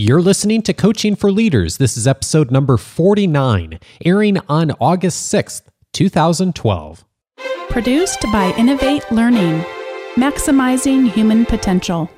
You're 0.00 0.22
listening 0.22 0.62
to 0.62 0.72
Coaching 0.72 1.16
for 1.16 1.32
Leaders. 1.32 1.78
This 1.78 1.96
is 1.96 2.06
episode 2.06 2.52
number 2.52 2.76
49, 2.76 3.80
airing 4.04 4.38
on 4.48 4.70
August 4.78 5.34
6th, 5.34 5.62
2012. 5.92 7.04
Produced 7.68 8.22
by 8.32 8.54
Innovate 8.56 9.10
Learning, 9.10 9.64
maximizing 10.14 11.10
human 11.10 11.44
potential. 11.44 12.08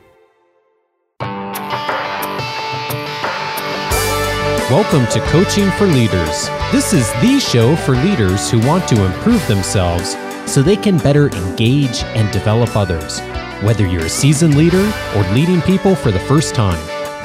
Welcome 4.68 5.06
to 5.06 5.20
Coaching 5.30 5.70
for 5.70 5.86
Leaders. 5.86 6.50
This 6.72 6.92
is 6.92 7.10
the 7.22 7.40
show 7.40 7.76
for 7.76 7.92
leaders 7.92 8.50
who 8.50 8.60
want 8.66 8.86
to 8.90 9.02
improve 9.06 9.48
themselves 9.48 10.18
so 10.44 10.60
they 10.60 10.76
can 10.76 10.98
better 10.98 11.30
engage 11.30 12.02
and 12.04 12.30
develop 12.30 12.76
others. 12.76 13.20
Whether 13.62 13.86
you're 13.86 14.04
a 14.04 14.10
seasoned 14.10 14.58
leader 14.58 14.92
or 15.16 15.22
leading 15.32 15.62
people 15.62 15.94
for 15.94 16.10
the 16.10 16.20
first 16.20 16.54
time, 16.54 16.78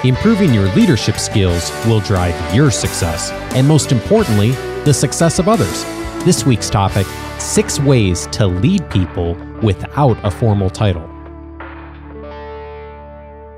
Improving 0.06 0.54
your 0.54 0.72
leadership 0.76 1.18
skills 1.18 1.72
will 1.88 2.00
drive 2.00 2.36
your 2.54 2.70
success, 2.70 3.32
and 3.56 3.68
most 3.68 3.92
importantly, 3.92 4.52
the 4.84 4.94
success 4.94 5.40
of 5.40 5.48
others. 5.48 5.84
This 6.24 6.46
week's 6.46 6.70
topic 6.70 7.08
six 7.40 7.80
ways 7.80 8.28
to 8.28 8.46
lead 8.46 8.88
people 8.92 9.34
without 9.64 10.24
a 10.24 10.30
formal 10.30 10.70
title. 10.70 11.10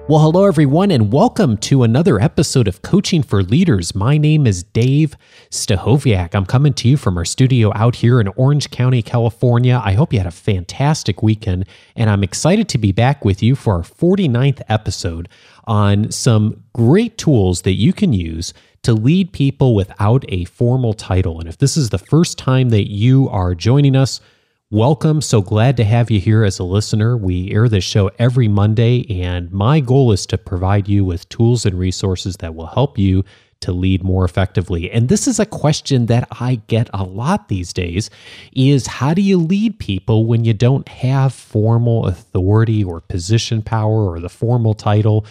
Well, 0.09 0.21
hello, 0.21 0.45
everyone, 0.45 0.89
and 0.89 1.11
welcome 1.11 1.57
to 1.57 1.83
another 1.83 2.17
episode 2.17 2.69
of 2.69 2.81
Coaching 2.81 3.23
for 3.23 3.43
Leaders. 3.43 3.93
My 3.93 4.17
name 4.17 4.47
is 4.47 4.63
Dave 4.63 5.17
Stachowiak. 5.49 6.33
I'm 6.33 6.45
coming 6.45 6.71
to 6.75 6.87
you 6.87 6.95
from 6.95 7.17
our 7.17 7.25
studio 7.25 7.73
out 7.75 7.97
here 7.97 8.21
in 8.21 8.29
Orange 8.37 8.71
County, 8.71 9.01
California. 9.01 9.81
I 9.83 9.91
hope 9.91 10.13
you 10.13 10.19
had 10.19 10.25
a 10.25 10.31
fantastic 10.31 11.21
weekend, 11.21 11.65
and 11.93 12.09
I'm 12.09 12.23
excited 12.23 12.69
to 12.69 12.77
be 12.77 12.93
back 12.93 13.25
with 13.25 13.43
you 13.43 13.53
for 13.53 13.73
our 13.73 13.81
49th 13.81 14.61
episode 14.69 15.27
on 15.67 16.11
some 16.11 16.63
great 16.73 17.17
tools 17.17 17.61
that 17.61 17.73
you 17.73 17.93
can 17.93 18.13
use 18.13 18.53
to 18.83 18.93
lead 18.93 19.33
people 19.33 19.75
without 19.75 20.25
a 20.29 20.45
formal 20.45 20.93
title. 20.93 21.39
And 21.39 21.47
if 21.47 21.57
this 21.57 21.77
is 21.77 21.89
the 21.89 21.97
first 21.97 22.37
time 22.37 22.69
that 22.69 22.89
you 22.89 23.29
are 23.29 23.53
joining 23.53 23.95
us, 23.95 24.21
Welcome. 24.69 25.21
So 25.21 25.41
glad 25.41 25.77
to 25.77 25.85
have 25.85 26.11
you 26.11 26.19
here 26.19 26.43
as 26.43 26.59
a 26.59 26.65
listener. 26.65 27.15
We 27.15 27.53
air 27.53 27.69
this 27.69 27.85
show 27.85 28.11
every 28.19 28.49
Monday, 28.49 29.05
and 29.23 29.49
my 29.49 29.79
goal 29.79 30.11
is 30.11 30.25
to 30.25 30.37
provide 30.37 30.89
you 30.89 31.05
with 31.05 31.29
tools 31.29 31.65
and 31.65 31.79
resources 31.79 32.35
that 32.37 32.53
will 32.53 32.67
help 32.67 32.97
you 32.97 33.23
to 33.61 33.71
lead 33.71 34.03
more 34.03 34.25
effectively. 34.25 34.91
And 34.91 35.07
this 35.07 35.25
is 35.25 35.39
a 35.39 35.45
question 35.45 36.07
that 36.07 36.27
I 36.41 36.55
get 36.67 36.89
a 36.93 37.05
lot 37.05 37.47
these 37.47 37.71
days 37.71 38.09
is 38.51 38.87
how 38.87 39.13
do 39.13 39.21
you 39.21 39.37
lead 39.37 39.79
people 39.79 40.25
when 40.25 40.43
you 40.43 40.53
don't 40.53 40.89
have 40.89 41.33
formal 41.33 42.05
authority 42.05 42.83
or 42.83 42.99
position 42.99 43.61
power 43.61 44.11
or 44.11 44.19
the 44.19 44.27
formal 44.27 44.73
title? 44.73 45.25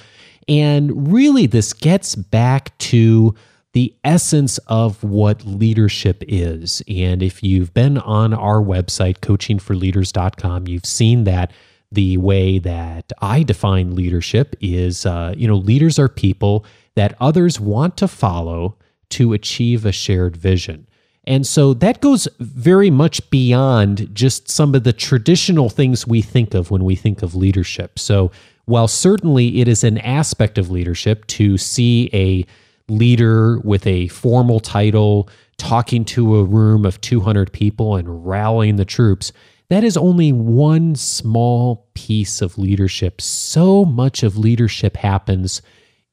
And 0.49 1.13
really 1.13 1.47
this 1.47 1.73
gets 1.73 2.15
back 2.15 2.77
to 2.79 3.35
the 3.73 3.95
essence 4.05 4.59
of 4.69 5.03
what 5.03 5.45
leadership 5.45 6.25
is. 6.27 6.83
And 6.89 7.23
if 7.23 7.43
you've 7.43 7.75
been 7.75 7.99
on 7.99 8.33
our 8.33 8.63
website, 8.63 9.19
coachingforleaders.com, 9.19 10.69
you've 10.69 10.87
seen 10.87 11.25
that 11.25 11.53
the 11.93 12.17
way 12.17 12.59
that 12.59 13.13
I 13.21 13.43
define 13.43 13.95
leadership 13.95 14.57
is, 14.61 15.05
uh, 15.05 15.35
you 15.37 15.47
know, 15.47 15.57
leaders 15.57 15.99
are 15.99 16.09
people 16.09 16.65
that 16.95 17.15
others 17.21 17.61
want 17.61 17.97
to 17.99 18.09
follow 18.09 18.77
to 19.11 19.33
achieve 19.33 19.85
a 19.85 19.93
shared 19.93 20.37
vision. 20.37 20.87
And 21.27 21.47
so 21.47 21.75
that 21.75 22.01
goes 22.01 22.29
very 22.39 22.91
much 22.91 23.29
beyond 23.31 24.15
just 24.15 24.49
some 24.49 24.75
of 24.75 24.85
the 24.85 24.93
traditional 24.93 25.69
things 25.69 26.07
we 26.07 26.23
think 26.23 26.55
of 26.55 26.71
when 26.71 26.85
we 26.85 26.95
think 26.95 27.23
of 27.23 27.35
leadership. 27.35 27.99
So, 27.99 28.31
while 28.67 28.89
certainly 28.89 29.61
it 29.61 29.69
is 29.69 29.83
an 29.85 29.99
aspect 29.99 30.59
of 30.59 30.71
leadership 30.71 31.27
to 31.29 31.57
see 31.57 32.11
a 32.13 32.45
leader 32.93 33.59
with 33.61 33.87
a 33.87 34.09
formal 34.09 34.61
title 34.61 35.29
talking 35.57 36.05
to 36.05 36.37
a 36.37 36.45
room 36.45 36.85
of 36.85 37.01
200 37.01 37.53
people 37.53 37.97
and 37.97 38.27
rallying 38.27 38.77
the 38.77 38.85
troops. 38.85 39.33
That 39.69 39.83
is 39.83 39.97
only 39.97 40.33
one 40.33 40.95
small 40.95 41.89
piece 41.95 42.43
of 42.43 42.59
leadership. 42.59 43.21
So 43.21 43.85
much 43.85 44.23
of 44.23 44.37
leadership 44.37 44.97
happens 44.97 45.63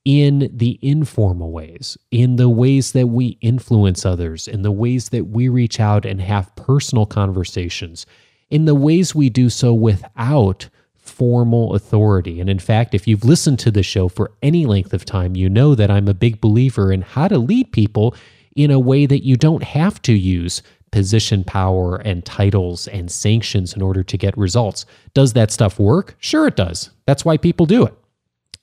in 0.06 0.50
the 0.54 0.80
informal 0.82 1.52
ways, 1.52 1.98
in 2.12 2.36
the 2.36 2.50
ways 2.50 2.92
that 2.92 3.08
we 3.08 3.38
influence 3.42 4.06
others, 4.06 4.48
in 4.48 4.62
the 4.62 4.72
ways 4.72 5.10
that 5.10 5.26
we 5.26 5.48
reach 5.50 5.80
out 5.80 6.06
and 6.06 6.22
have 6.22 6.56
personal 6.56 7.06
conversations, 7.06 8.06
in 8.50 8.66
the 8.66 8.76
ways 8.76 9.16
we 9.16 9.30
do 9.30 9.50
so 9.50 9.74
without 9.74 10.70
formal 11.04 11.76
authority. 11.76 12.40
And 12.40 12.50
in 12.50 12.60
fact, 12.60 12.96
if 12.96 13.08
you've 13.08 13.26
listened 13.26 13.60
to 13.60 13.72
the 13.72 13.84
show 13.84 14.08
for 14.08 14.32
any 14.42 14.66
length 14.66 14.94
of 14.94 15.06
time, 15.06 15.36
you 15.36 15.50
know 15.50 15.76
that 15.76 15.92
I'm 15.92 16.08
a 16.08 16.14
big 16.14 16.40
believer 16.40 16.92
in 16.92 17.02
how 17.02 17.28
to 17.28 17.38
lead 17.38 17.72
people 17.72 18.16
in 18.56 18.72
a 18.72 18.80
way 18.80 19.06
that 19.06 19.26
you 19.26 19.36
don't 19.36 19.64
have 19.64 20.02
to 20.04 20.14
use 20.14 20.62
position 20.92 21.44
power 21.44 21.98
and 21.98 22.24
titles 22.24 22.88
and 22.88 23.12
sanctions 23.12 23.74
in 23.74 23.82
order 23.82 24.04
to 24.04 24.18
get 24.18 24.38
results. 24.38 24.86
Does 25.14 25.34
that 25.34 25.52
stuff 25.52 25.80
work? 25.80 26.16
Sure, 26.20 26.48
it 26.48 26.56
does. 26.56 26.92
That's 27.06 27.26
why 27.26 27.38
people 27.38 27.66
do 27.66 27.86
it. 27.86 27.94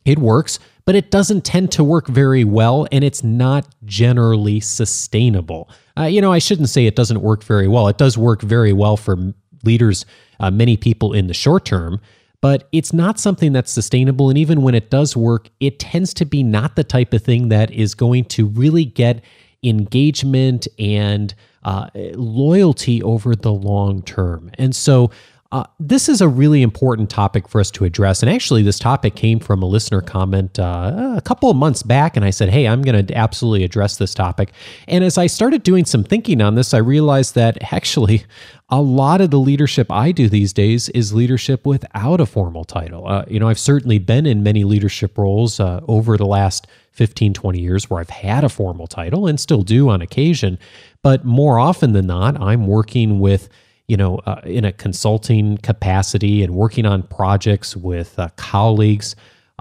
It 0.05 0.19
works, 0.19 0.59
but 0.87 0.95
it 0.95 1.11
doesn't 1.11 1.45
tend 1.45 1.72
to 1.72 1.84
work 1.84 2.07
very 2.07 2.45
well 2.45 2.87
and 2.91 3.05
it's 3.05 3.22
not 3.22 3.67
generally 3.84 4.61
sustainable. 4.61 5.69
Uh, 5.99 6.05
you 6.05 6.21
know, 6.21 6.33
I 6.33 6.39
shouldn't 6.39 6.71
say 6.71 6.87
it 6.87 6.97
doesn't 6.97 7.21
work 7.21 7.45
very 7.45 7.69
well. 7.69 7.89
It 7.89 7.99
does 7.99 8.17
work 8.17 8.41
very 8.41 8.72
well 8.72 8.97
for 8.97 9.34
leaders, 9.65 10.07
uh, 10.39 10.51
many 10.51 10.77
people 10.77 11.12
in 11.12 11.27
the 11.27 11.34
short 11.34 11.67
term 11.67 12.01
but 12.41 12.69
it's 12.73 12.93
not 12.93 13.19
something 13.19 13.53
that's 13.53 13.71
sustainable. 13.71 14.28
And 14.28 14.39
even 14.39 14.62
when 14.62 14.75
it 14.75 14.91
does 14.91 15.17
work, 15.17 15.49
it 15.61 15.78
tends 15.78 16.15
to 16.15 16.25
be 16.25 16.43
not 16.43 16.77
the 16.77 16.84
type 16.84 17.12
of 17.12 17.23
thing 17.23 17.49
that 17.49 17.71
is 17.71 17.95
going 17.95 18.25
to 18.27 18.47
really 18.47 18.84
get 18.84 19.23
engagement 19.62 20.67
and 20.78 21.34
uh, 21.65 21.89
loyalty 22.15 23.03
over 23.03 23.37
the 23.37 23.53
long 23.53 24.03
term. 24.03 24.51
And 24.55 24.75
so 24.75 25.11
uh, 25.53 25.65
this 25.81 26.09
is 26.09 26.21
a 26.21 26.28
really 26.28 26.62
important 26.62 27.11
topic 27.11 27.49
for 27.49 27.61
us 27.61 27.72
to 27.72 27.84
address. 27.84 28.22
And 28.22 28.31
actually, 28.31 28.62
this 28.62 28.78
topic 28.78 29.16
came 29.16 29.41
from 29.41 29.62
a 29.62 29.66
listener 29.66 30.00
comment 30.00 30.61
uh, 30.61 31.15
a 31.16 31.21
couple 31.21 31.50
of 31.50 31.56
months 31.56 31.83
back. 31.83 32.16
And 32.16 32.25
I 32.25 32.31
said, 32.31 32.50
Hey, 32.50 32.69
I'm 32.69 32.83
going 32.83 33.05
to 33.05 33.15
absolutely 33.15 33.65
address 33.65 33.97
this 33.97 34.15
topic. 34.15 34.53
And 34.87 35.03
as 35.03 35.19
I 35.19 35.27
started 35.27 35.65
doing 35.65 35.84
some 35.84 36.05
thinking 36.05 36.41
on 36.41 36.55
this, 36.55 36.72
I 36.72 36.78
realized 36.78 37.34
that 37.34 37.72
actually 37.72 38.25
a 38.69 38.81
lot 38.81 39.21
of 39.21 39.33
the 39.33 39.41
leadership 39.41 39.91
I 39.91 40.12
do 40.12 40.28
these 40.28 40.53
days 40.53 40.89
is 40.91 41.12
leadership 41.12 41.66
without 41.66 42.21
a 42.21 42.27
formal 42.27 42.65
title. 42.65 43.09
Uh, 43.09 43.25
you 43.27 43.41
know, 43.41 43.49
I've 43.49 43.59
certainly 43.59 43.99
been 43.99 44.27
in 44.27 44.44
many 44.44 44.62
leadership 44.62 45.19
roles 45.19 45.59
uh, 45.59 45.81
over 45.89 46.16
the 46.16 46.27
last 46.27 46.69
15, 46.93 47.34
20 47.34 47.59
years 47.59 47.91
where 47.91 47.99
I've 47.99 48.10
had 48.10 48.44
a 48.44 48.49
formal 48.49 48.87
title 48.87 49.27
and 49.27 49.41
still 49.41 49.62
do 49.62 49.89
on 49.89 50.00
occasion. 50.00 50.60
But 51.03 51.25
more 51.25 51.59
often 51.59 51.93
than 51.93 52.06
not, 52.06 52.41
I'm 52.41 52.69
working 52.69 53.19
with 53.19 53.49
you 53.91 53.97
know, 53.97 54.19
uh, 54.25 54.41
in 54.45 54.65
a 54.65 54.71
consulting 54.71 55.59
capacity 55.59 56.45
and 56.45 56.55
working 56.55 56.87
on 56.87 57.03
projects 57.03 57.77
with 57.77 58.17
uh, 58.21 58.28
colleagues 58.37 59.17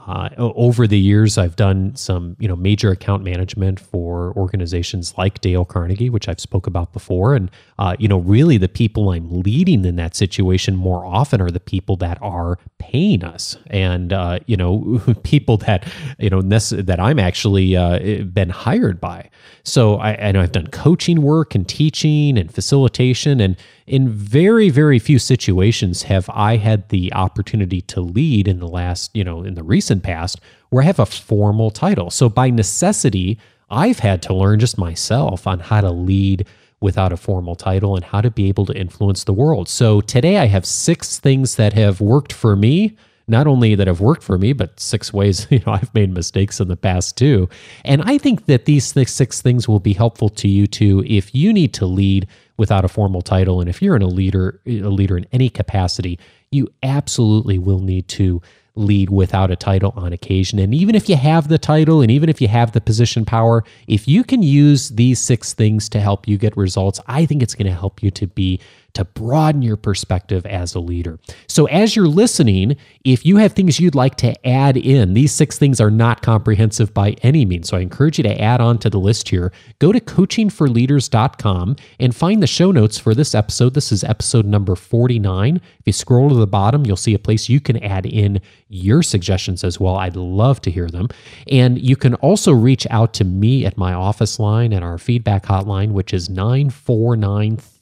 uh, 0.08 0.30
over 0.38 0.86
the 0.86 1.00
years, 1.00 1.38
I've 1.38 1.56
done 1.56 1.96
some, 1.96 2.36
you 2.40 2.48
know, 2.48 2.56
major 2.56 2.92
account 2.92 3.24
management 3.24 3.80
for 3.80 4.34
organizations 4.38 5.16
like 5.18 5.42
Dale 5.42 5.66
Carnegie, 5.66 6.10
which 6.10 6.30
I've 6.30 6.40
spoke 6.40 6.68
about 6.68 6.94
before. 6.94 7.36
And, 7.36 7.50
uh, 7.80 7.96
you 8.00 8.08
know, 8.08 8.20
really 8.20 8.58
the 8.58 8.70
people 8.70 9.10
I'm 9.12 9.42
leading 9.42 9.84
in 9.84 9.96
that 9.96 10.16
situation 10.16 10.76
more 10.76 11.06
often 11.06 11.42
are 11.42 11.52
the 11.52 11.60
people 11.60 11.96
that 11.98 12.20
are 12.22 12.60
paying 12.78 13.24
us 13.24 13.58
and, 13.68 14.14
uh, 14.14 14.40
you 14.46 14.58
know, 14.58 15.02
people 15.24 15.58
that, 15.58 15.92
you 16.20 16.30
know, 16.30 16.42
that 16.42 17.00
I'm 17.00 17.20
actually 17.20 17.76
uh, 17.76 18.24
been 18.24 18.50
hired 18.50 19.02
by. 19.02 19.30
So 19.64 19.96
I, 19.96 20.28
I 20.28 20.32
know 20.32 20.42
I've 20.42 20.52
done 20.52 20.68
coaching 20.68 21.24
work 21.24 21.56
and 21.56 21.68
teaching 21.68 22.38
and 22.38 22.54
facilitation 22.54 23.42
and, 23.42 23.58
in 23.90 24.08
very 24.08 24.70
very 24.70 25.00
few 25.00 25.18
situations 25.18 26.04
have 26.04 26.30
i 26.30 26.58
had 26.58 26.88
the 26.90 27.12
opportunity 27.14 27.82
to 27.82 28.00
lead 28.00 28.48
in 28.48 28.60
the 28.60 28.68
last 28.68 29.10
you 29.16 29.24
know 29.24 29.42
in 29.42 29.56
the 29.56 29.64
recent 29.64 30.04
past 30.04 30.40
where 30.70 30.84
i 30.84 30.86
have 30.86 31.00
a 31.00 31.06
formal 31.06 31.72
title. 31.72 32.12
So 32.12 32.30
by 32.30 32.52
necessity 32.52 33.40
i've 33.72 34.00
had 34.00 34.22
to 34.24 34.34
learn 34.34 34.60
just 34.60 34.78
myself 34.78 35.48
on 35.48 35.60
how 35.60 35.82
to 35.82 35.90
lead 35.90 36.46
without 36.80 37.12
a 37.12 37.18
formal 37.18 37.56
title 37.56 37.96
and 37.96 38.06
how 38.06 38.22
to 38.22 38.32
be 38.32 38.48
able 38.48 38.66
to 38.68 38.74
influence 38.74 39.24
the 39.24 39.34
world. 39.34 39.68
So 39.68 40.02
today 40.02 40.38
i 40.38 40.46
have 40.46 40.66
six 40.66 41.20
things 41.20 41.56
that 41.56 41.74
have 41.74 42.00
worked 42.00 42.32
for 42.32 42.56
me 42.56 42.96
not 43.30 43.48
only 43.48 43.76
that 43.76 43.88
have 43.88 44.02
worked 44.02 44.24
for 44.24 44.38
me, 44.38 44.54
but 44.54 44.80
six 44.80 45.14
ways 45.14 45.48
you 45.52 45.60
know 45.66 45.74
I've 45.74 45.94
made 45.94 46.14
mistakes 46.14 46.60
in 46.60 46.68
the 46.68 46.76
past 46.76 47.18
too. 47.18 47.50
And 47.86 48.02
I 48.04 48.18
think 48.18 48.46
that 48.48 48.66
these 48.66 48.86
six 48.86 49.42
things 49.42 49.68
will 49.68 49.80
be 49.80 49.94
helpful 49.94 50.30
to 50.30 50.48
you 50.48 50.68
too 50.68 51.04
if 51.08 51.34
you 51.34 51.54
need 51.54 51.74
to 51.76 51.86
lead 51.86 52.28
without 52.58 52.84
a 52.84 52.90
formal 52.90 53.22
title. 53.22 53.62
And 53.62 53.70
if 53.70 53.82
you're 53.82 53.96
in 53.96 54.02
a 54.02 54.08
leader, 54.08 54.60
a 54.68 54.90
leader 54.90 55.18
in 55.18 55.26
any 55.32 55.50
capacity, 55.50 56.20
you 56.52 56.68
absolutely 56.84 57.58
will 57.58 57.80
need 57.80 58.08
to 58.10 58.42
lead 58.76 59.10
without 59.10 59.52
a 59.52 59.56
title 59.56 59.94
on 59.96 60.14
occasion. 60.14 60.60
And 60.60 60.74
even 60.74 60.96
if 60.96 61.10
you 61.10 61.16
have 61.16 61.48
the 61.48 61.58
title 61.58 62.02
and 62.02 62.10
even 62.10 62.30
if 62.30 62.42
you 62.42 62.48
have 62.48 62.72
the 62.72 62.82
position 62.82 63.26
power, 63.26 63.64
if 63.88 64.08
you 64.08 64.24
can 64.24 64.42
use 64.42 64.90
these 64.90 65.20
six 65.20 65.54
things 65.54 65.90
to 65.90 66.00
help 66.00 66.28
you 66.28 66.38
get 66.38 66.56
results, 66.56 67.00
I 67.08 67.26
think 67.26 67.44
it's 67.44 67.56
going 67.56 67.68
to 67.68 67.78
help 67.78 68.02
you 68.02 68.12
to 68.12 68.28
be 68.28 68.60
to 68.94 69.06
broaden 69.06 69.62
your 69.62 69.78
perspective 69.78 70.46
as 70.46 70.76
a 70.76 70.80
leader. 70.80 71.20
So, 71.48 71.66
as 71.66 71.96
you're 71.96 72.08
listening, 72.08 72.76
if 73.04 73.26
you 73.26 73.38
have 73.38 73.54
things 73.54 73.80
you'd 73.80 73.96
like 73.96 74.16
to 74.18 74.48
add 74.48 74.78
in, 74.78 75.14
these 75.14 75.32
six 75.32 75.58
things 75.58 75.80
are 75.80 75.92
not 75.92 76.22
comprehensive 76.22 76.94
by 76.94 77.12
any 77.22 77.46
means. 77.46 77.70
So, 77.70 77.78
I 77.78 77.82
encourage 77.82 78.18
you 78.18 78.24
to 78.24 78.42
add 78.42 78.62
on 78.62 78.78
to 78.80 78.90
the 78.90 79.00
list 79.00 79.30
here. 79.30 79.52
Go 79.80 79.92
to 79.92 80.00
coachingforleaders.com 80.00 81.76
and 82.00 82.16
find 82.16 82.42
the 82.42 82.48
show 82.48 82.72
notes 82.72 82.98
for 82.98 83.14
this 83.14 83.36
episode. 83.36 83.74
This 83.74 83.92
is 83.92 84.04
episode 84.04 84.46
number 84.46 84.76
49. 84.76 85.58
If 85.58 85.64
you 85.86 85.94
scroll 85.94 86.30
to 86.30 86.36
the 86.36 86.48
bottom, 86.48 86.86
you'll 86.86 86.96
see 86.96 87.14
a 87.14 87.20
place 87.20 87.50
you 87.50 87.60
can 87.60 87.82
add 87.84 88.06
in 88.06 88.42
your 88.70 89.02
suggestions 89.02 89.64
as 89.64 89.80
well. 89.80 89.96
I'd 89.96 90.16
love 90.16 90.62
to 90.62 90.72
hear 90.72 90.88
them. 90.88 91.10
And 91.48 91.80
you 91.80 91.96
can 91.96 92.16
also 92.16 92.52
reach 92.52 92.86
out 92.90 93.14
to 93.16 93.24
me 93.24 93.66
at 93.66 93.78
my 93.78 93.94
office 93.94 94.40
line 94.40 94.72
and 94.72 94.84
our 94.84 94.98
feedback 94.98 95.46
hotline, 95.46 95.92
which 95.92 96.14
is 96.14 96.30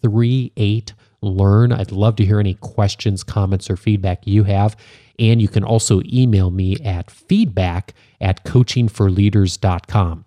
94938 0.03 0.93
Learn. 1.21 1.71
I'd 1.71 1.91
love 1.91 2.15
to 2.17 2.25
hear 2.25 2.39
any 2.39 2.53
questions, 2.53 3.23
comments, 3.23 3.69
or 3.69 3.75
feedback 3.75 4.27
you 4.27 4.43
have. 4.43 4.77
And 5.17 5.41
you 5.41 5.47
can 5.47 5.63
also 5.63 6.01
email 6.05 6.51
me 6.51 6.77
at 6.83 7.09
feedback 7.09 7.93
at 8.21 8.43
coachingforleaders.com. 8.45 10.25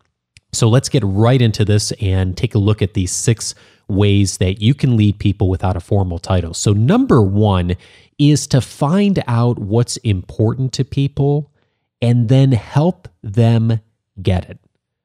So 0.52 0.68
let's 0.68 0.88
get 0.88 1.04
right 1.04 1.40
into 1.40 1.64
this 1.64 1.92
and 2.00 2.36
take 2.36 2.56
a 2.56 2.58
look 2.58 2.82
at 2.82 2.94
these 2.94 3.12
six 3.12 3.54
ways 3.86 4.38
that 4.38 4.60
you 4.60 4.74
can 4.74 4.96
lead 4.96 5.18
people 5.20 5.48
without 5.48 5.76
a 5.76 5.80
formal 5.80 6.18
title. 6.18 6.54
So, 6.54 6.72
number 6.72 7.22
one 7.22 7.76
is 8.18 8.48
to 8.48 8.60
find 8.60 9.22
out 9.28 9.58
what's 9.58 9.96
important 9.98 10.72
to 10.74 10.84
people 10.84 11.52
and 12.02 12.28
then 12.28 12.52
help 12.52 13.08
them 13.22 13.80
get 14.20 14.48
it. 14.50 14.58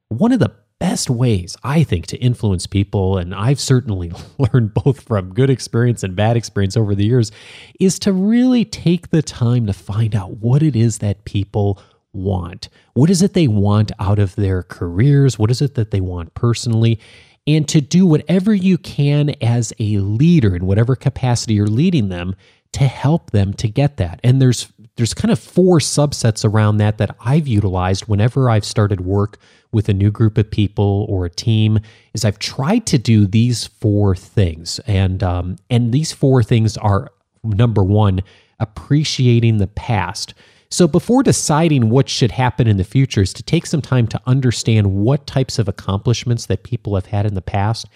One 0.08 0.32
of 0.32 0.40
the 0.40 0.52
best 0.78 1.08
ways, 1.10 1.56
I 1.62 1.82
think, 1.82 2.06
to 2.08 2.16
influence 2.18 2.66
people, 2.66 3.18
and 3.18 3.34
I've 3.34 3.60
certainly 3.60 4.12
learned 4.38 4.74
both 4.74 5.02
from 5.02 5.34
good 5.34 5.50
experience 5.50 6.02
and 6.02 6.16
bad 6.16 6.36
experience 6.36 6.76
over 6.76 6.94
the 6.94 7.06
years, 7.06 7.32
is 7.80 7.98
to 8.00 8.12
really 8.12 8.64
take 8.64 9.10
the 9.10 9.22
time 9.22 9.66
to 9.66 9.72
find 9.72 10.14
out 10.14 10.38
what 10.38 10.62
it 10.62 10.76
is 10.76 10.98
that 10.98 11.24
people 11.24 11.80
want. 12.12 12.68
What 12.94 13.10
is 13.10 13.22
it 13.22 13.34
they 13.34 13.48
want 13.48 13.92
out 13.98 14.18
of 14.18 14.34
their 14.36 14.62
careers? 14.62 15.38
What 15.38 15.50
is 15.50 15.60
it 15.60 15.74
that 15.74 15.90
they 15.90 16.00
want 16.00 16.34
personally? 16.34 16.98
And 17.46 17.68
to 17.68 17.80
do 17.80 18.06
whatever 18.06 18.52
you 18.52 18.76
can 18.76 19.30
as 19.40 19.72
a 19.78 19.98
leader 19.98 20.56
in 20.56 20.66
whatever 20.66 20.96
capacity 20.96 21.54
you're 21.54 21.68
leading 21.68 22.08
them 22.08 22.34
to 22.76 22.84
help 22.84 23.30
them 23.30 23.54
to 23.54 23.68
get 23.68 23.96
that. 23.96 24.20
And 24.22 24.40
there's 24.40 24.70
there's 24.96 25.14
kind 25.14 25.32
of 25.32 25.38
four 25.38 25.78
subsets 25.78 26.44
around 26.44 26.76
that 26.76 26.98
that 26.98 27.16
I've 27.20 27.46
utilized 27.46 28.06
whenever 28.06 28.50
I've 28.50 28.66
started 28.66 29.00
work 29.00 29.38
with 29.72 29.88
a 29.88 29.94
new 29.94 30.10
group 30.10 30.36
of 30.36 30.50
people 30.50 31.06
or 31.08 31.24
a 31.24 31.30
team 31.30 31.78
is 32.12 32.22
I've 32.22 32.38
tried 32.38 32.84
to 32.86 32.98
do 32.98 33.26
these 33.26 33.66
four 33.66 34.14
things 34.14 34.78
and 34.86 35.22
um, 35.22 35.56
and 35.70 35.90
these 35.90 36.12
four 36.12 36.42
things 36.42 36.76
are 36.76 37.10
number 37.42 37.82
one 37.82 38.20
appreciating 38.60 39.56
the 39.56 39.68
past 39.68 40.34
so 40.68 40.86
before 40.86 41.22
deciding 41.22 41.88
what 41.88 42.10
should 42.10 42.32
happen 42.32 42.66
in 42.66 42.76
the 42.76 42.84
future 42.84 43.22
is 43.22 43.32
to 43.34 43.42
take 43.42 43.64
some 43.64 43.80
time 43.80 44.06
to 44.08 44.20
understand 44.26 44.92
what 44.92 45.26
types 45.26 45.58
of 45.58 45.66
accomplishments 45.66 46.44
that 46.46 46.62
people 46.62 46.94
have 46.94 47.06
had 47.06 47.24
in 47.24 47.34
the 47.34 47.42
past 47.42 47.86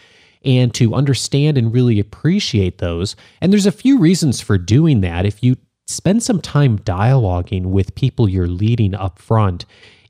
and 0.44 0.72
to 0.74 0.94
understand 0.94 1.58
and 1.58 1.72
really 1.72 1.98
appreciate 1.98 2.78
those 2.78 3.16
and 3.40 3.52
there's 3.52 3.66
a 3.66 3.72
few 3.72 3.98
reasons 3.98 4.40
for 4.40 4.58
doing 4.58 5.00
that 5.00 5.26
if 5.26 5.42
you 5.42 5.56
spend 5.86 6.22
some 6.22 6.40
time 6.40 6.78
dialoguing 6.80 7.66
with 7.66 7.94
people 7.94 8.28
you're 8.28 8.46
leading 8.46 8.94
up 8.94 9.18
front 9.18 9.66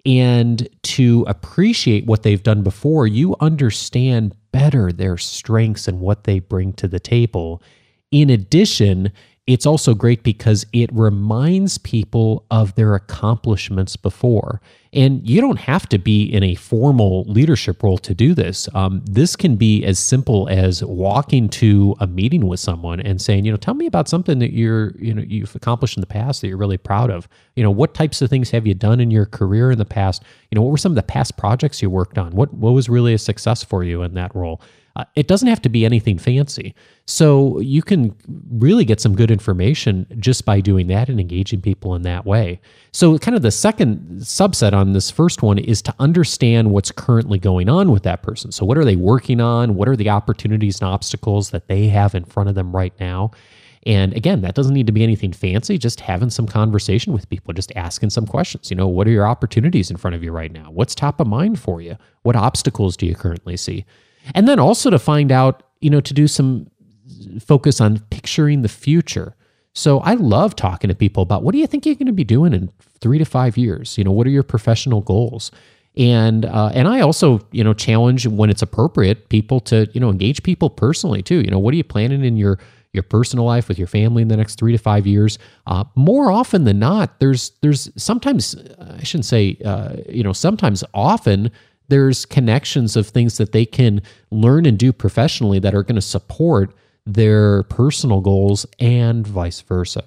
and 0.06 0.68
to 0.82 1.24
appreciate 1.28 2.06
what 2.06 2.22
they've 2.22 2.42
done 2.42 2.62
before, 2.62 3.06
you 3.06 3.36
understand 3.40 4.34
better 4.52 4.92
their 4.92 5.18
strengths 5.18 5.86
and 5.86 6.00
what 6.00 6.24
they 6.24 6.38
bring 6.38 6.72
to 6.74 6.88
the 6.88 7.00
table. 7.00 7.62
In 8.10 8.30
addition, 8.30 9.12
it's 9.50 9.66
also 9.66 9.94
great 9.94 10.22
because 10.22 10.64
it 10.72 10.88
reminds 10.92 11.76
people 11.78 12.44
of 12.50 12.74
their 12.76 12.94
accomplishments 12.94 13.96
before. 13.96 14.60
And 14.92 15.28
you 15.28 15.40
don't 15.40 15.58
have 15.58 15.88
to 15.88 15.98
be 15.98 16.24
in 16.24 16.42
a 16.42 16.54
formal 16.54 17.24
leadership 17.24 17.82
role 17.82 17.98
to 17.98 18.14
do 18.14 18.34
this. 18.34 18.68
Um, 18.74 19.02
this 19.04 19.34
can 19.36 19.56
be 19.56 19.84
as 19.84 19.98
simple 19.98 20.48
as 20.48 20.84
walking 20.84 21.48
to 21.50 21.96
a 22.00 22.06
meeting 22.06 22.46
with 22.46 22.60
someone 22.60 23.00
and 23.00 23.20
saying, 23.20 23.44
you 23.44 23.50
know, 23.50 23.56
tell 23.56 23.74
me 23.74 23.86
about 23.86 24.08
something 24.08 24.38
that 24.40 24.52
you're, 24.52 24.96
you 24.98 25.14
know, 25.14 25.22
you've 25.22 25.54
accomplished 25.54 25.96
in 25.96 26.00
the 26.00 26.08
past 26.08 26.40
that 26.40 26.48
you're 26.48 26.56
really 26.56 26.78
proud 26.78 27.10
of. 27.10 27.28
You 27.54 27.62
know, 27.62 27.70
what 27.70 27.94
types 27.94 28.22
of 28.22 28.30
things 28.30 28.50
have 28.50 28.66
you 28.66 28.74
done 28.74 29.00
in 29.00 29.10
your 29.10 29.26
career 29.26 29.72
in 29.72 29.78
the 29.78 29.84
past? 29.84 30.22
You 30.50 30.56
know, 30.56 30.62
what 30.62 30.70
were 30.70 30.78
some 30.78 30.92
of 30.92 30.96
the 30.96 31.02
past 31.02 31.36
projects 31.36 31.82
you 31.82 31.90
worked 31.90 32.18
on? 32.18 32.32
What 32.32 32.54
what 32.54 32.70
was 32.70 32.88
really 32.88 33.14
a 33.14 33.18
success 33.18 33.62
for 33.62 33.84
you 33.84 34.02
in 34.02 34.14
that 34.14 34.34
role? 34.34 34.60
Uh, 34.96 35.04
it 35.14 35.28
doesn't 35.28 35.48
have 35.48 35.62
to 35.62 35.68
be 35.68 35.84
anything 35.84 36.18
fancy. 36.18 36.74
So 37.06 37.60
you 37.60 37.82
can 37.82 38.14
really 38.50 38.84
get 38.84 39.00
some 39.00 39.14
good 39.14 39.30
information 39.30 40.06
just 40.18 40.44
by 40.44 40.60
doing 40.60 40.88
that 40.88 41.08
and 41.08 41.20
engaging 41.20 41.60
people 41.60 41.94
in 41.94 42.02
that 42.02 42.26
way. 42.26 42.60
So, 42.92 43.18
kind 43.18 43.36
of 43.36 43.42
the 43.42 43.50
second 43.50 44.20
subset 44.20 44.72
on 44.72 44.92
this 44.92 45.10
first 45.10 45.42
one 45.42 45.58
is 45.58 45.80
to 45.82 45.94
understand 45.98 46.72
what's 46.72 46.90
currently 46.90 47.38
going 47.38 47.68
on 47.68 47.92
with 47.92 48.02
that 48.02 48.22
person. 48.22 48.50
So, 48.50 48.64
what 48.64 48.78
are 48.78 48.84
they 48.84 48.96
working 48.96 49.40
on? 49.40 49.76
What 49.76 49.88
are 49.88 49.96
the 49.96 50.10
opportunities 50.10 50.80
and 50.80 50.88
obstacles 50.88 51.50
that 51.50 51.68
they 51.68 51.86
have 51.88 52.14
in 52.14 52.24
front 52.24 52.48
of 52.48 52.54
them 52.56 52.74
right 52.74 52.94
now? 52.98 53.30
And 53.86 54.12
again, 54.14 54.42
that 54.42 54.54
doesn't 54.54 54.74
need 54.74 54.86
to 54.88 54.92
be 54.92 55.02
anything 55.02 55.32
fancy, 55.32 55.78
just 55.78 56.00
having 56.00 56.28
some 56.28 56.46
conversation 56.46 57.12
with 57.12 57.28
people, 57.30 57.54
just 57.54 57.72
asking 57.76 58.10
some 58.10 58.26
questions. 58.26 58.70
You 58.70 58.76
know, 58.76 58.88
what 58.88 59.06
are 59.06 59.10
your 59.10 59.26
opportunities 59.26 59.90
in 59.90 59.96
front 59.96 60.14
of 60.14 60.22
you 60.22 60.32
right 60.32 60.52
now? 60.52 60.70
What's 60.70 60.94
top 60.94 61.18
of 61.18 61.26
mind 61.26 61.58
for 61.58 61.80
you? 61.80 61.96
What 62.22 62.36
obstacles 62.36 62.96
do 62.96 63.06
you 63.06 63.14
currently 63.14 63.56
see? 63.56 63.86
And 64.34 64.46
then 64.46 64.58
also 64.58 64.90
to 64.90 64.98
find 64.98 65.32
out, 65.32 65.62
you 65.80 65.90
know, 65.90 66.00
to 66.00 66.14
do 66.14 66.28
some 66.28 66.70
focus 67.40 67.80
on 67.80 67.98
picturing 68.10 68.62
the 68.62 68.68
future. 68.68 69.34
So 69.72 70.00
I 70.00 70.14
love 70.14 70.56
talking 70.56 70.88
to 70.88 70.94
people 70.94 71.22
about 71.22 71.42
what 71.42 71.52
do 71.52 71.58
you 71.58 71.66
think 71.66 71.86
you're 71.86 71.94
going 71.94 72.06
to 72.06 72.12
be 72.12 72.24
doing 72.24 72.52
in 72.52 72.70
three 73.00 73.18
to 73.18 73.24
five 73.24 73.56
years? 73.56 73.96
You 73.96 74.04
know, 74.04 74.12
what 74.12 74.26
are 74.26 74.30
your 74.30 74.42
professional 74.42 75.00
goals? 75.00 75.50
And 75.96 76.44
uh, 76.44 76.70
and 76.72 76.86
I 76.86 77.00
also 77.00 77.40
you 77.50 77.64
know 77.64 77.74
challenge 77.74 78.26
when 78.26 78.48
it's 78.48 78.62
appropriate 78.62 79.28
people 79.28 79.58
to 79.60 79.88
you 79.92 80.00
know 80.00 80.08
engage 80.08 80.42
people 80.42 80.70
personally 80.70 81.22
too. 81.22 81.40
You 81.40 81.50
know, 81.50 81.58
what 81.58 81.74
are 81.74 81.76
you 81.76 81.84
planning 81.84 82.24
in 82.24 82.36
your 82.36 82.58
your 82.92 83.02
personal 83.02 83.44
life 83.44 83.68
with 83.68 83.78
your 83.78 83.86
family 83.86 84.22
in 84.22 84.28
the 84.28 84.36
next 84.36 84.56
three 84.56 84.72
to 84.72 84.78
five 84.78 85.06
years? 85.06 85.38
Uh, 85.66 85.84
more 85.96 86.30
often 86.30 86.64
than 86.64 86.78
not, 86.78 87.18
there's 87.18 87.50
there's 87.60 87.90
sometimes 87.96 88.54
I 88.78 89.02
shouldn't 89.02 89.24
say 89.24 89.56
uh, 89.64 89.96
you 90.08 90.22
know 90.22 90.32
sometimes 90.32 90.84
often 90.94 91.50
there's 91.90 92.24
connections 92.24 92.96
of 92.96 93.08
things 93.08 93.36
that 93.36 93.52
they 93.52 93.66
can 93.66 94.00
learn 94.30 94.64
and 94.64 94.78
do 94.78 94.92
professionally 94.92 95.58
that 95.58 95.74
are 95.74 95.82
going 95.82 95.96
to 95.96 96.00
support 96.00 96.74
their 97.04 97.64
personal 97.64 98.20
goals 98.20 98.66
and 98.78 99.26
vice 99.26 99.60
versa. 99.60 100.04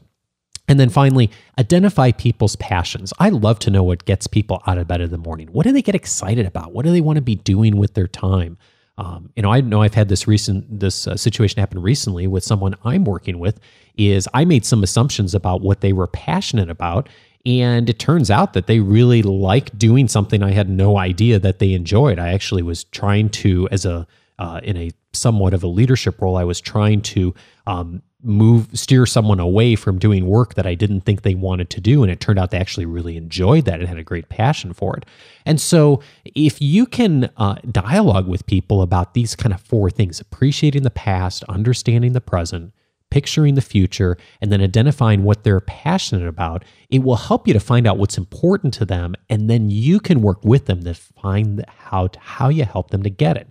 And 0.68 0.80
then 0.80 0.90
finally, 0.90 1.30
identify 1.60 2.12
people's 2.12 2.56
passions. 2.56 3.12
I 3.20 3.30
love 3.30 3.60
to 3.60 3.70
know 3.70 3.84
what 3.84 4.06
gets 4.06 4.28
people 4.28 4.64
out 4.66 4.78
of 4.78 4.88
bed 4.88 5.02
in 5.02 5.12
the 5.12 5.18
morning. 5.18 5.48
What 5.48 5.66
do 5.66 5.74
they 5.74 5.82
get 5.82 5.94
excited 5.94 6.46
about? 6.46 6.72
What 6.72 6.86
do 6.86 6.92
they 6.92 7.02
want 7.02 7.18
to 7.18 7.22
be 7.22 7.36
doing 7.36 7.76
with 7.76 7.96
their 7.96 8.08
time? 8.08 8.58
Um, 8.98 9.32
you 9.36 9.44
know, 9.44 9.52
I 9.52 9.60
know 9.60 9.82
I've 9.82 9.96
had 9.96 10.08
this 10.08 10.28
recent 10.28 10.80
this 10.80 11.08
uh, 11.08 11.18
situation 11.18 11.60
happen 11.60 11.82
recently 11.82 12.28
with 12.28 12.44
someone 12.44 12.76
I'm 12.86 13.04
working 13.04 13.40
with. 13.40 13.60
Is 13.98 14.28
I 14.34 14.46
made 14.46 14.66
some 14.66 14.84
assumptions 14.84 15.36
about 15.36 15.62
what 15.62 15.82
they 15.82 15.94
were 15.94 16.08
passionate 16.08 16.70
about, 16.70 17.10
and 17.46 17.90
it 17.90 18.00
turns 18.00 18.32
out 18.32 18.54
that 18.54 18.68
they 18.68 18.80
really 18.80 19.22
like 19.22 19.78
doing 19.78 20.08
something 20.08 20.42
I 20.42 20.52
had 20.52 20.70
no 20.70 20.98
idea 20.98 21.40
that 21.40 21.60
they 21.60 21.74
enjoyed. 21.74 22.18
I 22.20 22.30
actually 22.30 22.64
was 22.64 22.86
trying 22.86 23.30
to, 23.30 23.68
as 23.72 23.86
a 23.86 24.08
uh, 24.40 24.60
in 24.64 24.78
a 24.78 24.92
somewhat 25.12 25.54
of 25.54 25.64
a 25.64 25.68
leadership 25.68 26.22
role, 26.22 26.38
I 26.38 26.44
was 26.44 26.60
trying 26.60 27.02
to 27.04 27.36
um, 27.68 28.02
move 28.24 28.68
steer 28.74 29.06
someone 29.06 29.40
away 29.40 29.76
from 29.76 30.00
doing 30.00 30.26
work 30.26 30.56
that 30.56 30.66
I 30.66 30.76
didn't 30.76 31.02
think 31.02 31.22
they 31.22 31.36
wanted 31.36 31.70
to 31.72 31.82
do 31.82 32.04
and 32.04 32.12
it 32.12 32.22
turned 32.22 32.40
out 32.40 32.52
they 32.52 32.58
actually 32.58 32.86
really 32.86 33.18
enjoyed 33.18 33.66
that 33.66 33.80
and 33.80 33.88
had 33.88 33.98
a 33.98 34.04
great 34.04 34.30
passion 34.30 34.74
for 34.74 34.96
it. 34.96 35.06
And 35.46 35.60
so 35.60 36.02
if 36.24 36.62
you 36.62 36.86
can 36.86 37.30
uh, 37.36 37.56
dialogue 37.70 38.28
with 38.28 38.48
people 38.48 38.82
about 38.82 39.14
these 39.14 39.36
kind 39.36 39.54
of 39.54 39.62
four 39.62 39.90
things 39.90 40.22
appreciating 40.22 40.84
the 40.84 40.90
past, 40.90 41.44
understanding 41.46 42.14
the 42.14 42.22
present, 42.22 42.74
picturing 43.14 43.54
the 43.54 43.62
future, 43.62 44.18
and 44.42 44.52
then 44.52 44.60
identifying 44.60 45.24
what 45.24 45.44
they're 45.44 45.60
passionate 45.60 46.28
about, 46.28 46.66
it 46.90 47.04
will 47.04 47.16
help 47.16 47.48
you 47.48 47.54
to 47.54 47.60
find 47.60 47.86
out 47.86 48.00
what's 48.00 48.18
important 48.18 48.74
to 48.74 48.86
them. 48.86 49.14
And 49.30 49.48
then 49.52 49.70
you 49.70 50.00
can 50.00 50.24
work 50.24 50.44
with 50.44 50.66
them 50.66 50.84
to 50.84 50.96
find 50.96 51.64
how, 51.68 52.10
how 52.18 52.50
you 52.50 52.66
help 52.66 52.90
them 52.90 53.04
to 53.04 53.12
get 53.12 53.38
it. 53.38 53.48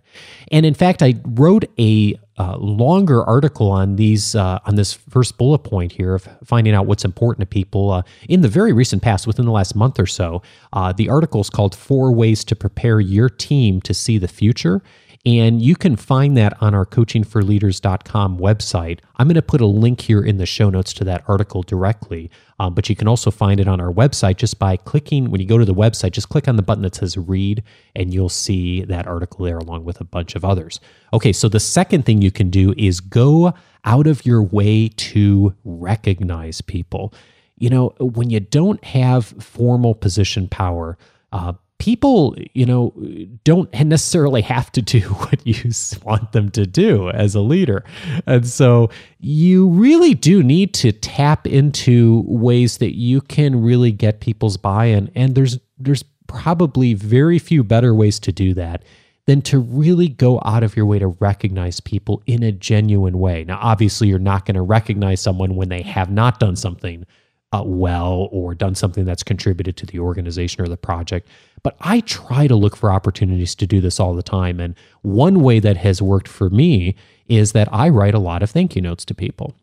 And 0.51 0.67
in 0.67 0.75
fact, 0.75 1.01
I 1.01 1.15
wrote 1.25 1.65
a 1.79 2.19
uh, 2.39 2.57
longer 2.57 3.23
article 3.23 3.71
on 3.71 3.95
these 3.95 4.35
uh, 4.35 4.59
on 4.67 4.75
this 4.75 4.95
first 4.95 5.39
bullet 5.39 5.61
point 5.61 5.93
here 5.93 6.15
of 6.17 6.27
finding 6.43 6.75
out 6.75 6.87
what's 6.87 7.05
important 7.05 7.43
to 7.43 7.47
people 7.47 7.93
uh, 7.93 8.03
in 8.29 8.41
the 8.41 8.49
very 8.49 8.73
recent 8.73 9.01
past, 9.01 9.29
within 9.29 9.45
the 9.45 9.53
last 9.53 9.77
month 9.77 10.01
or 10.01 10.07
so. 10.07 10.43
Uh, 10.73 10.93
the 10.93 11.09
article 11.09 11.41
is 11.41 11.51
called 11.51 11.73
Four 11.77 12.11
Ways 12.13 12.43
to 12.47 12.57
Prepare 12.57 12.99
Your 12.99 13.29
Team 13.29 13.81
to 13.83 13.95
See 13.95 14.19
the 14.19 14.27
Future. 14.27 14.83
And 15.25 15.63
you 15.63 15.77
can 15.77 15.95
find 15.95 16.37
that 16.37 16.61
on 16.61 16.75
our 16.75 16.85
coachingforleaders.com 16.85 18.39
website. 18.39 18.99
I'm 19.17 19.29
going 19.29 19.37
to 19.37 19.43
put 19.43 19.61
a 19.61 19.67
link 19.67 20.01
here 20.01 20.21
in 20.21 20.39
the 20.39 20.47
show 20.47 20.69
notes 20.69 20.93
to 20.95 21.05
that 21.05 21.23
article 21.29 21.63
directly. 21.63 22.29
Um, 22.59 22.75
but 22.75 22.89
you 22.89 22.97
can 22.97 23.07
also 23.07 23.31
find 23.31 23.61
it 23.61 23.69
on 23.69 23.81
our 23.81 23.93
website 23.93 24.37
just 24.37 24.59
by 24.59 24.77
clicking, 24.77 25.31
when 25.31 25.41
you 25.41 25.47
go 25.47 25.59
to 25.59 25.65
the 25.65 25.75
website, 25.75 26.11
just 26.11 26.29
click 26.29 26.49
on 26.49 26.57
the 26.57 26.63
button 26.63 26.83
that 26.83 26.97
says 26.97 27.17
read, 27.17 27.63
and 27.95 28.13
you'll 28.13 28.29
see 28.29 28.83
that 28.83 29.07
article 29.07 29.45
there 29.45 29.59
along 29.59 29.85
with 29.85 30.01
a 30.01 30.05
bunch 30.05 30.35
of 30.35 30.45
others. 30.45 30.81
Okay, 31.13 31.33
so 31.33 31.49
the 31.49 31.61
second 31.61 32.05
thing 32.05 32.21
you 32.21 32.33
can 32.33 32.51
do 32.51 32.75
is 32.77 32.99
go 32.99 33.55
out 33.85 34.09
of 34.09 34.27
your 34.27 34.43
way 34.43 34.89
to 34.89 35.55
recognize 35.65 36.61
people. 36.61 37.15
You 37.59 37.71
know, 37.71 37.89
when 38.01 38.31
you 38.31 38.41
don't 38.41 38.83
have 38.85 39.27
formal 39.27 39.95
position 39.95 40.49
power, 40.49 40.99
uh, 41.33 41.53
people, 41.83 42.37
you 42.55 42.65
know, 42.65 42.95
don't 43.43 43.73
necessarily 43.75 44.41
have 44.41 44.71
to 44.71 44.81
do 44.81 45.01
what 45.25 45.45
you 45.45 45.73
want 46.05 46.31
them 46.31 46.49
to 46.49 46.65
do 46.65 47.11
as 47.11 47.35
a 47.35 47.41
leader. 47.41 47.85
And 48.25 48.47
so 48.47 48.89
you 49.19 49.69
really 49.69 50.15
do 50.15 50.45
need 50.45 50.75
to 50.75 50.93
tap 50.93 51.45
into 51.45 52.23
ways 52.29 52.79
that 52.79 52.95
you 52.95 53.21
can 53.21 53.65
really 53.65 53.91
get 53.91 54.21
people's 54.21 54.57
buy-in 54.57 55.11
and 55.17 55.35
there's 55.35 55.59
there's 55.77 56.05
probably 56.29 56.95
very 56.95 57.41
few 57.41 57.65
better 57.65 57.93
ways 57.93 58.21
to 58.21 58.31
do 58.31 58.55
that 58.55 58.85
than 59.27 59.43
to 59.43 59.59
really 59.59 60.09
go 60.09 60.41
out 60.45 60.63
of 60.63 60.77
your 60.77 60.87
way 60.87 61.01
to 61.01 61.09
recognize 61.09 61.81
people 61.81 62.23
in 62.27 62.45
a 62.45 62.53
genuine 62.53 63.19
way. 63.19 63.43
Now 63.43 63.59
obviously 63.61 64.07
you're 64.07 64.21
not 64.21 64.47
going 64.47 64.55
to 64.55 64.63
recognize 64.63 65.21
someone 65.21 65.57
when 65.57 65.69
they 65.69 65.83
have 65.83 66.13
not 66.13 66.39
done 66.39 66.55
something 66.55 67.05
uh, 67.53 67.63
well 67.65 68.29
or 68.33 68.55
done 68.55 68.75
something 68.75 69.05
that's 69.05 69.23
contributed 69.23 69.77
to 69.77 69.87
the 69.87 69.99
organization 69.99 70.63
or 70.63 70.69
the 70.69 70.77
project. 70.77 71.29
But 71.63 71.77
I 71.81 72.01
try 72.01 72.47
to 72.47 72.57
look 72.57 72.77
for 72.77 72.91
opportunities 72.91 73.55
to 73.57 73.67
do 73.67 73.81
this 73.81 74.01
all 74.01 74.15
the 74.15 74.23
time. 74.23 74.59
And 74.59 74.75
one 75.03 75.41
way 75.41 75.61
that 75.61 75.77
has 75.77 76.03
worked 76.03 76.29
for 76.29 76.51
me 76.51 76.97
is 77.29 77.53
that 77.53 77.69
I 77.73 77.89
write 77.89 78.15
a 78.15 78.19
lot 78.19 78.43
of 78.43 78.51
thank 78.51 78.75
you 78.75 78.83
notes 78.83 79.05
to 79.07 79.15
people. 79.15 79.55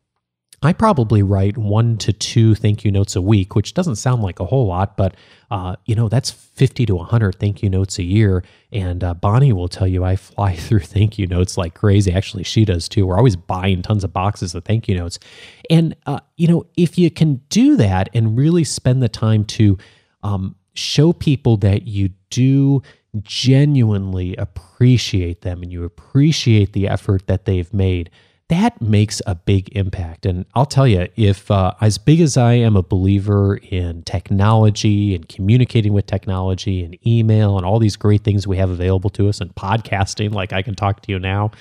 I 0.62 0.74
probably 0.74 1.24
write 1.24 1.58
one 1.58 1.98
to 2.00 2.12
two 2.12 2.54
thank 2.54 2.84
you 2.84 2.92
notes 2.92 3.16
a 3.16 3.22
week, 3.22 3.56
which 3.56 3.74
doesn't 3.74 3.96
sound 3.96 4.22
like 4.22 4.40
a 4.40 4.46
whole 4.46 4.68
lot, 4.68 4.98
but 4.98 5.16
uh, 5.50 5.78
you 5.86 5.96
know 5.96 6.10
that's 6.10 6.30
fifty 6.30 6.86
to 6.86 6.98
hundred 6.98 7.40
thank 7.40 7.64
you 7.64 7.70
notes 7.70 7.98
a 7.98 8.04
year. 8.04 8.44
And 8.72 9.04
uh, 9.04 9.14
Bonnie 9.14 9.54
will 9.54 9.70
tell 9.70 9.88
you 9.88 10.04
I 10.04 10.16
fly 10.18 10.56
through 10.58 10.82
thank 10.82 11.18
you 11.18 11.28
notes 11.28 11.58
like 11.58 11.76
crazy. 11.76 12.12
Actually, 12.12 12.44
she 12.44 12.66
does 12.66 12.90
too. 12.90 13.08
We're 13.08 13.18
always 13.18 13.38
buying 13.38 13.82
tons 13.82 14.04
of 14.04 14.12
boxes 14.12 14.54
of 14.54 14.66
thank 14.66 14.88
you 14.88 14.96
notes, 14.96 15.18
and 15.70 15.96
uh, 16.06 16.20
you 16.36 16.48
know 16.48 16.66
if 16.76 16.98
you 16.98 17.10
can 17.10 17.42
do 17.50 17.78
that 17.78 18.10
and 18.14 18.38
really 18.38 18.66
spend 18.66 19.02
the 19.02 19.10
time 19.10 19.46
to 19.46 19.78
um, 20.24 20.56
show 20.74 21.14
people 21.14 21.56
that 21.58 21.88
you 21.88 22.10
do 22.30 22.82
genuinely 23.24 24.36
appreciate 24.36 25.42
them 25.42 25.64
and 25.64 25.72
you 25.72 25.84
appreciate 25.84 26.74
the 26.74 26.88
effort 26.88 27.26
that 27.28 27.46
they've 27.46 27.74
made 27.74 28.10
that 28.50 28.82
makes 28.82 29.22
a 29.28 29.36
big 29.36 29.70
impact. 29.76 30.26
And 30.26 30.46
I'll 30.56 30.66
tell 30.66 30.88
you, 30.88 31.08
if 31.16 31.50
uh, 31.52 31.74
as 31.82 31.98
big 31.98 32.20
as 32.20 32.36
I 32.36 32.54
am 32.54 32.76
a 32.76 32.82
believer 32.82 33.58
in 33.58 34.02
technology 34.04 35.16
and 35.16 35.30
communicating 35.30 35.94
with 35.94 36.08
technology 36.08 36.84
and 36.84 36.98
email 37.08 37.58
and 37.58 37.66
all 37.66 37.80
these 37.80 37.96
great 37.96 38.24
things 38.24 38.48
we 38.48 38.58
have 38.58 38.72
available 38.72 39.12
to 39.12 39.30
us 39.30 39.40
and 39.40 39.54
podcasting, 39.54 40.34
like 40.34 40.52
I 40.52 40.64
can 40.64 40.74
talk 40.74 41.02
to 41.04 41.12
you 41.12 41.20
now, 41.20 41.52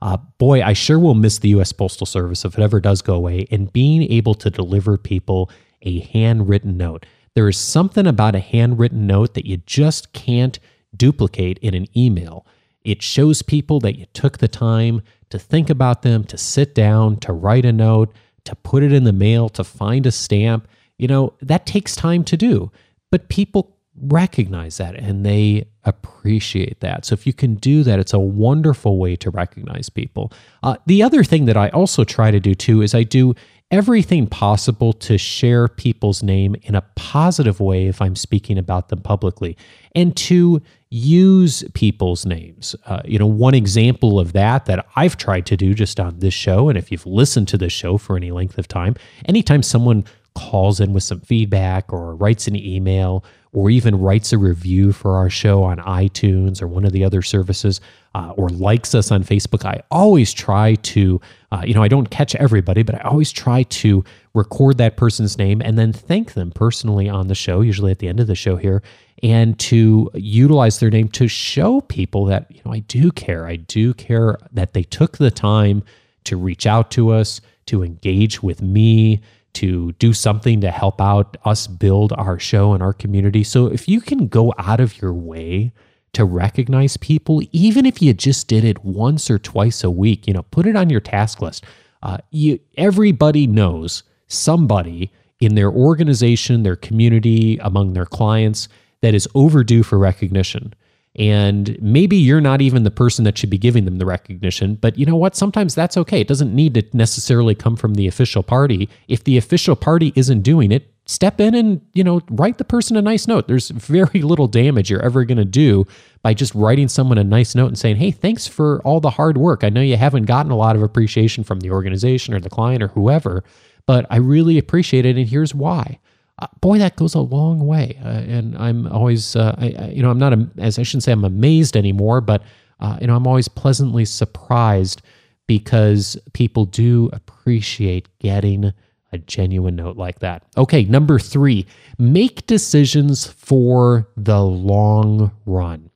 uh, 0.00 0.16
boy, 0.38 0.62
I 0.62 0.72
sure 0.72 0.98
will 0.98 1.14
miss 1.14 1.38
the 1.38 1.50
U.S. 1.50 1.72
Postal 1.72 2.06
Service 2.06 2.44
if 2.44 2.56
it 2.56 2.62
ever 2.62 2.80
does 2.80 3.02
go 3.02 3.14
away. 3.14 3.46
And 3.50 3.70
being 3.72 4.02
able 4.10 4.34
to 4.36 4.48
deliver 4.48 4.96
people 4.96 5.50
a 5.82 6.00
handwritten 6.00 6.76
note. 6.76 7.04
There 7.34 7.48
is 7.48 7.58
something 7.58 8.06
about 8.06 8.34
a 8.34 8.40
handwritten 8.40 9.06
note 9.06 9.34
that 9.34 9.46
you 9.46 9.58
just 9.58 10.12
can't 10.12 10.58
duplicate 10.96 11.58
in 11.58 11.74
an 11.74 11.86
email. 11.96 12.46
It 12.84 13.02
shows 13.02 13.42
people 13.42 13.80
that 13.80 13.98
you 13.98 14.06
took 14.14 14.38
the 14.38 14.48
time 14.48 15.02
to 15.30 15.38
think 15.38 15.70
about 15.70 16.02
them, 16.02 16.24
to 16.24 16.38
sit 16.38 16.74
down, 16.74 17.16
to 17.16 17.32
write 17.32 17.64
a 17.64 17.72
note, 17.72 18.12
to 18.44 18.54
put 18.56 18.82
it 18.82 18.92
in 18.92 19.04
the 19.04 19.12
mail, 19.12 19.48
to 19.50 19.64
find 19.64 20.06
a 20.06 20.12
stamp. 20.12 20.68
You 20.96 21.08
know, 21.08 21.34
that 21.40 21.66
takes 21.66 21.94
time 21.94 22.24
to 22.24 22.36
do, 22.36 22.70
but 23.10 23.28
people 23.28 23.76
recognize 24.00 24.76
that 24.76 24.94
and 24.94 25.24
they 25.24 25.66
appreciate 25.84 26.80
that. 26.80 27.04
So 27.04 27.14
if 27.14 27.26
you 27.26 27.32
can 27.32 27.56
do 27.56 27.82
that, 27.82 27.98
it's 27.98 28.12
a 28.12 28.18
wonderful 28.18 28.98
way 28.98 29.16
to 29.16 29.30
recognize 29.30 29.88
people. 29.88 30.32
Uh, 30.62 30.76
the 30.86 31.02
other 31.02 31.24
thing 31.24 31.46
that 31.46 31.56
I 31.56 31.68
also 31.70 32.04
try 32.04 32.30
to 32.30 32.40
do 32.40 32.54
too 32.54 32.82
is 32.82 32.94
I 32.94 33.02
do 33.02 33.34
everything 33.70 34.26
possible 34.26 34.92
to 34.94 35.18
share 35.18 35.68
people's 35.68 36.22
name 36.22 36.56
in 36.62 36.74
a 36.74 36.80
positive 36.96 37.60
way 37.60 37.86
if 37.86 38.00
I'm 38.00 38.16
speaking 38.16 38.56
about 38.56 38.88
them 38.88 39.00
publicly 39.00 39.56
and 39.94 40.16
to 40.16 40.62
use 40.90 41.64
people's 41.74 42.24
names. 42.24 42.74
Uh, 42.86 43.02
you 43.04 43.18
know, 43.18 43.26
one 43.26 43.54
example 43.54 44.18
of 44.18 44.32
that 44.32 44.66
that 44.66 44.86
I've 44.96 45.16
tried 45.16 45.46
to 45.46 45.56
do 45.56 45.74
just 45.74 46.00
on 46.00 46.18
this 46.20 46.34
show, 46.34 46.68
and 46.68 46.78
if 46.78 46.90
you've 46.90 47.06
listened 47.06 47.48
to 47.48 47.58
this 47.58 47.72
show 47.72 47.98
for 47.98 48.16
any 48.16 48.30
length 48.30 48.58
of 48.58 48.68
time, 48.68 48.96
anytime 49.26 49.62
someone 49.62 50.04
calls 50.38 50.78
in 50.78 50.92
with 50.92 51.02
some 51.02 51.20
feedback 51.20 51.92
or 51.92 52.14
writes 52.14 52.46
an 52.46 52.54
email 52.54 53.24
or 53.52 53.70
even 53.70 53.98
writes 53.98 54.32
a 54.32 54.38
review 54.38 54.92
for 54.92 55.16
our 55.16 55.30
show 55.30 55.64
on 55.64 55.78
iTunes 55.78 56.62
or 56.62 56.68
one 56.68 56.84
of 56.84 56.92
the 56.92 57.02
other 57.02 57.22
services, 57.22 57.80
uh, 58.14 58.32
or 58.36 58.48
likes 58.50 58.94
us 58.94 59.10
on 59.10 59.24
Facebook, 59.24 59.64
I 59.64 59.82
always 59.90 60.32
try 60.32 60.74
to, 60.74 61.20
uh, 61.50 61.62
you 61.66 61.74
know, 61.74 61.82
I 61.82 61.88
don't 61.88 62.10
catch 62.10 62.34
everybody, 62.34 62.82
but 62.82 62.94
I 62.94 63.08
always 63.08 63.32
try 63.32 63.62
to 63.62 64.04
record 64.34 64.78
that 64.78 64.96
person's 64.96 65.38
name 65.38 65.62
and 65.62 65.78
then 65.78 65.92
thank 65.92 66.34
them 66.34 66.50
personally 66.50 67.08
on 67.08 67.28
the 67.28 67.34
show, 67.34 67.62
usually 67.62 67.90
at 67.90 67.98
the 67.98 68.08
end 68.08 68.20
of 68.20 68.26
the 68.26 68.34
show 68.34 68.56
here, 68.56 68.82
and 69.22 69.58
to 69.60 70.10
utilize 70.14 70.78
their 70.78 70.90
name 70.90 71.08
to 71.08 71.26
show 71.26 71.80
people 71.80 72.26
that, 72.26 72.46
you 72.50 72.60
know, 72.64 72.72
I 72.72 72.80
do 72.80 73.10
care. 73.10 73.46
I 73.46 73.56
do 73.56 73.94
care 73.94 74.38
that 74.52 74.74
they 74.74 74.82
took 74.82 75.16
the 75.16 75.30
time 75.30 75.82
to 76.24 76.36
reach 76.36 76.66
out 76.66 76.90
to 76.92 77.10
us, 77.10 77.40
to 77.66 77.82
engage 77.82 78.42
with 78.42 78.60
me, 78.60 79.22
to 79.54 79.92
do 79.92 80.12
something 80.12 80.60
to 80.60 80.70
help 80.70 81.00
out 81.00 81.36
us 81.44 81.66
build 81.66 82.12
our 82.12 82.38
show 82.38 82.72
and 82.72 82.82
our 82.82 82.92
community. 82.92 83.42
So 83.42 83.66
if 83.66 83.88
you 83.88 84.00
can 84.00 84.28
go 84.28 84.54
out 84.58 84.80
of 84.80 85.00
your 85.00 85.12
way 85.12 85.72
to 86.12 86.24
recognize 86.24 86.96
people, 86.96 87.42
even 87.52 87.86
if 87.86 88.00
you 88.00 88.14
just 88.14 88.48
did 88.48 88.64
it 88.64 88.84
once 88.84 89.30
or 89.30 89.38
twice 89.38 89.84
a 89.84 89.90
week, 89.90 90.26
you 90.26 90.34
know, 90.34 90.42
put 90.42 90.66
it 90.66 90.76
on 90.76 90.90
your 90.90 91.00
task 91.00 91.40
list. 91.40 91.64
Uh, 92.02 92.18
you, 92.30 92.58
everybody 92.76 93.46
knows 93.46 94.04
somebody 94.28 95.12
in 95.40 95.54
their 95.54 95.70
organization, 95.70 96.62
their 96.62 96.76
community, 96.76 97.58
among 97.58 97.92
their 97.92 98.06
clients 98.06 98.68
that 99.00 99.14
is 99.14 99.28
overdue 99.34 99.82
for 99.82 99.98
recognition. 99.98 100.74
And 101.16 101.76
maybe 101.80 102.16
you're 102.16 102.40
not 102.40 102.60
even 102.60 102.84
the 102.84 102.90
person 102.90 103.24
that 103.24 103.36
should 103.36 103.50
be 103.50 103.58
giving 103.58 103.84
them 103.84 103.98
the 103.98 104.06
recognition, 104.06 104.76
but 104.76 104.98
you 104.98 105.04
know 105.04 105.16
what? 105.16 105.34
Sometimes 105.34 105.74
that's 105.74 105.96
okay. 105.96 106.20
It 106.20 106.28
doesn't 106.28 106.54
need 106.54 106.74
to 106.74 106.84
necessarily 106.92 107.54
come 107.54 107.76
from 107.76 107.94
the 107.94 108.06
official 108.06 108.42
party. 108.42 108.88
If 109.08 109.24
the 109.24 109.36
official 109.36 109.74
party 109.74 110.12
isn't 110.14 110.42
doing 110.42 110.70
it, 110.70 110.92
step 111.06 111.40
in 111.40 111.54
and, 111.54 111.80
you 111.94 112.04
know, 112.04 112.20
write 112.30 112.58
the 112.58 112.64
person 112.64 112.96
a 112.96 113.02
nice 113.02 113.26
note. 113.26 113.48
There's 113.48 113.68
very 113.70 114.22
little 114.22 114.46
damage 114.46 114.90
you're 114.90 115.04
ever 115.04 115.24
going 115.24 115.38
to 115.38 115.44
do 115.44 115.86
by 116.22 116.34
just 116.34 116.54
writing 116.54 116.88
someone 116.88 117.18
a 117.18 117.24
nice 117.24 117.54
note 117.54 117.68
and 117.68 117.78
saying, 117.78 117.96
"Hey, 117.96 118.10
thanks 118.10 118.46
for 118.46 118.80
all 118.82 119.00
the 119.00 119.10
hard 119.10 119.38
work. 119.38 119.64
I 119.64 119.70
know 119.70 119.80
you 119.80 119.96
haven't 119.96 120.24
gotten 120.24 120.52
a 120.52 120.56
lot 120.56 120.76
of 120.76 120.82
appreciation 120.82 121.42
from 121.42 121.60
the 121.60 121.70
organization 121.70 122.34
or 122.34 122.40
the 122.40 122.50
client 122.50 122.82
or 122.82 122.88
whoever, 122.88 123.42
but 123.86 124.06
I 124.10 124.16
really 124.16 124.58
appreciate 124.58 125.06
it 125.06 125.16
and 125.16 125.28
here's 125.28 125.54
why." 125.54 125.98
Uh, 126.38 126.46
boy, 126.60 126.78
that 126.78 126.96
goes 126.96 127.14
a 127.14 127.20
long 127.20 127.66
way. 127.66 127.98
Uh, 128.04 128.08
and 128.08 128.56
I'm 128.56 128.86
always, 128.86 129.34
uh, 129.34 129.54
I, 129.58 129.90
you 129.92 130.02
know, 130.02 130.10
I'm 130.10 130.18
not, 130.18 130.38
as 130.58 130.78
I 130.78 130.82
shouldn't 130.82 131.02
say 131.02 131.12
I'm 131.12 131.24
amazed 131.24 131.76
anymore, 131.76 132.20
but, 132.20 132.42
uh, 132.80 132.98
you 133.00 133.06
know, 133.06 133.16
I'm 133.16 133.26
always 133.26 133.48
pleasantly 133.48 134.04
surprised 134.04 135.02
because 135.46 136.16
people 136.34 136.64
do 136.64 137.10
appreciate 137.12 138.08
getting 138.18 138.72
a 139.10 139.18
genuine 139.18 139.76
note 139.76 139.96
like 139.96 140.20
that. 140.20 140.44
Okay, 140.56 140.84
number 140.84 141.18
three, 141.18 141.66
make 141.98 142.46
decisions 142.46 143.26
for 143.26 144.08
the 144.16 144.42
long 144.42 145.32
run. 145.46 145.90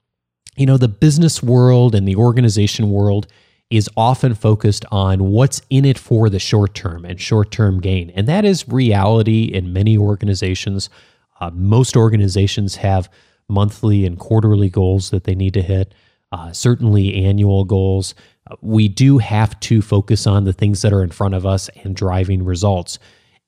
You 0.57 0.67
know, 0.67 0.79
the 0.79 0.89
business 0.89 1.43
world 1.43 1.95
and 1.95 2.09
the 2.09 2.17
organization 2.17 2.91
world 2.91 3.27
is 3.73 3.89
often 3.97 4.35
focused 4.35 4.85
on 4.93 5.31
what's 5.31 5.63
in 5.71 5.87
it 5.87 5.97
for 5.97 6.29
the 6.29 6.39
short 6.39 6.75
term 6.75 7.07
and 7.07 7.19
short 7.19 7.51
term 7.51 7.81
gain. 7.81 8.11
And 8.11 8.29
that 8.29 8.45
is 8.45 8.69
reality 8.69 9.45
in 9.45 9.73
many 9.73 9.97
organizations. 9.97 10.91
Uh, 11.41 11.51
most 11.55 11.97
organizations 11.97 12.77
have 12.77 13.09
monthly 13.49 14.05
and 14.05 14.19
quarterly 14.19 14.69
goals 14.69 15.09
that 15.09 15.25
they 15.25 15.35
need 15.35 15.55
to 15.55 15.63
hit, 15.63 15.95
uh, 16.33 16.53
certainly 16.53 17.25
annual 17.25 17.65
goals. 17.65 18.15
Uh, 18.51 18.57
we 18.61 18.89
do 18.89 19.17
have 19.17 19.59
to 19.61 19.81
focus 19.81 20.27
on 20.27 20.45
the 20.45 20.53
things 20.53 20.83
that 20.83 20.93
are 20.93 21.03
in 21.03 21.11
front 21.11 21.35
of 21.35 21.47
us 21.47 21.71
and 21.83 21.97
driving 21.97 22.45
results. 22.45 22.99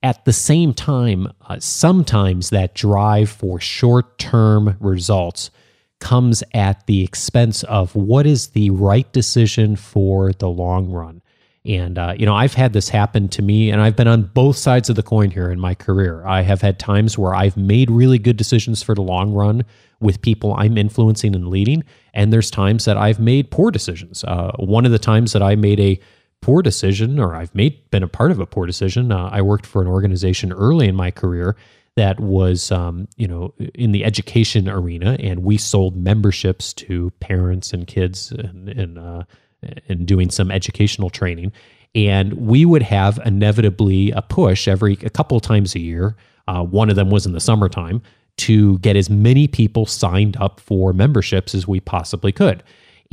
At 0.02 0.25
the 0.25 0.33
same 0.33 0.73
time, 0.73 1.31
uh, 1.43 1.59
sometimes 1.61 2.49
that 2.49 2.75
drive 2.75 3.28
for 3.28 3.61
short 3.61 4.19
term 4.19 4.78
results 4.81 5.50
comes 6.04 6.44
at 6.52 6.87
the 6.87 7.02
expense 7.02 7.64
of 7.64 7.96
what 7.96 8.26
is 8.26 8.49
the 8.49 8.68
right 8.70 9.11
decision 9.12 9.75
for 9.75 10.32
the 10.34 10.49
long 10.49 10.92
run. 10.92 11.23
And, 11.64 11.99
uh, 11.99 12.14
you 12.18 12.26
know, 12.26 12.34
I've 12.34 12.52
had 12.52 12.75
this 12.75 12.90
happen 12.90 13.26
to 13.30 13.40
me, 13.40 13.70
and 13.70 13.80
I've 13.80 13.96
been 13.96 14.06
on 14.06 14.25
both 14.34 14.58
sides 14.58 14.90
of 14.90 14.96
the 14.96 15.02
coin 15.02 15.30
here 15.30 15.50
in 15.50 15.58
my 15.58 15.75
career. 15.75 16.23
I 16.26 16.42
have 16.42 16.61
had 16.61 16.78
times 16.78 17.16
where 17.16 17.34
I've 17.34 17.56
made 17.56 17.90
really 17.90 18.18
good 18.18 18.37
decisions 18.37 18.82
for 18.82 18.94
the 18.94 19.00
long 19.00 19.32
run 19.32 19.64
with 19.99 20.20
people 20.20 20.54
I'm 20.58 20.76
influencing 20.76 21.34
and 21.34 21.49
leading. 21.49 21.82
And 22.12 22.30
there's 22.30 22.50
times 22.50 22.84
that 22.84 22.99
I've 22.99 23.18
made 23.18 23.50
poor 23.50 23.70
decisions. 23.70 24.25
Uh, 24.25 24.52
one 24.58 24.84
of 24.84 24.92
the 24.92 24.99
times 24.99 25.32
that 25.32 25.42
I 25.42 25.56
made 25.56 25.80
a 25.80 25.99
poor 26.42 26.61
decision, 26.61 27.18
or 27.18 27.34
I've 27.34 27.54
made 27.54 27.90
been 27.90 28.02
a 28.02 28.08
part 28.08 28.30
of 28.30 28.40
a 28.40 28.46
poor 28.46 28.66
decision, 28.66 29.11
uh, 29.11 29.30
I 29.32 29.40
worked 29.40 29.64
for 29.64 29.80
an 29.80 29.88
organization 29.88 30.52
early 30.52 30.87
in 30.87 30.94
my 30.94 31.11
career 31.11 31.56
that 31.96 32.18
was, 32.18 32.72
um, 32.72 33.08
you 33.16 33.28
know, 33.28 33.54
in 33.74 33.92
the 33.92 34.04
education 34.04 34.68
arena, 34.68 35.16
and 35.20 35.44
we 35.44 35.56
sold 35.56 35.96
memberships 35.96 36.72
to 36.74 37.10
parents 37.20 37.72
and 37.72 37.86
kids 37.86 38.32
and, 38.32 38.68
and 38.68 38.98
uh, 38.98 39.22
and 39.88 40.06
doing 40.06 40.30
some 40.30 40.50
educational 40.50 41.10
training. 41.10 41.52
And 41.94 42.32
we 42.34 42.64
would 42.64 42.82
have 42.82 43.20
inevitably 43.24 44.10
a 44.10 44.22
push 44.22 44.66
every 44.66 44.94
a 45.02 45.10
couple 45.10 45.38
times 45.40 45.74
a 45.74 45.80
year. 45.80 46.16
Uh, 46.48 46.62
one 46.62 46.90
of 46.90 46.96
them 46.96 47.10
was 47.10 47.24
in 47.26 47.32
the 47.32 47.40
summertime 47.40 48.02
to 48.36 48.78
get 48.80 48.96
as 48.96 49.08
many 49.08 49.46
people 49.46 49.86
signed 49.86 50.36
up 50.38 50.58
for 50.60 50.92
memberships 50.92 51.54
as 51.54 51.68
we 51.68 51.80
possibly 51.80 52.32
could. 52.32 52.62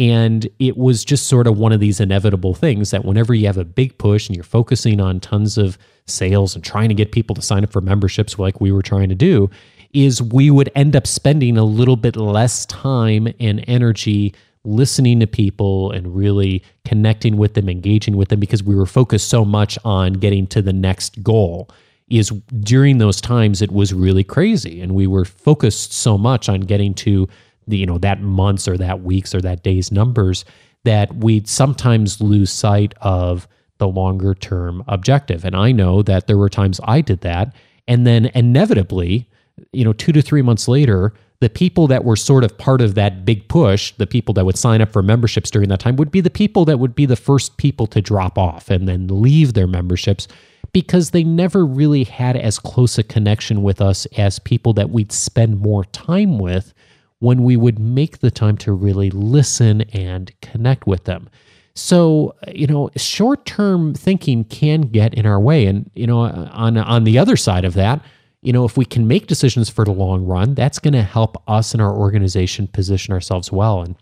And 0.02 0.50
it 0.58 0.78
was 0.78 1.06
just 1.06 1.28
sort 1.28 1.46
of 1.46 1.60
one 1.60 1.72
of 1.72 1.80
these 1.80 2.00
inevitable 2.00 2.56
things 2.56 2.90
that 2.90 3.06
whenever 3.06 3.36
you 3.36 3.46
have 3.46 3.60
a 3.60 3.64
big 3.64 4.00
push 4.00 4.28
and 4.28 4.36
you're 4.36 4.44
focusing 4.44 5.00
on 5.00 5.20
tons 5.20 5.60
of 5.60 5.78
sales 6.08 6.56
and 6.56 6.64
trying 6.64 6.90
to 6.90 6.96
get 6.96 7.12
people 7.12 7.36
to 7.36 7.42
sign 7.44 7.64
up 7.64 7.72
for 7.72 7.82
memberships 7.82 8.40
like 8.40 8.60
we 8.60 8.72
were 8.72 8.82
trying 8.82 9.10
to 9.10 9.16
do, 9.16 9.48
is 9.94 10.20
we 10.20 10.50
would 10.50 10.72
end 10.74 10.96
up 10.96 11.06
spending 11.06 11.56
a 11.56 11.64
little 11.64 11.98
bit 11.98 12.16
less 12.16 12.66
time 12.66 13.28
and 13.40 13.64
energy 13.68 14.34
listening 14.64 15.20
to 15.20 15.28
people 15.28 15.92
and 15.92 16.16
really 16.16 16.64
connecting 16.84 17.38
with 17.38 17.54
them, 17.54 17.70
engaging 17.70 18.18
with 18.18 18.30
them, 18.30 18.40
because 18.40 18.64
we 18.64 18.74
were 18.74 18.88
focused 18.88 19.30
so 19.30 19.46
much 19.46 19.78
on 19.86 20.14
getting 20.14 20.48
to 20.48 20.64
the 20.64 20.74
next 20.74 21.22
goal. 21.22 21.70
Is 22.10 22.30
during 22.62 22.98
those 22.98 23.22
times 23.22 23.62
it 23.62 23.72
was 23.72 23.94
really 23.94 24.24
crazy, 24.24 24.82
and 24.82 24.96
we 24.96 25.06
were 25.06 25.26
focused 25.26 25.94
so 25.94 26.18
much 26.18 26.50
on 26.50 26.62
getting 26.62 26.96
to 26.96 27.30
you 27.68 27.86
know 27.86 27.98
that 28.00 28.22
months 28.22 28.68
or 28.68 28.78
that 28.78 29.02
weeks 29.02 29.34
or 29.34 29.42
that 29.42 29.64
day's 29.64 29.92
numbers 29.92 30.46
that 30.84 31.16
we'd 31.16 31.48
sometimes 31.48 32.22
lose 32.22 32.52
sight 32.52 32.94
of 33.02 33.48
the 33.78 33.88
longer 33.88 34.34
term 34.34 34.84
objective. 34.88 35.46
And 35.46 35.56
I 35.56 35.72
know 35.72 36.02
that 36.04 36.28
there 36.28 36.38
were 36.38 36.50
times 36.50 36.80
I 36.84 37.02
did 37.02 37.22
that, 37.22 37.54
and 37.88 38.06
then 38.06 38.32
inevitably, 38.34 39.30
you 39.72 39.84
know, 39.84 39.94
two 39.94 40.12
to 40.12 40.22
three 40.22 40.42
months 40.42 40.68
later, 40.68 41.14
the 41.40 41.50
people 41.50 41.88
that 41.88 42.06
were 42.06 42.16
sort 42.16 42.44
of 42.44 42.58
part 42.58 42.82
of 42.82 42.94
that 42.96 43.26
big 43.26 43.48
push, 43.48 43.92
the 43.94 44.06
people 44.06 44.34
that 44.36 44.46
would 44.46 44.58
sign 44.58 44.80
up 44.82 44.92
for 44.92 45.02
memberships 45.02 45.50
during 45.50 45.70
that 45.70 45.80
time, 45.80 45.96
would 45.96 46.12
be 46.12 46.22
the 46.22 46.30
people 46.30 46.66
that 46.66 46.78
would 46.78 46.94
be 46.94 47.08
the 47.08 47.16
first 47.16 47.58
people 47.58 47.88
to 47.88 48.00
drop 48.00 48.38
off 48.38 48.70
and 48.70 48.88
then 48.88 49.08
leave 49.08 49.54
their 49.54 49.68
memberships 49.68 50.28
because 50.72 51.10
they 51.10 51.24
never 51.24 51.66
really 51.66 52.04
had 52.04 52.38
as 52.38 52.60
close 52.60 52.98
a 52.98 53.04
connection 53.04 53.64
with 53.64 53.82
us 53.82 54.06
as 54.18 54.40
people 54.40 54.74
that 54.74 54.92
we'd 54.92 55.12
spend 55.12 55.60
more 55.60 55.84
time 55.86 56.38
with 56.38 56.74
when 57.22 57.44
we 57.44 57.56
would 57.56 57.78
make 57.78 58.18
the 58.18 58.32
time 58.32 58.58
to 58.58 58.74
really 58.74 59.12
listen 59.12 59.82
and 59.94 60.34
connect 60.42 60.88
with 60.88 61.04
them. 61.04 61.30
So, 61.76 62.36
you 62.52 62.66
know, 62.66 62.90
short-term 62.98 63.94
thinking 63.94 64.44
can 64.44 64.82
get 64.82 65.14
in 65.14 65.28
our 65.28 65.40
way 65.40 65.68
and, 65.68 65.90
you 65.94 66.08
know, 66.08 66.20
on 66.20 66.78
on 66.78 67.04
the 67.04 67.20
other 67.20 67.38
side 67.38 67.64
of 67.64 67.76
that, 67.76 68.02
you 68.42 68.52
know, 68.52 68.66
if 68.66 68.76
we 68.76 68.86
can 68.86 69.08
make 69.08 69.28
decisions 69.28 69.70
for 69.70 69.86
the 69.86 69.92
long 69.92 70.26
run, 70.26 70.56
that's 70.56 70.80
going 70.80 70.96
to 70.96 71.04
help 71.04 71.42
us 71.48 71.74
and 71.74 71.82
our 71.82 71.96
organization 71.96 72.68
position 72.68 73.14
ourselves 73.14 73.52
well. 73.52 73.84
And 73.84 73.96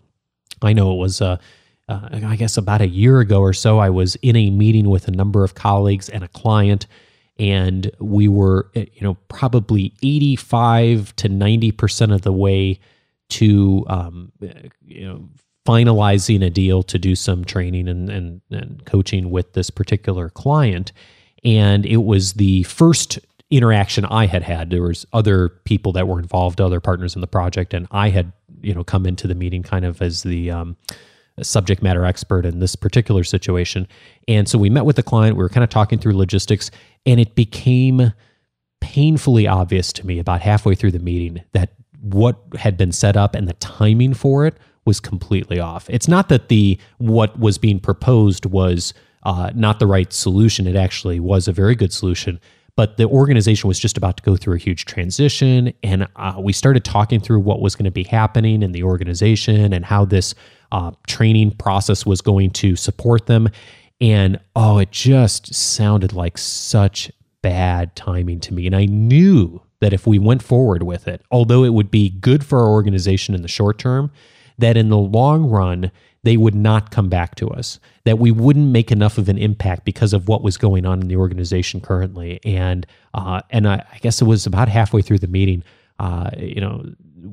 I 0.62 0.72
know 0.72 0.90
it 0.92 0.96
was, 0.96 1.20
uh, 1.20 1.36
uh, 1.90 2.08
I 2.24 2.36
guess, 2.36 2.56
about 2.56 2.80
a 2.80 2.88
year 2.88 3.20
ago 3.20 3.40
or 3.40 3.52
so, 3.52 3.80
I 3.80 3.90
was 3.90 4.16
in 4.16 4.34
a 4.34 4.48
meeting 4.48 4.88
with 4.88 5.08
a 5.08 5.12
number 5.12 5.44
of 5.44 5.54
colleagues 5.54 6.08
and 6.08 6.24
a 6.24 6.28
client, 6.28 6.86
and 7.38 7.90
we 8.00 8.28
were, 8.28 8.70
eh, 8.74 8.86
you 8.94 9.02
know, 9.02 9.14
probably 9.28 9.92
85 10.02 11.14
to 11.16 11.28
90% 11.28 12.14
of 12.14 12.22
the 12.22 12.32
way 12.32 12.80
to, 13.30 13.84
um, 13.88 14.32
you 14.86 15.06
know, 15.06 15.28
finalizing 15.66 16.44
a 16.44 16.50
deal 16.50 16.82
to 16.82 16.98
do 16.98 17.14
some 17.14 17.44
training 17.44 17.88
and, 17.88 18.08
and, 18.08 18.40
and 18.50 18.84
coaching 18.86 19.30
with 19.30 19.52
this 19.52 19.70
particular 19.70 20.30
client. 20.30 20.92
And 21.44 21.86
it 21.86 21.98
was 21.98 22.34
the 22.34 22.62
first 22.64 23.18
interaction 23.50 24.04
I 24.04 24.26
had 24.26 24.42
had. 24.42 24.70
There 24.70 24.82
was 24.82 25.06
other 25.12 25.48
people 25.48 25.92
that 25.92 26.06
were 26.06 26.18
involved, 26.18 26.60
other 26.60 26.80
partners 26.80 27.14
in 27.14 27.20
the 27.20 27.26
project, 27.26 27.74
and 27.74 27.86
I 27.90 28.10
had 28.10 28.32
you 28.62 28.74
know 28.74 28.84
come 28.84 29.06
into 29.06 29.26
the 29.26 29.34
meeting 29.34 29.62
kind 29.62 29.84
of 29.84 30.00
as 30.02 30.22
the 30.22 30.50
um, 30.50 30.76
subject 31.42 31.82
matter 31.82 32.04
expert 32.04 32.46
in 32.46 32.60
this 32.60 32.76
particular 32.76 33.24
situation. 33.24 33.88
And 34.28 34.48
so 34.48 34.58
we 34.58 34.70
met 34.70 34.84
with 34.84 34.96
the 34.96 35.02
client. 35.02 35.36
We 35.36 35.42
were 35.42 35.48
kind 35.48 35.64
of 35.64 35.70
talking 35.70 35.98
through 35.98 36.16
logistics, 36.16 36.70
and 37.06 37.18
it 37.18 37.34
became 37.34 38.12
painfully 38.80 39.46
obvious 39.46 39.92
to 39.94 40.06
me 40.06 40.18
about 40.18 40.40
halfway 40.40 40.74
through 40.74 40.92
the 40.92 40.98
meeting 40.98 41.42
that 41.52 41.74
what 42.00 42.38
had 42.58 42.76
been 42.76 42.92
set 42.92 43.16
up 43.16 43.34
and 43.34 43.48
the 43.48 43.54
timing 43.54 44.14
for 44.14 44.46
it 44.46 44.56
was 44.84 45.00
completely 45.00 45.60
off. 45.60 45.88
It's 45.90 46.08
not 46.08 46.28
that 46.30 46.48
the 46.48 46.78
what 46.98 47.38
was 47.38 47.58
being 47.58 47.80
proposed 47.80 48.46
was 48.46 48.94
uh, 49.24 49.50
not 49.54 49.78
the 49.78 49.86
right 49.86 50.12
solution. 50.12 50.66
It 50.66 50.76
actually 50.76 51.20
was 51.20 51.46
a 51.46 51.52
very 51.52 51.74
good 51.74 51.92
solution 51.92 52.40
but 52.80 52.96
the 52.96 53.06
organization 53.06 53.68
was 53.68 53.78
just 53.78 53.98
about 53.98 54.16
to 54.16 54.22
go 54.22 54.36
through 54.36 54.54
a 54.54 54.58
huge 54.58 54.86
transition 54.86 55.70
and 55.82 56.08
uh, 56.16 56.34
we 56.38 56.50
started 56.52 56.82
talking 56.82 57.20
through 57.20 57.40
what 57.40 57.60
was 57.60 57.74
going 57.74 57.84
to 57.84 57.90
be 57.90 58.04
happening 58.04 58.62
in 58.62 58.72
the 58.72 58.82
organization 58.82 59.74
and 59.74 59.84
how 59.84 60.04
this 60.04 60.34
uh, 60.72 60.90
training 61.06 61.50
process 61.50 62.06
was 62.06 62.22
going 62.22 62.50
to 62.50 62.76
support 62.76 63.26
them 63.26 63.48
and 64.00 64.40
oh 64.56 64.78
it 64.78 64.90
just 64.90 65.52
sounded 65.54 66.12
like 66.14 66.38
such 66.38 67.10
bad 67.42 67.94
timing 67.96 68.40
to 68.40 68.54
me 68.54 68.66
and 68.66 68.74
i 68.74 68.86
knew 68.86 69.60
that 69.80 69.92
if 69.92 70.06
we 70.06 70.18
went 70.18 70.42
forward 70.42 70.82
with 70.82 71.08
it 71.08 71.22
although 71.30 71.64
it 71.64 71.74
would 71.74 71.90
be 71.90 72.10
good 72.10 72.44
for 72.44 72.60
our 72.60 72.68
organization 72.68 73.34
in 73.34 73.42
the 73.42 73.48
short 73.48 73.78
term 73.78 74.10
that 74.58 74.76
in 74.76 74.88
the 74.88 74.98
long 74.98 75.48
run 75.48 75.90
they 76.22 76.36
would 76.36 76.54
not 76.54 76.90
come 76.90 77.08
back 77.08 77.34
to 77.36 77.48
us, 77.48 77.80
that 78.04 78.18
we 78.18 78.30
wouldn't 78.30 78.68
make 78.68 78.92
enough 78.92 79.16
of 79.16 79.28
an 79.28 79.38
impact 79.38 79.84
because 79.84 80.12
of 80.12 80.28
what 80.28 80.42
was 80.42 80.58
going 80.58 80.84
on 80.84 81.00
in 81.00 81.08
the 81.08 81.16
organization 81.16 81.80
currently. 81.80 82.40
And 82.44 82.86
uh, 83.14 83.40
and 83.50 83.66
I, 83.66 83.84
I, 83.92 83.98
guess 83.98 84.20
it 84.20 84.26
was 84.26 84.46
about 84.46 84.68
halfway 84.68 85.02
through 85.02 85.18
the 85.18 85.28
meeting, 85.28 85.64
uh, 85.98 86.30
you 86.38 86.60
know, 86.60 86.84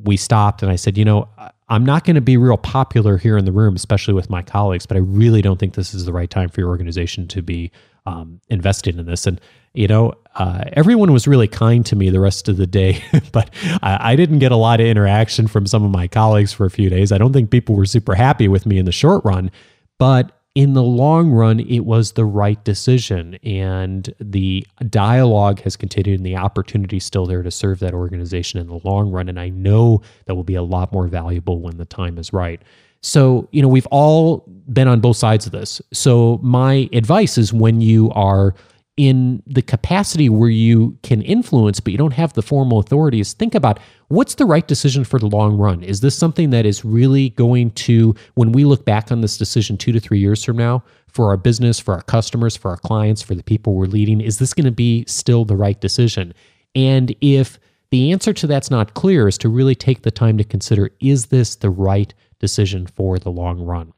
we 0.03 0.17
stopped 0.17 0.63
and 0.63 0.71
I 0.71 0.75
said, 0.75 0.97
you 0.97 1.05
know, 1.05 1.27
I'm 1.69 1.86
not 1.86 2.05
going 2.05 2.15
to 2.15 2.21
be 2.21 2.38
real 2.38 2.57
popular 2.57 3.17
here 3.17 3.38
in 3.38 3.45
the 3.45 3.51
room, 3.51 3.75
especially 3.75 4.13
with 4.13 4.29
my 4.29 4.41
colleagues, 4.41 4.86
but 4.86 4.95
I 4.95 5.01
really 5.01 5.41
don't 5.41 5.60
think 5.60 5.73
this 5.73 5.93
is 5.93 6.05
the 6.05 6.13
right 6.13 6.29
time 6.29 6.49
for 6.49 6.62
your 6.62 6.69
organization 6.69 7.27
to 7.29 7.41
be 7.41 7.71
um, 8.05 8.39
invested 8.49 8.97
in 8.97 9.05
this. 9.05 9.27
And 9.27 9.39
you 9.77 9.87
know, 9.87 10.13
uh, 10.35 10.63
everyone 10.73 11.13
was 11.13 11.27
really 11.27 11.47
kind 11.47 11.85
to 11.85 11.95
me 11.95 12.09
the 12.09 12.19
rest 12.19 12.49
of 12.49 12.57
the 12.57 12.65
day, 12.65 13.03
but 13.31 13.51
I, 13.83 14.11
I, 14.13 14.15
didn't 14.15 14.39
get 14.39 14.51
a 14.51 14.55
lot 14.55 14.79
of 14.79 14.87
interaction 14.87 15.47
from 15.47 15.67
some 15.67 15.83
of 15.83 15.91
my 15.91 16.07
colleagues 16.07 16.51
for 16.51 16.65
a 16.65 16.71
few 16.71 16.89
days. 16.89 17.11
I 17.11 17.19
don't 17.19 17.31
think 17.31 17.51
people 17.51 17.75
were 17.75 17.85
super 17.85 18.15
happy 18.15 18.47
with 18.47 18.65
me 18.65 18.79
in 18.79 18.85
the 18.85 18.91
short 18.91 19.23
run, 19.23 19.51
but 19.99 20.31
in 20.55 20.73
the 20.73 20.81
long 20.81 21.29
run, 21.29 21.59
it 21.59 21.81
was 21.81 22.13
the 22.13 22.25
right 22.25 22.63
decision. 22.63 23.35
And 23.43 24.11
the 24.19 24.65
dialogue 24.89 25.61
has 25.61 25.75
continued 25.75 26.19
and 26.19 26.25
the 26.25 26.37
opportunity 26.37 26.97
is 26.97 27.05
still 27.05 27.27
there 27.27 27.43
to 27.43 27.51
serve 27.51 27.77
that 27.79 27.93
organization 27.93 28.59
in 28.59 28.65
the 28.65 28.79
long 28.83 29.11
run. 29.11 29.29
And 29.29 29.39
I 29.39 29.49
know 29.49 30.01
that 30.25 30.33
will 30.33 30.43
be 30.43 30.55
a 30.55 30.63
lot 30.63 30.91
more 30.91 31.07
valuable 31.07 31.61
when 31.61 31.77
the 31.77 31.85
time 31.85 32.17
is 32.17 32.33
right. 32.33 32.59
So, 33.01 33.47
you 33.51 33.61
know, 33.61 33.67
we've 33.67 33.87
all 33.91 34.43
been 34.73 34.87
on 34.87 34.99
both 34.99 35.17
sides 35.17 35.45
of 35.45 35.51
this. 35.51 35.79
So, 35.93 36.39
my 36.41 36.89
advice 36.91 37.37
is 37.37 37.53
when 37.53 37.79
you 37.79 38.09
are 38.11 38.55
in 38.97 39.43
the 39.45 39.62
capacity 39.62 40.27
where 40.27 40.49
you 40.49 40.97
can 41.03 41.21
influence, 41.21 41.79
but 41.79 41.91
you 41.91 41.99
don't 41.99 42.13
have 42.13 42.33
the 42.33 42.41
formal 42.41 42.79
authorities, 42.79 43.33
think 43.33 43.53
about 43.53 43.79
what's 44.07 44.36
the 44.36 44.45
right 44.45 44.67
decision 44.67 45.03
for 45.03 45.19
the 45.19 45.27
long 45.27 45.55
run? 45.55 45.83
Is 45.83 46.01
this 46.01 46.17
something 46.17 46.49
that 46.49 46.65
is 46.65 46.83
really 46.83 47.29
going 47.29 47.69
to, 47.71 48.15
when 48.33 48.51
we 48.51 48.65
look 48.65 48.86
back 48.86 49.12
on 49.12 49.21
this 49.21 49.38
decision 49.38 49.77
two 49.77 49.91
to 49.91 49.99
three 49.99 50.17
years 50.17 50.43
from 50.43 50.57
now, 50.57 50.83
for 51.07 51.27
our 51.29 51.38
business, 51.38 51.79
for 51.79 51.93
our 51.93 52.01
customers, 52.01 52.57
for 52.57 52.71
our 52.71 52.77
clients, 52.77 53.21
for 53.21 53.36
the 53.36 53.43
people 53.43 53.75
we're 53.75 53.86
leading, 53.86 54.19
is 54.19 54.39
this 54.39 54.53
going 54.53 54.65
to 54.65 54.71
be 54.71 55.05
still 55.05 55.45
the 55.45 55.55
right 55.55 55.79
decision? 55.79 56.33
And 56.73 57.15
if 57.21 57.60
the 57.91 58.12
answer 58.12 58.33
to 58.33 58.47
that's 58.47 58.71
not 58.71 58.95
clear, 58.95 59.27
is 59.27 59.38
to 59.39 59.49
really 59.49 59.75
take 59.75 60.01
the 60.01 60.12
time 60.12 60.38
to 60.39 60.43
consider 60.43 60.89
is 60.99 61.27
this 61.27 61.55
the 61.55 61.69
right 61.69 62.13
decision 62.39 62.88
for 62.88 63.19
the 63.19 63.31
long 63.31 63.62
run? 63.62 63.93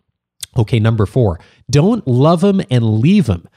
Okay, 0.57 0.79
number 0.79 1.05
four, 1.05 1.39
don't 1.69 2.05
love 2.05 2.41
them 2.41 2.61
and 2.69 2.99
leave 2.99 3.27
them. 3.27 3.47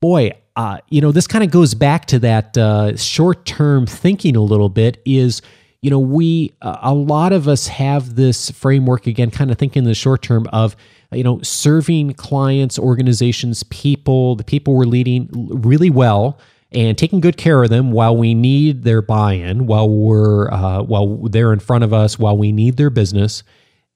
Boy, 0.00 0.32
uh, 0.56 0.78
you 0.88 1.00
know, 1.00 1.12
this 1.12 1.26
kind 1.26 1.42
of 1.42 1.50
goes 1.50 1.74
back 1.74 2.06
to 2.06 2.18
that 2.20 2.56
uh, 2.56 2.96
short 2.96 3.44
term 3.44 3.86
thinking 3.86 4.36
a 4.36 4.40
little 4.40 4.68
bit. 4.68 5.00
Is 5.04 5.42
you 5.82 5.90
know, 5.90 5.98
we 5.98 6.54
uh, 6.62 6.78
a 6.82 6.94
lot 6.94 7.32
of 7.32 7.48
us 7.48 7.66
have 7.66 8.14
this 8.14 8.50
framework 8.50 9.06
again, 9.06 9.30
kind 9.30 9.50
of 9.50 9.58
thinking 9.58 9.82
in 9.82 9.88
the 9.88 9.94
short 9.94 10.22
term 10.22 10.46
of 10.52 10.76
you 11.12 11.24
know 11.24 11.40
serving 11.42 12.14
clients, 12.14 12.78
organizations, 12.78 13.62
people, 13.64 14.36
the 14.36 14.44
people 14.44 14.74
we're 14.74 14.84
leading 14.84 15.28
really 15.32 15.90
well 15.90 16.38
and 16.72 16.98
taking 16.98 17.20
good 17.20 17.36
care 17.36 17.62
of 17.62 17.70
them 17.70 17.92
while 17.92 18.16
we 18.16 18.34
need 18.34 18.82
their 18.82 19.00
buy-in, 19.00 19.66
while 19.66 19.88
we're 19.88 20.50
uh, 20.50 20.82
while 20.82 21.16
they're 21.28 21.52
in 21.52 21.60
front 21.60 21.84
of 21.84 21.92
us, 21.92 22.18
while 22.18 22.36
we 22.36 22.52
need 22.52 22.76
their 22.76 22.90
business, 22.90 23.42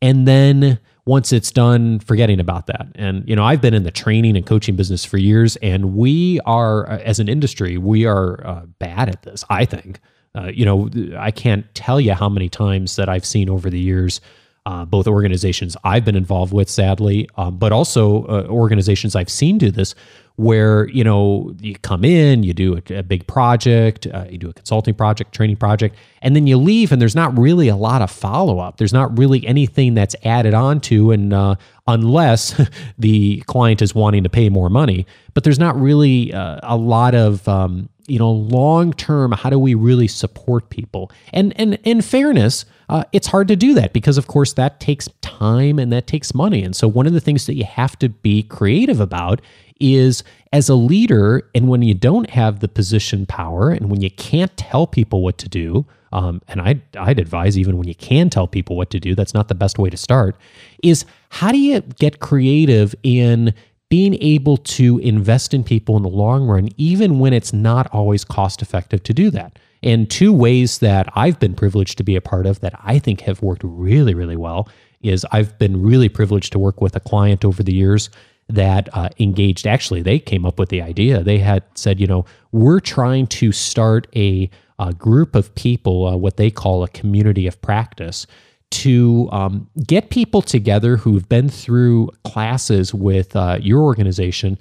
and 0.00 0.26
then 0.26 0.78
once 1.08 1.32
it's 1.32 1.50
done, 1.50 1.98
forgetting 2.00 2.38
about 2.38 2.66
that. 2.66 2.86
And, 2.94 3.26
you 3.26 3.34
know, 3.34 3.42
I've 3.42 3.62
been 3.62 3.72
in 3.72 3.82
the 3.82 3.90
training 3.90 4.36
and 4.36 4.44
coaching 4.44 4.76
business 4.76 5.06
for 5.06 5.16
years, 5.16 5.56
and 5.56 5.96
we 5.96 6.38
are, 6.44 6.86
uh, 6.86 6.98
as 6.98 7.18
an 7.18 7.30
industry, 7.30 7.78
we 7.78 8.04
are 8.04 8.46
uh, 8.46 8.66
bad 8.78 9.08
at 9.08 9.22
this, 9.22 9.42
I 9.48 9.64
think. 9.64 10.00
Uh, 10.36 10.50
you 10.52 10.66
know, 10.66 10.90
I 11.16 11.30
can't 11.30 11.64
tell 11.74 11.98
you 11.98 12.12
how 12.12 12.28
many 12.28 12.50
times 12.50 12.96
that 12.96 13.08
I've 13.08 13.24
seen 13.24 13.48
over 13.48 13.70
the 13.70 13.80
years 13.80 14.20
uh, 14.68 14.84
both 14.84 15.08
organizations 15.08 15.78
I've 15.82 16.04
been 16.04 16.14
involved 16.14 16.52
with, 16.52 16.68
sadly, 16.68 17.26
um, 17.38 17.56
but 17.56 17.72
also 17.72 18.24
uh, 18.24 18.46
organizations 18.50 19.16
I've 19.16 19.30
seen 19.30 19.56
do 19.56 19.70
this, 19.70 19.94
where 20.36 20.86
you 20.90 21.02
know 21.02 21.54
you 21.58 21.74
come 21.78 22.04
in, 22.04 22.42
you 22.42 22.52
do 22.52 22.76
a, 22.76 22.98
a 22.98 23.02
big 23.02 23.26
project, 23.26 24.06
uh, 24.12 24.26
you 24.28 24.36
do 24.36 24.50
a 24.50 24.52
consulting 24.52 24.92
project, 24.92 25.34
training 25.34 25.56
project, 25.56 25.96
and 26.20 26.36
then 26.36 26.46
you 26.46 26.58
leave, 26.58 26.92
and 26.92 27.00
there's 27.00 27.14
not 27.14 27.36
really 27.38 27.68
a 27.68 27.76
lot 27.76 28.02
of 28.02 28.10
follow 28.10 28.58
up. 28.58 28.76
There's 28.76 28.92
not 28.92 29.16
really 29.16 29.46
anything 29.46 29.94
that's 29.94 30.14
added 30.22 30.52
on 30.52 30.82
to, 30.82 31.12
and 31.12 31.32
uh, 31.32 31.54
unless 31.86 32.60
the 32.98 33.40
client 33.46 33.80
is 33.80 33.94
wanting 33.94 34.22
to 34.24 34.28
pay 34.28 34.50
more 34.50 34.68
money, 34.68 35.06
but 35.32 35.44
there's 35.44 35.58
not 35.58 35.80
really 35.80 36.30
uh, 36.34 36.60
a 36.62 36.76
lot 36.76 37.14
of 37.14 37.48
um, 37.48 37.88
you 38.06 38.18
know 38.18 38.30
long 38.30 38.92
term. 38.92 39.32
How 39.32 39.48
do 39.48 39.58
we 39.58 39.72
really 39.72 40.08
support 40.08 40.68
people? 40.68 41.10
And 41.32 41.58
and 41.58 41.78
in 41.84 42.02
fairness 42.02 42.66
uh, 42.88 43.04
it's 43.12 43.26
hard 43.26 43.48
to 43.48 43.56
do 43.56 43.74
that 43.74 43.92
because, 43.92 44.16
of 44.16 44.26
course, 44.26 44.54
that 44.54 44.80
takes 44.80 45.08
time 45.20 45.78
and 45.78 45.92
that 45.92 46.06
takes 46.06 46.34
money. 46.34 46.62
And 46.62 46.74
so, 46.74 46.88
one 46.88 47.06
of 47.06 47.12
the 47.12 47.20
things 47.20 47.46
that 47.46 47.54
you 47.54 47.64
have 47.64 47.98
to 47.98 48.08
be 48.08 48.42
creative 48.42 49.00
about 49.00 49.40
is 49.80 50.24
as 50.52 50.68
a 50.68 50.74
leader, 50.74 51.48
and 51.54 51.68
when 51.68 51.82
you 51.82 51.94
don't 51.94 52.30
have 52.30 52.60
the 52.60 52.68
position 52.68 53.26
power 53.26 53.70
and 53.70 53.90
when 53.90 54.00
you 54.00 54.10
can't 54.10 54.56
tell 54.56 54.86
people 54.86 55.22
what 55.22 55.38
to 55.38 55.48
do, 55.48 55.86
um, 56.12 56.40
and 56.48 56.60
I'd, 56.60 56.80
I'd 56.96 57.18
advise 57.18 57.58
even 57.58 57.76
when 57.76 57.86
you 57.86 57.94
can 57.94 58.30
tell 58.30 58.46
people 58.46 58.76
what 58.76 58.90
to 58.90 59.00
do, 59.00 59.14
that's 59.14 59.34
not 59.34 59.48
the 59.48 59.54
best 59.54 59.78
way 59.78 59.90
to 59.90 59.96
start, 59.96 60.36
is 60.82 61.04
how 61.28 61.52
do 61.52 61.58
you 61.58 61.80
get 61.80 62.20
creative 62.20 62.94
in 63.02 63.52
being 63.90 64.14
able 64.22 64.56
to 64.56 64.98
invest 64.98 65.52
in 65.52 65.64
people 65.64 65.96
in 65.96 66.02
the 66.02 66.08
long 66.08 66.46
run, 66.46 66.70
even 66.76 67.18
when 67.18 67.32
it's 67.32 67.52
not 67.52 67.86
always 67.92 68.24
cost 68.24 68.62
effective 68.62 69.02
to 69.02 69.12
do 69.12 69.30
that? 69.30 69.58
And 69.82 70.10
two 70.10 70.32
ways 70.32 70.78
that 70.78 71.08
I've 71.14 71.38
been 71.38 71.54
privileged 71.54 71.98
to 71.98 72.04
be 72.04 72.16
a 72.16 72.20
part 72.20 72.46
of 72.46 72.60
that 72.60 72.74
I 72.82 72.98
think 72.98 73.22
have 73.22 73.42
worked 73.42 73.62
really, 73.64 74.14
really 74.14 74.36
well 74.36 74.68
is 75.00 75.24
I've 75.30 75.58
been 75.58 75.82
really 75.82 76.08
privileged 76.08 76.52
to 76.52 76.58
work 76.58 76.80
with 76.80 76.96
a 76.96 77.00
client 77.00 77.44
over 77.44 77.62
the 77.62 77.74
years 77.74 78.10
that 78.48 78.88
uh, 78.92 79.10
engaged. 79.18 79.66
Actually, 79.66 80.02
they 80.02 80.18
came 80.18 80.44
up 80.44 80.58
with 80.58 80.70
the 80.70 80.82
idea. 80.82 81.22
They 81.22 81.38
had 81.38 81.62
said, 81.74 82.00
you 82.00 82.06
know, 82.06 82.24
we're 82.50 82.80
trying 82.80 83.26
to 83.28 83.52
start 83.52 84.06
a, 84.16 84.50
a 84.78 84.92
group 84.94 85.36
of 85.36 85.54
people, 85.54 86.06
uh, 86.06 86.16
what 86.16 86.36
they 86.36 86.50
call 86.50 86.82
a 86.82 86.88
community 86.88 87.46
of 87.46 87.60
practice, 87.60 88.26
to 88.70 89.28
um, 89.32 89.68
get 89.86 90.10
people 90.10 90.42
together 90.42 90.96
who've 90.98 91.28
been 91.28 91.48
through 91.48 92.10
classes 92.24 92.92
with 92.92 93.34
uh, 93.36 93.58
your 93.60 93.82
organization 93.82 94.58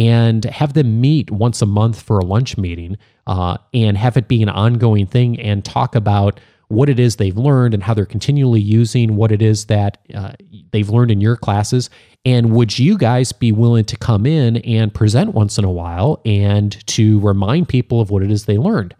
and 0.00 0.46
have 0.46 0.72
them 0.72 0.98
meet 0.98 1.30
once 1.30 1.60
a 1.60 1.66
month 1.66 2.00
for 2.00 2.18
a 2.18 2.24
lunch 2.24 2.56
meeting 2.56 2.96
uh, 3.26 3.58
and 3.74 3.98
have 3.98 4.16
it 4.16 4.28
be 4.28 4.42
an 4.42 4.48
ongoing 4.48 5.06
thing 5.06 5.38
and 5.38 5.62
talk 5.62 5.94
about 5.94 6.40
what 6.68 6.88
it 6.88 6.98
is 6.98 7.16
they've 7.16 7.36
learned 7.36 7.74
and 7.74 7.82
how 7.82 7.92
they're 7.92 8.06
continually 8.06 8.62
using 8.62 9.14
what 9.16 9.30
it 9.30 9.42
is 9.42 9.66
that 9.66 9.98
uh, 10.14 10.32
they've 10.70 10.88
learned 10.88 11.10
in 11.10 11.20
your 11.20 11.36
classes. 11.36 11.90
And 12.24 12.52
would 12.52 12.78
you 12.78 12.96
guys 12.96 13.32
be 13.32 13.52
willing 13.52 13.84
to 13.84 13.96
come 13.98 14.24
in 14.24 14.56
and 14.58 14.94
present 14.94 15.34
once 15.34 15.58
in 15.58 15.66
a 15.66 15.70
while 15.70 16.22
and 16.24 16.72
to 16.86 17.20
remind 17.20 17.68
people 17.68 18.00
of 18.00 18.10
what 18.10 18.22
it 18.22 18.30
is 18.30 18.46
they 18.46 18.56
learned? 18.56 18.94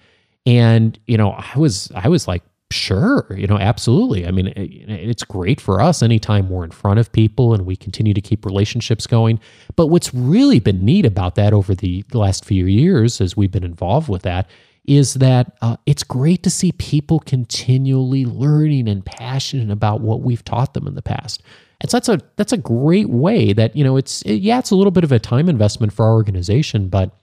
And 0.45 0.99
you 1.07 1.17
know, 1.17 1.31
I 1.31 1.59
was 1.59 1.91
I 1.95 2.09
was 2.09 2.29
like, 2.29 2.43
Sure, 2.73 3.27
you 3.37 3.49
know, 3.49 3.59
absolutely. 3.59 4.27
I 4.27 4.31
mean, 4.31 4.47
it, 4.49 4.89
it's 4.89 5.25
great 5.25 5.61
for 5.61 5.81
us 5.81 6.03
anytime 6.03 6.49
we're 6.49 6.65
in 6.65 6.71
front 6.71 7.01
of 7.01 7.11
people 7.11 7.53
and 7.53 7.67
we 7.67 7.75
continue 7.75 8.15
to 8.15 8.21
keep 8.21 8.47
relationships 8.47 9.09
going. 9.09 9.41
But 9.75 9.89
what's 9.89 10.15
really 10.15 10.61
been 10.61 10.85
neat 10.85 11.05
about 11.05 11.35
that 11.35 11.53
over 11.53 11.75
the 11.75 12.05
last 12.13 12.45
few 12.45 12.67
years, 12.67 13.21
as 13.21 13.37
we've 13.37 13.51
been 13.51 13.65
involved 13.65 14.09
with 14.09 14.23
that, 14.23 14.49
is 14.87 15.15
that 15.15 15.57
uh, 15.63 15.77
it's 15.85 16.05
great 16.05 16.45
to 16.45 16.51
see 16.51 16.73
people 16.73 17.19
continually 17.21 18.25
learning 18.25 18.89
and 18.89 19.05
passionate 19.05 19.73
about 19.73 20.01
what 20.01 20.23
we've 20.23 20.45
taught 20.45 20.75
them 20.75 20.87
in 20.87 20.95
the 20.95 21.03
past. 21.03 21.43
And 21.81 21.91
so 21.91 21.97
that's 21.97 22.09
a 22.09 22.21
that's 22.37 22.53
a 22.53 22.59
great 22.59 23.09
way 23.09 23.53
that 23.53 23.75
you 23.75 23.83
know 23.83 23.97
it's 23.97 24.23
it, 24.23 24.35
yeah 24.35 24.59
it's 24.59 24.71
a 24.71 24.77
little 24.77 24.91
bit 24.91 25.05
of 25.05 25.13
a 25.13 25.19
time 25.19 25.49
investment 25.49 25.93
for 25.93 26.05
our 26.05 26.13
organization, 26.13 26.89
but 26.89 27.17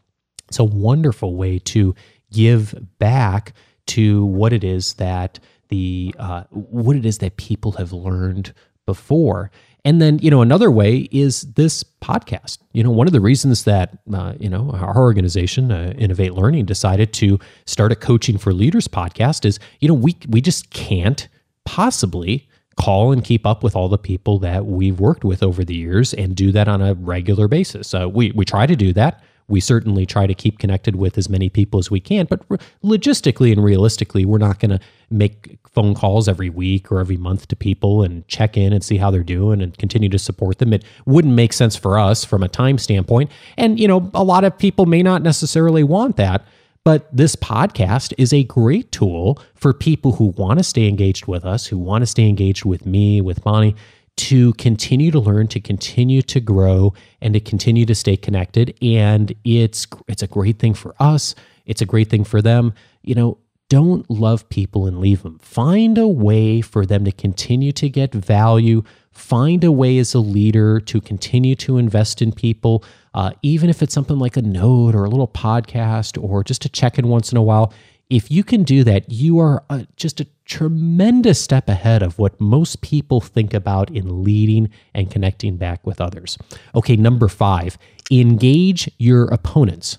it's 0.48 0.60
a 0.60 0.64
wonderful 0.64 1.36
way 1.36 1.60
to 1.60 1.94
give 2.32 2.76
back 3.00 3.54
to 3.88 4.26
what 4.26 4.54
it 4.54 4.64
is 4.64 4.94
that 4.96 5.40
the 5.70 6.16
uh, 6.18 6.44
what 6.52 6.96
it 6.96 7.06
is 7.06 7.18
that 7.20 7.38
people 7.38 7.74
have 7.74 7.92
learned 7.92 8.54
before. 8.86 9.52
And 9.86 10.02
then, 10.02 10.20
you 10.20 10.30
know, 10.30 10.42
another 10.42 10.70
way 10.70 11.08
is 11.12 11.42
this 11.54 11.84
podcast. 12.02 12.58
You 12.74 12.84
know, 12.84 12.92
one 12.92 13.08
of 13.08 13.14
the 13.14 13.22
reasons 13.22 13.64
that, 13.64 13.98
uh, 14.14 14.34
you 14.40 14.50
know, 14.50 14.72
our 14.72 14.98
organization, 14.98 15.72
uh, 15.72 15.94
Innovate 15.98 16.34
Learning, 16.34 16.66
decided 16.66 17.14
to 17.14 17.40
start 17.66 17.92
a 17.92 17.96
Coaching 17.96 18.38
for 18.38 18.54
Leaders 18.54 18.88
podcast 18.88 19.46
is, 19.46 19.60
you 19.80 19.88
know, 19.88 19.94
we, 19.94 20.18
we 20.28 20.42
just 20.42 20.72
can't 20.72 21.30
possibly 21.64 22.50
call 22.76 23.14
and 23.14 23.24
keep 23.24 23.46
up 23.46 23.64
with 23.64 23.76
all 23.76 23.88
the 23.88 23.98
people 23.98 24.40
that 24.40 24.66
we've 24.66 25.00
worked 25.00 25.24
with 25.24 25.42
over 25.42 25.64
the 25.64 25.76
years 25.76 26.14
and 26.14 26.36
do 26.36 26.52
that 26.52 26.68
on 26.68 26.82
a 26.82 26.94
regular 26.96 27.48
basis. 27.48 27.94
Uh, 27.94 28.10
we, 28.10 28.32
we 28.32 28.44
try 28.44 28.66
to 28.66 28.76
do 28.76 28.92
that 28.94 29.24
we 29.50 29.60
certainly 29.60 30.06
try 30.06 30.28
to 30.28 30.34
keep 30.34 30.60
connected 30.60 30.98
with 30.98 31.18
as 31.18 31.30
many 31.30 31.50
people 31.50 31.80
as 31.80 31.90
we 31.90 32.00
can. 32.00 32.26
But 32.26 32.48
logistically 32.84 33.52
and 33.52 33.64
realistically, 33.64 34.26
we're 34.26 34.38
not 34.38 34.60
going 34.60 34.72
to 34.72 34.80
make 35.10 35.58
phone 35.72 35.96
calls 35.96 36.28
every 36.28 36.50
week 36.50 36.92
or 36.92 37.00
every 37.00 37.16
month 37.16 37.48
to 37.48 37.56
people 37.56 38.04
and 38.04 38.28
check 38.28 38.58
in 38.58 38.74
and 38.74 38.84
see 38.84 38.98
how 38.98 39.10
they're 39.10 39.24
doing 39.24 39.62
and 39.62 39.78
continue 39.78 40.10
to 40.10 40.20
support 40.20 40.58
them. 40.58 40.74
It 40.74 40.84
wouldn't 41.06 41.34
make 41.34 41.54
sense 41.54 41.78
for 41.78 41.98
us 41.98 42.26
from 42.26 42.44
a 42.44 42.50
time 42.50 42.78
standpoint. 42.78 43.32
And, 43.56 43.80
you 43.80 43.88
know, 43.88 44.12
a 44.14 44.24
lot 44.24 44.44
of 44.44 44.58
people 44.58 44.86
may 44.86 45.02
not 45.02 45.22
necessarily 45.22 45.84
want 45.84 46.18
that. 46.18 46.46
But 46.84 47.10
this 47.16 47.36
podcast 47.36 48.14
is 48.18 48.32
a 48.32 48.44
great 48.44 48.94
tool 48.94 49.42
for 49.56 49.74
people 49.74 50.14
who 50.14 50.28
want 50.38 50.60
to 50.60 50.64
stay 50.64 50.88
engaged 50.88 51.28
with 51.28 51.44
us, 51.44 51.68
who 51.68 51.78
want 51.78 52.02
to 52.02 52.06
stay 52.06 52.30
engaged 52.30 52.64
with 52.64 52.86
me, 52.86 53.20
with 53.20 53.44
Bonnie, 53.44 53.76
to 54.18 54.54
continue 54.54 55.12
to 55.12 55.20
learn, 55.20 55.48
to 55.48 55.60
continue 55.60 56.22
to 56.24 56.40
grow, 56.40 56.94
and 57.22 57.34
to 57.34 57.40
continue 57.40 57.86
to 57.86 57.96
stay 57.96 58.18
connected. 58.18 58.78
And 58.82 59.34
it's 59.44 59.88
it's 60.08 60.24
a 60.24 60.28
great 60.28 60.60
thing 60.60 60.74
for 60.74 60.96
us. 61.00 61.36
It's 61.66 61.82
a 61.82 61.86
great 61.86 62.10
thing 62.10 62.24
for 62.24 62.42
them. 62.42 62.74
You 63.04 63.16
know, 63.16 63.38
don't 63.70 64.10
love 64.10 64.48
people 64.50 64.88
and 64.88 65.00
leave 65.00 65.24
them. 65.24 65.40
Find 65.40 65.98
a 65.98 66.08
way 66.08 66.62
for 66.62 66.86
them 66.86 67.06
to 67.06 67.12
continue 67.12 67.72
to 67.74 67.90
get 67.90 68.14
value. 68.14 68.84
Find 69.12 69.64
a 69.64 69.72
way 69.72 69.98
as 69.98 70.14
a 70.14 70.20
leader 70.20 70.80
to 70.82 71.02
continue 71.02 71.56
to 71.56 71.78
invest 71.78 72.22
in 72.22 72.32
people, 72.32 72.84
uh, 73.14 73.32
even 73.42 73.70
if 73.70 73.82
it's 73.82 73.94
something 73.94 74.20
like 74.20 74.38
a 74.38 74.42
note 74.42 74.96
or 74.96 75.04
a 75.04 75.10
little 75.10 75.28
podcast 75.28 76.22
or 76.22 76.44
just 76.44 76.66
a 76.66 76.70
check 76.70 76.98
in 76.98 77.08
once 77.08 77.32
in 77.32 77.38
a 77.38 77.44
while. 77.44 77.74
If 78.10 78.32
you 78.32 78.44
can 78.44 78.64
do 78.64 78.84
that, 78.86 79.12
you 79.12 79.40
are 79.40 79.64
a, 79.70 79.86
just 79.98 80.22
a 80.22 80.28
tremendous 80.48 81.42
step 81.42 81.70
ahead 81.70 82.02
of 82.02 82.18
what 82.18 82.40
most 82.40 82.82
people 82.82 83.22
think 83.22 83.54
about 83.54 83.92
in 83.92 84.24
leading 84.24 84.70
and 84.94 85.12
connecting 85.12 85.58
back 85.58 85.86
with 85.86 86.02
others. 86.02 86.38
Okay, 86.74 86.96
number 86.96 87.28
five, 87.28 87.78
engage 88.10 88.90
your 88.98 89.26
opponents. 89.26 89.98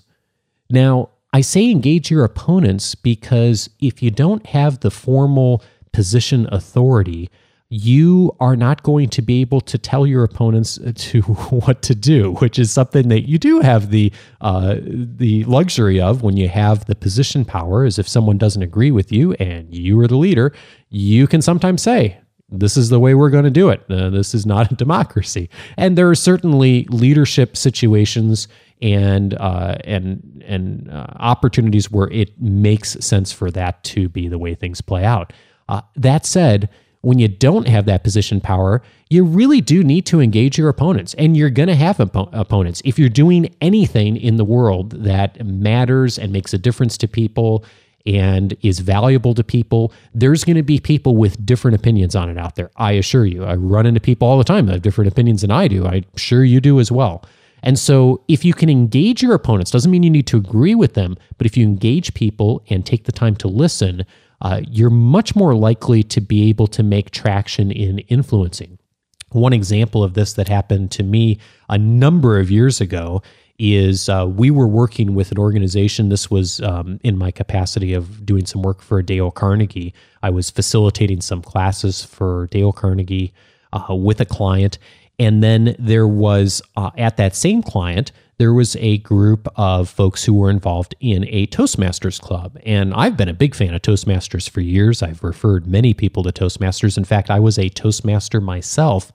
Now, 0.69 1.09
I 1.31 1.41
say 1.41 1.69
engage 1.69 2.09
your 2.09 2.23
opponents 2.23 2.95
because 2.95 3.69
if 3.79 4.01
you 4.01 4.09
don't 4.09 4.45
have 4.47 4.79
the 4.79 4.91
formal 4.91 5.63
position 5.93 6.47
authority, 6.51 7.29
you 7.69 8.35
are 8.39 8.55
not 8.55 8.81
going 8.81 9.09
to 9.09 9.21
be 9.21 9.41
able 9.41 9.61
to 9.61 9.77
tell 9.77 10.07
your 10.07 10.23
opponents 10.23 10.79
uh, 10.79 10.91
to 10.95 11.21
what 11.21 11.81
to 11.83 11.93
do, 11.95 12.33
which 12.33 12.57
is 12.57 12.71
something 12.71 13.09
that 13.09 13.29
you 13.29 13.37
do 13.37 13.59
have 13.59 13.91
the 13.91 14.11
uh, 14.41 14.77
the 14.81 15.43
luxury 15.45 16.01
of 16.01 16.23
when 16.23 16.35
you 16.35 16.49
have 16.49 16.85
the 16.85 16.95
position 16.95 17.45
power. 17.45 17.85
Is 17.85 17.99
if 17.99 18.07
someone 18.07 18.37
doesn't 18.37 18.63
agree 18.63 18.91
with 18.91 19.11
you 19.11 19.33
and 19.33 19.73
you 19.73 19.99
are 19.99 20.07
the 20.07 20.17
leader, 20.17 20.51
you 20.89 21.27
can 21.27 21.43
sometimes 21.43 21.83
say, 21.83 22.17
"This 22.49 22.75
is 22.75 22.89
the 22.89 22.99
way 22.99 23.13
we're 23.13 23.29
going 23.29 23.43
to 23.43 23.51
do 23.51 23.69
it. 23.69 23.83
Uh, 23.87 24.09
this 24.09 24.33
is 24.33 24.47
not 24.47 24.71
a 24.71 24.75
democracy." 24.83 25.47
And 25.77 25.95
there 25.95 26.09
are 26.09 26.15
certainly 26.15 26.85
leadership 26.85 27.55
situations 27.55 28.47
and 28.81 29.35
uh, 29.35 29.77
and 29.83 30.43
and 30.43 30.89
uh, 30.89 31.05
opportunities 31.17 31.91
where 31.91 32.09
it 32.09 32.41
makes 32.41 32.93
sense 33.05 33.31
for 33.31 33.51
that 33.51 33.83
to 33.83 34.09
be 34.09 34.27
the 34.27 34.39
way 34.39 34.55
things 34.55 34.81
play 34.81 35.05
out. 35.05 35.33
Uh, 35.67 35.81
that 35.95 36.25
said 36.25 36.67
when 37.01 37.19
you 37.19 37.27
don't 37.27 37.67
have 37.67 37.85
that 37.85 38.03
position 38.03 38.41
power, 38.41 38.81
you 39.09 39.23
really 39.23 39.61
do 39.61 39.83
need 39.83 40.05
to 40.07 40.19
engage 40.19 40.57
your 40.57 40.69
opponents. 40.69 41.13
And 41.15 41.35
you're 41.37 41.49
going 41.49 41.69
to 41.69 41.75
have 41.75 41.99
op- 41.99 42.33
opponents. 42.33 42.81
If 42.83 42.99
you're 42.99 43.09
doing 43.09 43.53
anything 43.61 44.17
in 44.17 44.35
the 44.35 44.45
world 44.45 44.91
that 45.03 45.43
matters 45.45 46.17
and 46.19 46.33
makes 46.33 46.53
a 46.53 46.57
difference 46.57 46.97
to 46.97 47.07
people 47.07 47.63
and 48.05 48.55
is 48.61 48.79
valuable 48.79 49.33
to 49.33 49.43
people, 49.43 49.93
there's 50.13 50.43
going 50.43 50.55
to 50.57 50.63
be 50.63 50.79
people 50.79 51.15
with 51.15 51.45
different 51.45 51.75
opinions 51.75 52.15
on 52.15 52.29
it 52.29 52.37
out 52.37 52.55
there. 52.55 52.71
I 52.75 52.93
assure 52.93 53.25
you. 53.25 53.45
I 53.45 53.55
run 53.55 53.85
into 53.85 53.99
people 53.99 54.27
all 54.27 54.37
the 54.37 54.43
time 54.43 54.65
that 54.65 54.73
have 54.73 54.81
different 54.81 55.11
opinions 55.11 55.41
than 55.41 55.51
I 55.51 55.67
do. 55.67 55.85
I'm 55.85 56.05
sure 56.15 56.43
you 56.43 56.59
do 56.59 56.79
as 56.79 56.91
well. 56.91 57.23
And 57.61 57.77
so, 57.77 58.21
if 58.29 58.45
you 58.45 58.53
can 58.53 58.69
engage 58.69 59.21
your 59.21 59.33
opponents, 59.33 59.69
doesn't 59.69 59.91
mean 59.91 60.03
you 60.03 60.09
need 60.09 60.27
to 60.27 60.37
agree 60.37 60.75
with 60.75 60.93
them, 60.93 61.17
but 61.37 61.45
if 61.45 61.57
you 61.57 61.65
engage 61.65 62.13
people 62.13 62.63
and 62.69 62.85
take 62.85 63.03
the 63.03 63.11
time 63.11 63.35
to 63.35 63.49
listen, 63.49 64.05
uh, 64.41 64.61
you're 64.67 64.89
much 64.89 65.35
more 65.35 65.55
likely 65.55 66.03
to 66.03 66.21
be 66.21 66.49
able 66.49 66.67
to 66.67 66.83
make 66.83 67.11
traction 67.11 67.71
in 67.71 67.99
influencing. 67.99 68.79
One 69.31 69.53
example 69.53 70.03
of 70.03 70.13
this 70.13 70.33
that 70.33 70.47
happened 70.47 70.91
to 70.91 71.03
me 71.03 71.39
a 71.67 71.77
number 71.77 72.39
of 72.39 72.49
years 72.49 72.81
ago 72.81 73.21
is 73.59 74.07
uh, 74.07 74.25
we 74.25 74.49
were 74.49 74.67
working 74.67 75.13
with 75.13 75.31
an 75.31 75.37
organization. 75.37 76.09
This 76.09 76.31
was 76.31 76.61
um, 76.61 76.99
in 77.03 77.17
my 77.17 77.29
capacity 77.29 77.93
of 77.93 78.25
doing 78.25 78.45
some 78.45 78.61
work 78.61 78.81
for 78.81 79.01
Dale 79.01 79.31
Carnegie. 79.31 79.93
I 80.23 80.29
was 80.29 80.49
facilitating 80.49 81.19
some 81.21 81.41
classes 81.41 82.03
for 82.03 82.47
Dale 82.51 82.71
Carnegie 82.71 83.33
uh, 83.73 83.93
with 83.93 84.21
a 84.21 84.25
client. 84.25 84.79
And 85.19 85.43
then 85.43 85.75
there 85.77 86.07
was, 86.07 86.61
uh, 86.77 86.91
at 86.97 87.17
that 87.17 87.35
same 87.35 87.61
client, 87.61 88.13
there 88.39 88.53
was 88.53 88.77
a 88.77 88.97
group 88.99 89.49
of 89.57 89.89
folks 89.89 90.23
who 90.23 90.33
were 90.33 90.49
involved 90.49 90.95
in 91.01 91.25
a 91.27 91.45
Toastmasters 91.47 92.19
club. 92.19 92.57
And 92.65 92.93
I've 92.93 93.17
been 93.17 93.27
a 93.27 93.33
big 93.33 93.53
fan 93.53 93.73
of 93.73 93.81
Toastmasters 93.81 94.49
for 94.49 94.61
years. 94.61 95.03
I've 95.03 95.23
referred 95.23 95.67
many 95.67 95.93
people 95.93 96.23
to 96.23 96.31
Toastmasters. 96.31 96.97
In 96.97 97.03
fact, 97.03 97.29
I 97.29 97.39
was 97.39 97.59
a 97.59 97.67
Toastmaster 97.67 98.39
myself 98.39 99.11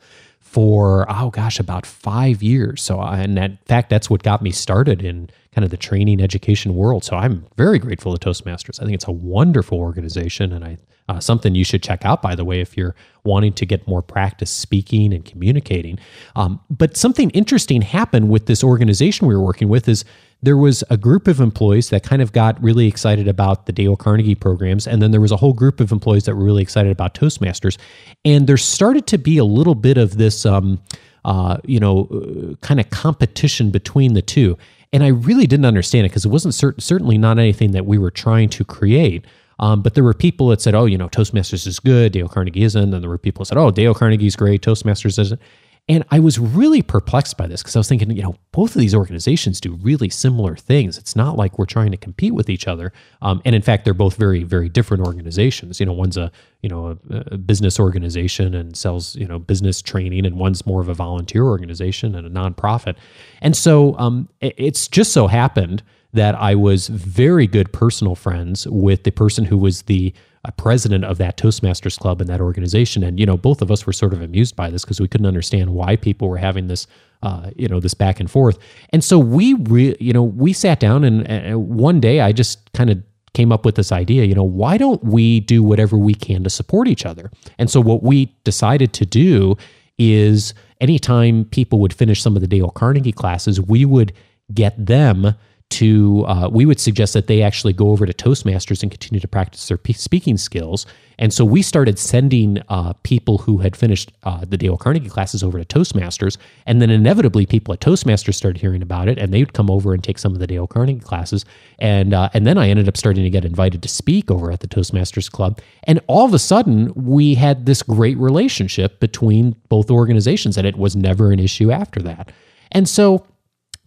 for 0.55 1.05
oh 1.09 1.31
gosh 1.31 1.59
about 1.59 1.85
five 1.85 2.41
years. 2.41 2.81
So 2.81 3.01
and 3.01 3.37
in 3.37 3.59
fact 3.67 3.91
that's 3.91 4.09
what 4.09 4.23
got 4.23 4.41
me 4.41 4.53
started 4.53 5.03
in 5.03 5.29
kind 5.53 5.65
of 5.65 5.73
the 5.73 5.77
training 5.77 6.21
education 6.21 6.77
world. 6.77 7.03
So 7.03 7.17
i'm 7.17 7.45
very 7.57 7.81
grateful 7.81 8.17
to 8.17 8.29
toastmasters. 8.31 8.81
I 8.81 8.85
think 8.85 8.95
it's 8.95 9.09
a 9.09 9.13
wonderful 9.13 9.79
organization 9.79 10.53
and 10.53 10.65
i 10.65 10.79
uh, 11.09 11.21
something 11.21 11.55
you 11.55 11.65
should 11.65 11.83
check 11.83 12.05
out 12.07 12.23
by 12.23 12.35
the 12.35 12.45
way 12.45 12.61
if 12.61 12.79
you're 12.79 12.95
wanting 13.25 13.53
to 13.53 13.67
get 13.67 13.87
more 13.87 14.01
practice 14.01 14.51
speaking 14.51 15.13
and 15.13 15.25
communicating. 15.25 15.99
Um, 16.37 16.61
but 16.71 16.97
something 16.97 17.31
interesting 17.31 17.83
happened 17.83 18.31
with 18.31 18.47
this 18.47 18.63
organization 18.63 19.27
we 19.27 19.35
were 19.35 19.43
working 19.43 19.69
with 19.69 19.89
is 19.89 20.05
there 20.45 20.57
was 20.59 20.85
a 20.91 20.97
group 20.97 21.27
of 21.27 21.41
employees 21.41 21.89
that 21.89 22.03
kind 22.03 22.21
of 22.21 22.33
got 22.33 22.63
really 22.63 22.87
excited 22.87 23.27
about 23.27 23.65
the 23.65 23.73
Dale 23.73 23.97
Carnegie 23.97 24.35
programs. 24.35 24.87
And 24.87 25.01
then 25.01 25.11
there 25.11 25.21
was 25.21 25.33
a 25.33 25.37
whole 25.37 25.55
group 25.55 25.81
of 25.81 25.91
employees 25.91 26.25
that 26.25 26.37
were 26.37 26.45
really 26.45 26.63
excited 26.63 26.93
about 26.93 27.15
Toastmasters. 27.15 27.79
And 28.25 28.47
there 28.47 28.59
started 28.59 29.07
to 29.09 29.19
be 29.19 29.39
a 29.39 29.45
little 29.45 29.75
bit 29.75 29.97
of 29.97 30.19
this, 30.19 30.45
um, 30.45 30.83
uh, 31.25 31.57
you 31.65 31.81
know, 31.81 32.09
uh, 32.13 32.55
kind 32.57 32.79
of 32.79 32.91
competition 32.91 33.71
between 33.71 34.13
the 34.13 34.23
two. 34.23 34.59
And 34.93 35.03
I 35.03 35.09
really 35.09 35.47
didn't 35.47 35.65
understand 35.65 36.05
it 36.05 36.11
because 36.11 36.27
it 36.27 36.31
wasn't 36.31 36.55
cert- 36.55 36.81
certainly 36.81 37.17
not 37.17 37.39
anything 37.39 37.73
that 37.73 37.87
we 37.87 37.97
were 37.97 38.11
trying 38.11 38.51
to 38.51 38.65
create. 38.65 39.25
Um, 39.59 39.83
but 39.83 39.95
there 39.95 40.05
were 40.05 40.15
people 40.15 40.49
that 40.49 40.61
said, 40.61 40.75
oh, 40.75 40.85
you 40.85 40.99
know, 40.99 41.09
Toastmasters 41.09 41.67
is 41.67 41.81
good, 41.81 42.13
Dale 42.13 42.29
Carnegie 42.29 42.65
isn't. 42.65 42.93
And 42.93 43.03
there 43.03 43.11
were 43.11 43.19
people 43.19 43.41
that 43.41 43.47
said, 43.47 43.59
oh, 43.59 43.71
Dale 43.71 43.95
Carnegie's 43.95 44.37
great, 44.37 44.63
Toastmasters 44.63 45.19
isn't. 45.19 45.41
And 45.87 46.03
I 46.11 46.19
was 46.19 46.39
really 46.39 46.81
perplexed 46.81 47.37
by 47.37 47.47
this 47.47 47.63
because 47.63 47.77
I 47.77 47.79
was 47.79 47.89
thinking, 47.89 48.11
you 48.11 48.23
know, 48.23 48.37
both 48.53 48.75
of 48.75 48.81
these 48.81 48.95
organizations 48.95 49.61
do 49.61 49.75
really 49.75 50.09
similar 50.09 50.57
things. 50.57 50.97
It's 50.97 51.15
not 51.15 51.37
like 51.37 51.59
we're 51.59 51.67
trying 51.67 51.91
to 51.91 51.99
compete 51.99 52.33
with 52.33 52.49
each 52.49 52.67
other. 52.67 52.91
Um, 53.21 53.43
and 53.45 53.55
in 53.55 53.61
fact, 53.61 53.85
they're 53.85 53.93
both 53.93 54.17
very, 54.17 54.45
very 54.45 54.71
different 54.71 55.07
organizations. 55.07 55.81
You 55.81 55.87
know, 55.87 55.93
one's 55.93 56.17
a, 56.17 56.33
you 56.63 56.71
know, 56.71 56.99
a, 57.11 57.25
a, 57.33 57.37
business 57.37 57.79
organization 57.79 58.55
and 58.55 58.75
sells, 58.75 59.15
you 59.17 59.29
know, 59.29 59.39
business 59.39 59.83
training, 59.83 60.25
and 60.25 60.37
one's 60.37 60.65
more 60.65 60.81
of 60.81 60.89
a 60.89 60.95
volunteer 60.95 61.45
organization 61.45 62.15
and 62.15 62.27
a 62.27 62.31
nonprofit. 62.31 62.97
And 63.43 63.55
so 63.55 63.95
um, 63.99 64.31
it, 64.41 64.55
it's 64.57 64.89
just 64.89 65.13
so 65.13 65.27
happened 65.27 65.83
that 66.15 66.35
I 66.37 66.55
was 66.55 66.89
very 66.89 67.47
good 67.47 67.73
personal 67.75 68.15
friends 68.15 68.67
with 68.69 69.05
the 69.05 69.11
person 69.11 69.45
who 69.45 69.59
was 69.59 69.83
the 69.83 70.15
a 70.45 70.53
president 70.53 71.05
of 71.05 71.19
that 71.19 71.37
Toastmasters 71.37 71.99
club 71.99 72.21
and 72.21 72.29
that 72.29 72.41
organization. 72.41 73.03
And, 73.03 73.19
you 73.19 73.27
know, 73.27 73.37
both 73.37 73.63
of 73.63 73.71
us 73.71 73.87
were 73.87 73.93
sort 73.93 74.13
of 74.13 74.21
amused 74.21 74.57
by 74.57 74.71
this 74.71 74.85
because 74.85 75.01
we 75.01 75.09
couldn't 75.09 75.27
understand 75.27 75.71
why 75.71 75.97
people 75.97 76.29
were 76.29 76.37
having 76.37 76.67
this, 76.67 76.87
uh, 77.23 77.51
you 77.57 77.67
know, 77.67 77.81
this 77.81 77.95
back 77.95 78.21
and 78.21 78.31
forth. 78.31 78.59
And 78.91 79.03
so 79.03 79.19
we, 79.19 79.55
re- 79.55 79.97
you 79.99 80.13
know, 80.13 80.23
we 80.23 80.53
sat 80.53 80.81
down 80.81 81.05
and, 81.05 81.27
and 81.27 81.69
one 81.69 82.01
day 82.01 82.21
I 82.21 82.33
just 82.33 82.73
kind 82.73 82.91
of 82.91 83.03
came 83.33 83.51
up 83.51 83.65
with 83.65 83.75
this 83.75 83.91
idea, 83.91 84.25
you 84.25 84.35
know, 84.35 84.45
why 84.45 84.77
don't 84.77 85.03
we 85.03 85.41
do 85.41 85.63
whatever 85.63 85.99
we 85.99 86.15
can 86.15 86.45
to 86.45 86.51
support 86.51 86.89
each 86.89 87.05
other? 87.05 87.31
And 87.59 87.71
so 87.71 87.81
what 87.81 88.03
we 88.03 88.27
decided 88.45 88.93
to 88.95 89.07
do 89.07 89.57
is 89.99 90.55
anytime 90.81 91.45
people 91.47 91.81
would 91.81 91.93
finish 91.93 92.23
some 92.23 92.37
of 92.37 92.43
the 92.43 92.49
Dale 92.49 92.71
Carnegie 92.71 93.13
classes, 93.13 93.61
we 93.61 93.85
would 93.85 94.13
get 94.53 94.75
them 94.87 95.35
to 95.75 96.25
uh, 96.27 96.49
we 96.49 96.67
would 96.67 96.79
suggest 96.79 97.15
that 97.15 97.27
they 97.27 97.43
actually 97.43 97.73
go 97.73 97.91
over 97.91 98.07
to 98.07 98.13
toastmasters 98.13 98.83
and 98.83 98.93
continue 98.93 99.21
to 99.21 99.27
practice 99.27 99.67
their 99.69 99.79
speaking 99.95 100.37
skills. 100.37 100.87
And 101.19 101.33
so 101.33 101.45
we 101.45 101.63
started 101.63 101.99
sending 101.99 102.63
uh, 102.69 102.93
people 103.03 103.39
who 103.39 103.59
had 103.59 103.77
finished 103.77 104.13
uh, 104.23 104.45
the 104.45 104.57
dale 104.57 104.77
carnegie 104.77 105.09
classes 105.09 105.43
over 105.43 105.63
to 105.63 105.65
toastmasters. 105.65 106.37
And 106.67 106.81
then 106.81 106.91
inevitably 106.91 107.47
people 107.47 107.75
at 107.75 107.81
toastmasters 107.81 108.35
started 108.35 108.61
hearing 108.61 108.83
about 108.83 109.09
it 109.09 109.19
and 109.19 109.33
they 109.33 109.41
would 109.41 109.53
come 109.53 109.71
over 109.71 109.95
and 109.95 110.03
take 110.03 110.19
some 110.19 110.33
of 110.33 110.39
the 110.39 110.47
dale 110.47 110.67
carnegie 110.67 111.01
classes. 111.01 111.45
And 111.79 112.15
uh, 112.15 112.31
and 112.35 112.47
then 112.47 112.57
i 112.57 112.69
ended 112.69 112.89
up 112.89 112.97
starting 112.97 113.25
to 113.25 113.31
get 113.31 113.45
invited 113.45 113.83
to 113.83 113.89
speak 113.89 114.31
over 114.31 114.53
at 114.53 114.61
the 114.61 114.69
toastmasters 114.69 115.31
club. 115.31 115.61
And 115.85 116.01
all 116.07 116.25
of 116.25 116.35
a 116.35 116.39
sudden 116.39 116.93
we 116.95 117.35
had 117.35 117.67
this 117.67 117.83
great 117.83 118.19
relationship 118.19 119.01
between 119.01 119.57
both 119.69 119.91
organizations 119.91 120.57
and 120.57 120.67
it 120.67 120.77
was 120.77 120.95
never 120.95 121.33
an 121.33 121.41
issue 121.41 121.73
after 121.73 122.01
that. 122.03 122.31
And 122.73 122.89
so 122.89 123.27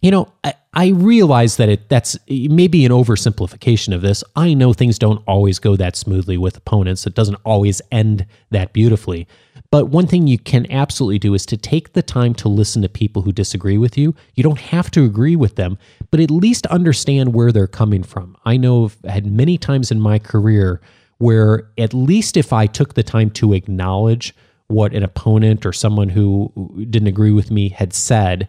you 0.00 0.10
know, 0.10 0.32
I, 0.44 0.54
I 0.74 0.88
realize 0.88 1.56
that 1.56 1.68
it 1.68 1.88
that's 1.88 2.16
maybe 2.28 2.84
an 2.84 2.92
oversimplification 2.92 3.94
of 3.94 4.00
this. 4.00 4.22
I 4.36 4.54
know 4.54 4.72
things 4.72 4.98
don't 4.98 5.22
always 5.26 5.58
go 5.58 5.76
that 5.76 5.96
smoothly 5.96 6.38
with 6.38 6.56
opponents. 6.56 7.06
It 7.06 7.14
doesn't 7.14 7.38
always 7.44 7.82
end 7.90 8.26
that 8.50 8.72
beautifully. 8.72 9.26
But 9.70 9.86
one 9.86 10.06
thing 10.06 10.26
you 10.26 10.38
can 10.38 10.70
absolutely 10.70 11.18
do 11.18 11.34
is 11.34 11.44
to 11.46 11.56
take 11.56 11.92
the 11.92 12.02
time 12.02 12.32
to 12.34 12.48
listen 12.48 12.80
to 12.82 12.88
people 12.88 13.22
who 13.22 13.32
disagree 13.32 13.76
with 13.76 13.98
you. 13.98 14.14
You 14.34 14.42
don't 14.42 14.60
have 14.60 14.90
to 14.92 15.04
agree 15.04 15.36
with 15.36 15.56
them, 15.56 15.78
but 16.10 16.20
at 16.20 16.30
least 16.30 16.64
understand 16.66 17.34
where 17.34 17.52
they're 17.52 17.66
coming 17.66 18.02
from. 18.02 18.36
I 18.44 18.56
know 18.56 18.84
I've 18.84 19.10
had 19.10 19.26
many 19.26 19.58
times 19.58 19.90
in 19.90 20.00
my 20.00 20.18
career 20.18 20.80
where 21.18 21.68
at 21.76 21.92
least 21.92 22.36
if 22.36 22.52
I 22.52 22.66
took 22.66 22.94
the 22.94 23.02
time 23.02 23.30
to 23.30 23.52
acknowledge 23.52 24.34
what 24.68 24.94
an 24.94 25.02
opponent 25.02 25.66
or 25.66 25.72
someone 25.72 26.08
who 26.08 26.52
didn't 26.88 27.08
agree 27.08 27.32
with 27.32 27.50
me 27.50 27.68
had 27.68 27.92
said, 27.92 28.48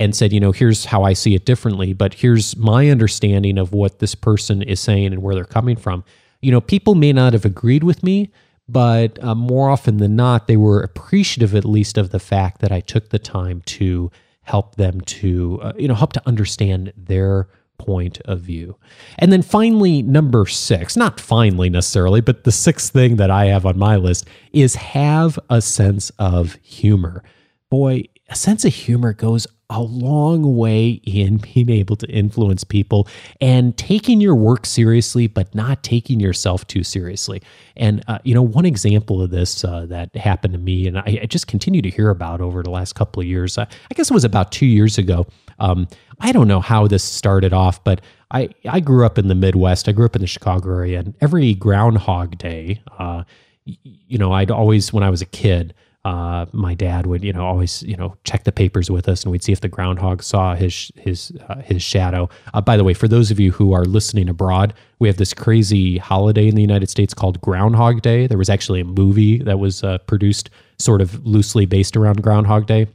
and 0.00 0.16
said, 0.16 0.32
you 0.32 0.40
know, 0.40 0.50
here's 0.50 0.86
how 0.86 1.02
I 1.04 1.12
see 1.12 1.34
it 1.34 1.44
differently, 1.44 1.92
but 1.92 2.14
here's 2.14 2.56
my 2.56 2.88
understanding 2.88 3.58
of 3.58 3.72
what 3.72 3.98
this 3.98 4.14
person 4.14 4.62
is 4.62 4.80
saying 4.80 5.12
and 5.12 5.22
where 5.22 5.34
they're 5.34 5.44
coming 5.44 5.76
from. 5.76 6.02
You 6.40 6.50
know, 6.50 6.60
people 6.62 6.94
may 6.94 7.12
not 7.12 7.34
have 7.34 7.44
agreed 7.44 7.84
with 7.84 8.02
me, 8.02 8.32
but 8.66 9.22
uh, 9.22 9.34
more 9.34 9.68
often 9.68 9.98
than 9.98 10.16
not, 10.16 10.46
they 10.46 10.56
were 10.56 10.80
appreciative 10.80 11.54
at 11.54 11.66
least 11.66 11.98
of 11.98 12.10
the 12.10 12.18
fact 12.18 12.62
that 12.62 12.72
I 12.72 12.80
took 12.80 13.10
the 13.10 13.18
time 13.18 13.60
to 13.66 14.10
help 14.42 14.76
them 14.76 15.02
to, 15.02 15.60
uh, 15.62 15.72
you 15.76 15.86
know, 15.86 15.94
help 15.94 16.14
to 16.14 16.26
understand 16.26 16.94
their 16.96 17.48
point 17.76 18.20
of 18.24 18.40
view. 18.40 18.76
And 19.18 19.30
then 19.30 19.42
finally, 19.42 20.00
number 20.00 20.46
six, 20.46 20.96
not 20.96 21.20
finally 21.20 21.68
necessarily, 21.68 22.22
but 22.22 22.44
the 22.44 22.52
sixth 22.52 22.92
thing 22.92 23.16
that 23.16 23.30
I 23.30 23.46
have 23.46 23.66
on 23.66 23.78
my 23.78 23.96
list 23.96 24.26
is 24.52 24.76
have 24.76 25.38
a 25.50 25.60
sense 25.60 26.10
of 26.18 26.54
humor. 26.62 27.22
Boy, 27.68 28.04
a 28.28 28.34
sense 28.34 28.64
of 28.64 28.72
humor 28.72 29.12
goes 29.12 29.46
a 29.70 29.80
long 29.80 30.56
way 30.56 31.00
in 31.04 31.36
being 31.54 31.70
able 31.70 31.96
to 31.96 32.06
influence 32.08 32.64
people 32.64 33.08
and 33.40 33.76
taking 33.78 34.20
your 34.20 34.34
work 34.34 34.66
seriously, 34.66 35.26
but 35.26 35.54
not 35.54 35.82
taking 35.82 36.20
yourself 36.20 36.66
too 36.66 36.84
seriously. 36.84 37.40
And, 37.76 38.02
uh, 38.08 38.18
you 38.24 38.34
know, 38.34 38.42
one 38.42 38.66
example 38.66 39.22
of 39.22 39.30
this 39.30 39.64
uh, 39.64 39.86
that 39.86 40.14
happened 40.14 40.52
to 40.52 40.58
me, 40.58 40.86
and 40.86 40.98
I, 40.98 41.20
I, 41.22 41.26
just 41.26 41.46
continue 41.46 41.80
to 41.80 41.88
hear 41.88 42.10
about 42.10 42.40
over 42.40 42.62
the 42.62 42.70
last 42.70 42.94
couple 42.94 43.20
of 43.20 43.26
years, 43.26 43.56
uh, 43.56 43.64
I 43.90 43.94
guess 43.94 44.10
it 44.10 44.14
was 44.14 44.24
about 44.24 44.52
two 44.52 44.66
years 44.66 44.98
ago. 44.98 45.26
Um, 45.60 45.88
I 46.20 46.32
don't 46.32 46.48
know 46.48 46.60
how 46.60 46.86
this 46.86 47.04
started 47.04 47.52
off, 47.52 47.82
but 47.84 48.00
I, 48.32 48.50
I 48.68 48.80
grew 48.80 49.06
up 49.06 49.18
in 49.18 49.28
the 49.28 49.34
Midwest. 49.34 49.88
I 49.88 49.92
grew 49.92 50.04
up 50.04 50.16
in 50.16 50.20
the 50.20 50.26
Chicago 50.26 50.68
area, 50.70 50.98
and 50.98 51.14
every 51.20 51.54
Groundhog 51.54 52.36
Day, 52.36 52.82
uh, 52.98 53.24
you 53.64 54.18
know, 54.18 54.32
I'd 54.32 54.50
always, 54.50 54.92
when 54.92 55.02
I 55.02 55.10
was 55.10 55.22
a 55.22 55.26
kid, 55.26 55.74
uh, 56.04 56.46
my 56.52 56.74
dad 56.74 57.06
would, 57.06 57.22
you 57.22 57.32
know, 57.32 57.44
always, 57.44 57.82
you 57.82 57.94
know, 57.94 58.16
check 58.24 58.44
the 58.44 58.52
papers 58.52 58.90
with 58.90 59.06
us, 59.06 59.22
and 59.22 59.32
we'd 59.32 59.42
see 59.42 59.52
if 59.52 59.60
the 59.60 59.68
groundhog 59.68 60.22
saw 60.22 60.54
his 60.54 60.90
his 60.96 61.30
uh, 61.48 61.56
his 61.56 61.82
shadow. 61.82 62.28
Uh, 62.54 62.60
by 62.60 62.78
the 62.78 62.84
way, 62.84 62.94
for 62.94 63.06
those 63.06 63.30
of 63.30 63.38
you 63.38 63.52
who 63.52 63.74
are 63.74 63.84
listening 63.84 64.28
abroad, 64.28 64.72
we 64.98 65.08
have 65.08 65.18
this 65.18 65.34
crazy 65.34 65.98
holiday 65.98 66.48
in 66.48 66.54
the 66.54 66.62
United 66.62 66.88
States 66.88 67.12
called 67.12 67.38
Groundhog 67.42 68.00
Day. 68.00 68.26
There 68.26 68.38
was 68.38 68.48
actually 68.48 68.80
a 68.80 68.84
movie 68.84 69.42
that 69.42 69.58
was 69.58 69.84
uh, 69.84 69.98
produced, 69.98 70.48
sort 70.78 71.02
of 71.02 71.26
loosely 71.26 71.66
based 71.66 71.98
around 71.98 72.22
Groundhog 72.22 72.66
Day. 72.66 72.86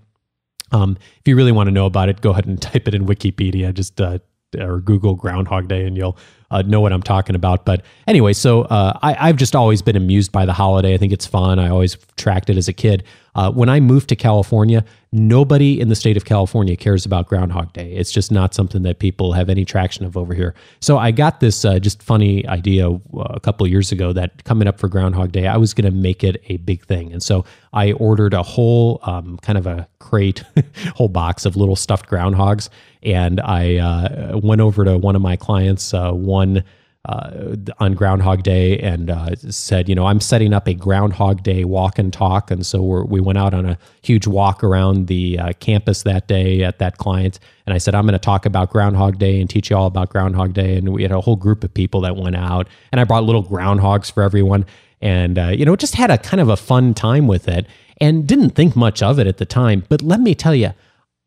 Um, 0.71 0.97
if 1.19 1.27
you 1.27 1.35
really 1.35 1.51
want 1.51 1.67
to 1.67 1.71
know 1.71 1.85
about 1.85 2.09
it, 2.09 2.21
go 2.21 2.31
ahead 2.31 2.47
and 2.47 2.59
type 2.61 2.87
it 2.87 2.95
in 2.95 3.05
Wikipedia. 3.05 3.71
Just 3.71 4.01
uh, 4.01 4.17
or 4.59 4.79
Google 4.79 5.13
Groundhog 5.13 5.67
Day, 5.67 5.85
and 5.85 5.95
you'll 5.95 6.17
uh, 6.51 6.61
know 6.63 6.81
what 6.81 6.93
I'm 6.93 7.03
talking 7.03 7.35
about. 7.35 7.65
But 7.65 7.83
anyway, 8.07 8.33
so 8.33 8.63
uh, 8.63 8.97
I, 9.01 9.27
have 9.27 9.37
just 9.37 9.55
always 9.55 9.81
been 9.81 9.95
amused 9.95 10.31
by 10.31 10.45
the 10.45 10.53
holiday. 10.53 10.93
I 10.93 10.97
think 10.97 11.13
it's 11.13 11.25
fun. 11.25 11.59
I 11.59 11.69
always 11.69 11.97
tracked 12.17 12.49
it 12.49 12.57
as 12.57 12.67
a 12.67 12.73
kid. 12.73 13.03
Uh, 13.35 13.51
when 13.51 13.67
I 13.67 13.81
moved 13.81 14.07
to 14.09 14.15
California, 14.15 14.85
nobody 15.11 15.79
in 15.79 15.89
the 15.89 15.95
state 15.95 16.15
of 16.15 16.23
California 16.23 16.77
cares 16.77 17.05
about 17.05 17.27
Groundhog 17.27 17.73
Day. 17.73 17.91
It's 17.91 18.11
just 18.11 18.31
not 18.31 18.53
something 18.53 18.83
that 18.83 18.99
people 18.99 19.33
have 19.33 19.49
any 19.49 19.65
traction 19.65 20.05
of 20.05 20.15
over 20.15 20.33
here. 20.33 20.55
So 20.79 20.97
I 20.97 21.11
got 21.11 21.41
this 21.41 21.65
uh, 21.65 21.79
just 21.79 22.01
funny 22.01 22.47
idea 22.47 22.89
uh, 22.89 22.99
a 23.13 23.39
couple 23.41 23.67
years 23.67 23.91
ago 23.91 24.13
that 24.13 24.45
coming 24.45 24.69
up 24.69 24.79
for 24.79 24.87
Groundhog 24.87 25.33
Day, 25.33 25.47
I 25.47 25.57
was 25.57 25.73
going 25.73 25.85
to 25.85 25.95
make 25.95 26.23
it 26.23 26.41
a 26.47 26.57
big 26.57 26.85
thing. 26.85 27.11
And 27.11 27.21
so 27.21 27.43
I 27.73 27.91
ordered 27.93 28.33
a 28.33 28.43
whole 28.43 28.99
um, 29.03 29.37
kind 29.41 29.57
of 29.57 29.67
a 29.67 29.87
crate, 29.99 30.43
whole 30.95 31.09
box 31.09 31.45
of 31.45 31.57
little 31.57 31.75
stuffed 31.75 32.09
groundhogs. 32.09 32.69
And 33.03 33.41
I 33.41 33.75
uh, 33.77 34.39
went 34.41 34.61
over 34.61 34.85
to 34.85 34.97
one 34.97 35.15
of 35.15 35.21
my 35.21 35.35
clients, 35.35 35.93
uh, 35.93 36.11
one 36.35 36.63
uh, 37.07 37.55
on 37.79 37.93
Groundhog 37.93 38.43
Day 38.43 38.79
and 38.79 39.09
uh, 39.09 39.35
said, 39.35 39.87
you 39.87 39.95
know, 39.95 40.07
I'm 40.07 40.19
setting 40.19 40.53
up 40.53 40.67
a 40.67 40.73
Groundhog 40.73 41.43
Day 41.43 41.63
walk 41.63 41.99
and 41.99 42.11
talk. 42.11 42.49
And 42.49 42.65
so 42.65 42.81
we 42.81 43.19
went 43.19 43.37
out 43.37 43.53
on 43.53 43.65
a 43.65 43.77
huge 44.01 44.25
walk 44.25 44.63
around 44.63 45.07
the 45.07 45.37
uh, 45.37 45.53
campus 45.59 46.03
that 46.03 46.27
day 46.27 46.63
at 46.63 46.79
that 46.79 46.97
client. 46.97 47.39
And 47.65 47.75
I 47.75 47.77
said, 47.77 47.93
I'm 47.93 48.05
going 48.05 48.13
to 48.13 48.19
talk 48.19 48.45
about 48.45 48.71
Groundhog 48.71 49.19
Day 49.19 49.39
and 49.39 49.49
teach 49.49 49.69
you 49.69 49.75
all 49.75 49.85
about 49.85 50.09
Groundhog 50.09 50.53
Day. 50.53 50.77
And 50.77 50.93
we 50.93 51.03
had 51.03 51.11
a 51.11 51.21
whole 51.21 51.35
group 51.35 51.63
of 51.63 51.73
people 51.73 52.01
that 52.01 52.15
went 52.15 52.35
out. 52.35 52.67
And 52.91 52.99
I 52.99 53.03
brought 53.03 53.23
little 53.23 53.43
groundhogs 53.43 54.11
for 54.11 54.23
everyone. 54.23 54.65
And, 55.01 55.37
uh, 55.37 55.49
you 55.49 55.65
know, 55.65 55.75
just 55.75 55.95
had 55.95 56.09
a 56.09 56.17
kind 56.17 56.41
of 56.41 56.49
a 56.49 56.57
fun 56.57 56.95
time 56.95 57.27
with 57.27 57.47
it 57.47 57.67
and 58.01 58.27
didn't 58.27 58.51
think 58.51 58.75
much 58.75 59.03
of 59.03 59.19
it 59.19 59.27
at 59.27 59.37
the 59.37 59.45
time. 59.45 59.83
But 59.89 60.01
let 60.01 60.19
me 60.21 60.33
tell 60.33 60.55
you, 60.55 60.71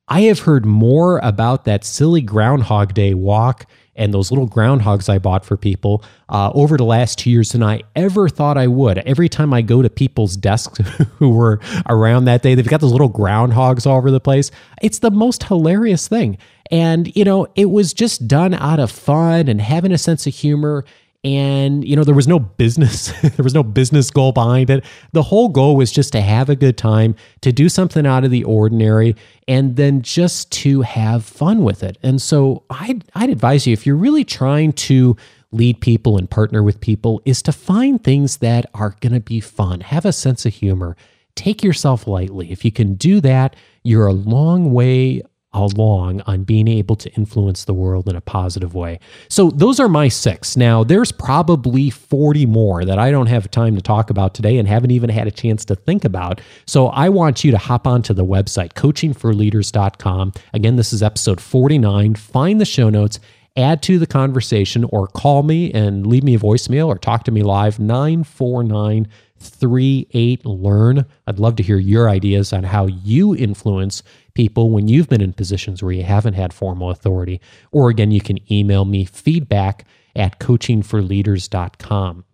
I 0.09 0.23
have 0.23 0.40
heard 0.40 0.64
more 0.64 1.18
about 1.18 1.66
that 1.66 1.85
silly 1.85 2.23
Groundhog 2.23 2.94
Day 2.94 3.14
walk 3.14 3.66
and 3.99 4.15
those 4.15 4.31
little 4.31 4.49
groundhogs 4.49 5.09
I 5.09 5.19
bought 5.19 5.45
for 5.45 5.57
people 5.57 6.03
uh, 6.29 6.51
over 6.55 6.77
the 6.77 6.85
last 6.85 7.19
two 7.19 7.31
years 7.31 7.53
than 7.53 7.63
I 7.63 7.83
ever 7.95 8.29
thought 8.29 8.57
I 8.57 8.69
would. 8.69 8.99
Every 8.99 9.29
time 9.29 9.53
I 9.53 9.61
go 9.61 9.83
to 9.83 9.91
people's 9.91 10.37
desks 10.37 10.79
who 11.19 11.31
were 11.31 11.61
around 11.89 12.25
that 12.25 12.43
day, 12.43 12.55
they've 12.55 12.67
got 12.67 12.81
those 12.81 12.93
little 12.93 13.11
groundhogs 13.11 13.87
all 13.87 13.99
over 13.99 14.11
the 14.11 14.21
place. 14.21 14.51
It's 14.81 15.01
the 15.01 15.11
most 15.11 15.43
hilarious 15.45 16.09
thing. 16.09 16.39
And, 16.71 17.15
you 17.17 17.25
know, 17.25 17.47
it 17.57 17.71
was 17.71 17.93
just 17.93 18.29
done 18.29 18.55
out 18.55 18.79
of 18.79 18.91
fun 18.91 19.49
and 19.49 19.61
having 19.61 19.93
a 19.93 19.99
sense 19.99 20.27
of 20.27 20.35
humor 20.35 20.85
and 21.25 21.87
you 21.87 21.97
know 21.97 22.05
there 22.05 22.15
was 22.15 22.29
no 22.29 22.39
business 22.39 23.13
there 23.23 23.43
was 23.43 23.55
no 23.55 23.63
business 23.63 24.11
goal 24.11 24.33
behind 24.33 24.71
it. 24.71 24.85
The 25.13 25.23
whole 25.23 25.49
goal 25.49 25.77
was 25.77 25.91
just 25.91 26.13
to 26.13 26.21
have 26.21 26.49
a 26.49 26.57
good 26.57 26.79
time 26.79 27.15
to 27.41 27.53
do 27.53 27.69
something 27.69 28.07
out 28.07 28.25
of 28.25 28.31
the 28.31 28.45
ordinary 28.45 29.17
and 29.47 29.77
then 29.77 30.03
just 30.03 30.53
to 30.53 30.83
have 30.83 31.25
fun 31.25 31.65
with 31.65 31.83
it. 31.83 31.99
And 32.03 32.23
so 32.23 32.65
i'd, 32.71 33.05
I'd 33.15 33.31
advise 33.31 33.67
you 33.67 33.73
if 33.73 33.87
you're 33.87 33.97
really 33.97 34.25
trying 34.25 34.73
to 34.75 35.17
lead 35.51 35.81
people 35.81 36.19
and 36.19 36.29
partner 36.31 36.63
with 36.63 36.81
people 36.81 37.23
is 37.25 37.43
to 37.43 37.53
find 37.53 38.03
things 38.03 38.39
that 38.39 38.67
are 38.75 38.95
going 39.01 39.15
to 39.15 39.21
be 39.21 39.41
fun. 39.41 39.81
Have 39.81 40.05
a 40.05 40.13
sense 40.13 40.45
of 40.45 40.55
humor. 40.55 40.97
Take 41.35 41.63
yourself 41.63 42.07
lightly. 42.07 42.53
If 42.53 42.65
you 42.65 42.73
can 42.73 42.95
do 42.95 43.21
that 43.23 43.57
you're 43.89 44.07
a 44.07 44.13
long 44.13 44.73
way 44.73 45.23
along 45.64 46.23
on 46.23 46.44
being 46.44 46.68
able 46.68 46.97
to 46.97 47.11
influence 47.12 47.64
the 47.64 47.75
world 47.75 48.09
in 48.09 48.16
a 48.16 48.21
positive 48.21 48.75
way. 48.75 49.01
So 49.29 49.51
those 49.51 49.79
are 49.81 49.88
my 49.88 50.09
six. 50.09 50.57
Now, 50.57 50.85
there's 50.85 51.12
probably 51.12 51.90
40 51.90 52.47
more 52.47 52.85
that 52.85 52.99
I 52.99 53.11
don't 53.11 53.27
have 53.27 53.51
time 53.51 53.77
to 53.77 53.83
talk 53.83 54.11
about 54.11 54.35
today 54.35 54.59
and 54.59 54.68
haven't 54.68 54.90
even 54.90 55.11
had 55.11 55.27
a 55.27 55.31
chance 55.31 55.64
to 55.66 55.75
think 55.75 56.05
about. 56.05 56.40
So 56.66 56.88
I 56.88 57.09
want 57.09 57.44
you 57.44 57.51
to 57.51 57.59
hop 57.59 57.87
onto 57.87 58.14
the 58.14 58.25
website, 58.25 58.75
coachingforleaders.com. 58.75 60.33
Again, 60.53 60.77
this 60.77 60.92
is 60.92 61.03
episode 61.03 61.40
49. 61.40 62.14
Find 62.14 62.61
the 62.61 62.64
show 62.64 62.90
notes 62.90 63.21
add 63.59 63.83
to 63.83 63.99
the 63.99 64.07
conversation 64.07 64.85
or 64.85 65.07
call 65.09 65.42
me 65.42 65.71
and 65.73 66.07
leave 66.07 66.25
me 66.25 66.35
a 66.35 66.38
voicemail 66.38 66.87
or 66.87 66.97
talk 66.97 67.25
to 67.25 67.31
me 67.31 67.42
live 67.42 67.79
949 67.79 69.09
38 69.40 70.44
learn 70.47 71.05
i'd 71.27 71.38
love 71.38 71.55
to 71.57 71.62
hear 71.62 71.79
your 71.79 72.09
ideas 72.09 72.53
on 72.53 72.64
how 72.64 72.87
you 72.87 73.37
influence 73.37 74.03
people 74.38 74.71
when 74.71 74.87
you've 74.87 75.09
been 75.09 75.21
in 75.21 75.33
positions 75.33 75.83
where 75.83 75.90
you 75.90 76.05
haven't 76.05 76.35
had 76.35 76.53
formal 76.53 76.90
authority. 76.90 77.40
Or 77.73 77.90
again, 77.90 78.12
you 78.12 78.21
can 78.21 78.38
email 78.53 78.85
me 78.85 79.05
feedback 79.05 79.85
at 80.14 80.38
coachingforleaders.com. 80.38 82.25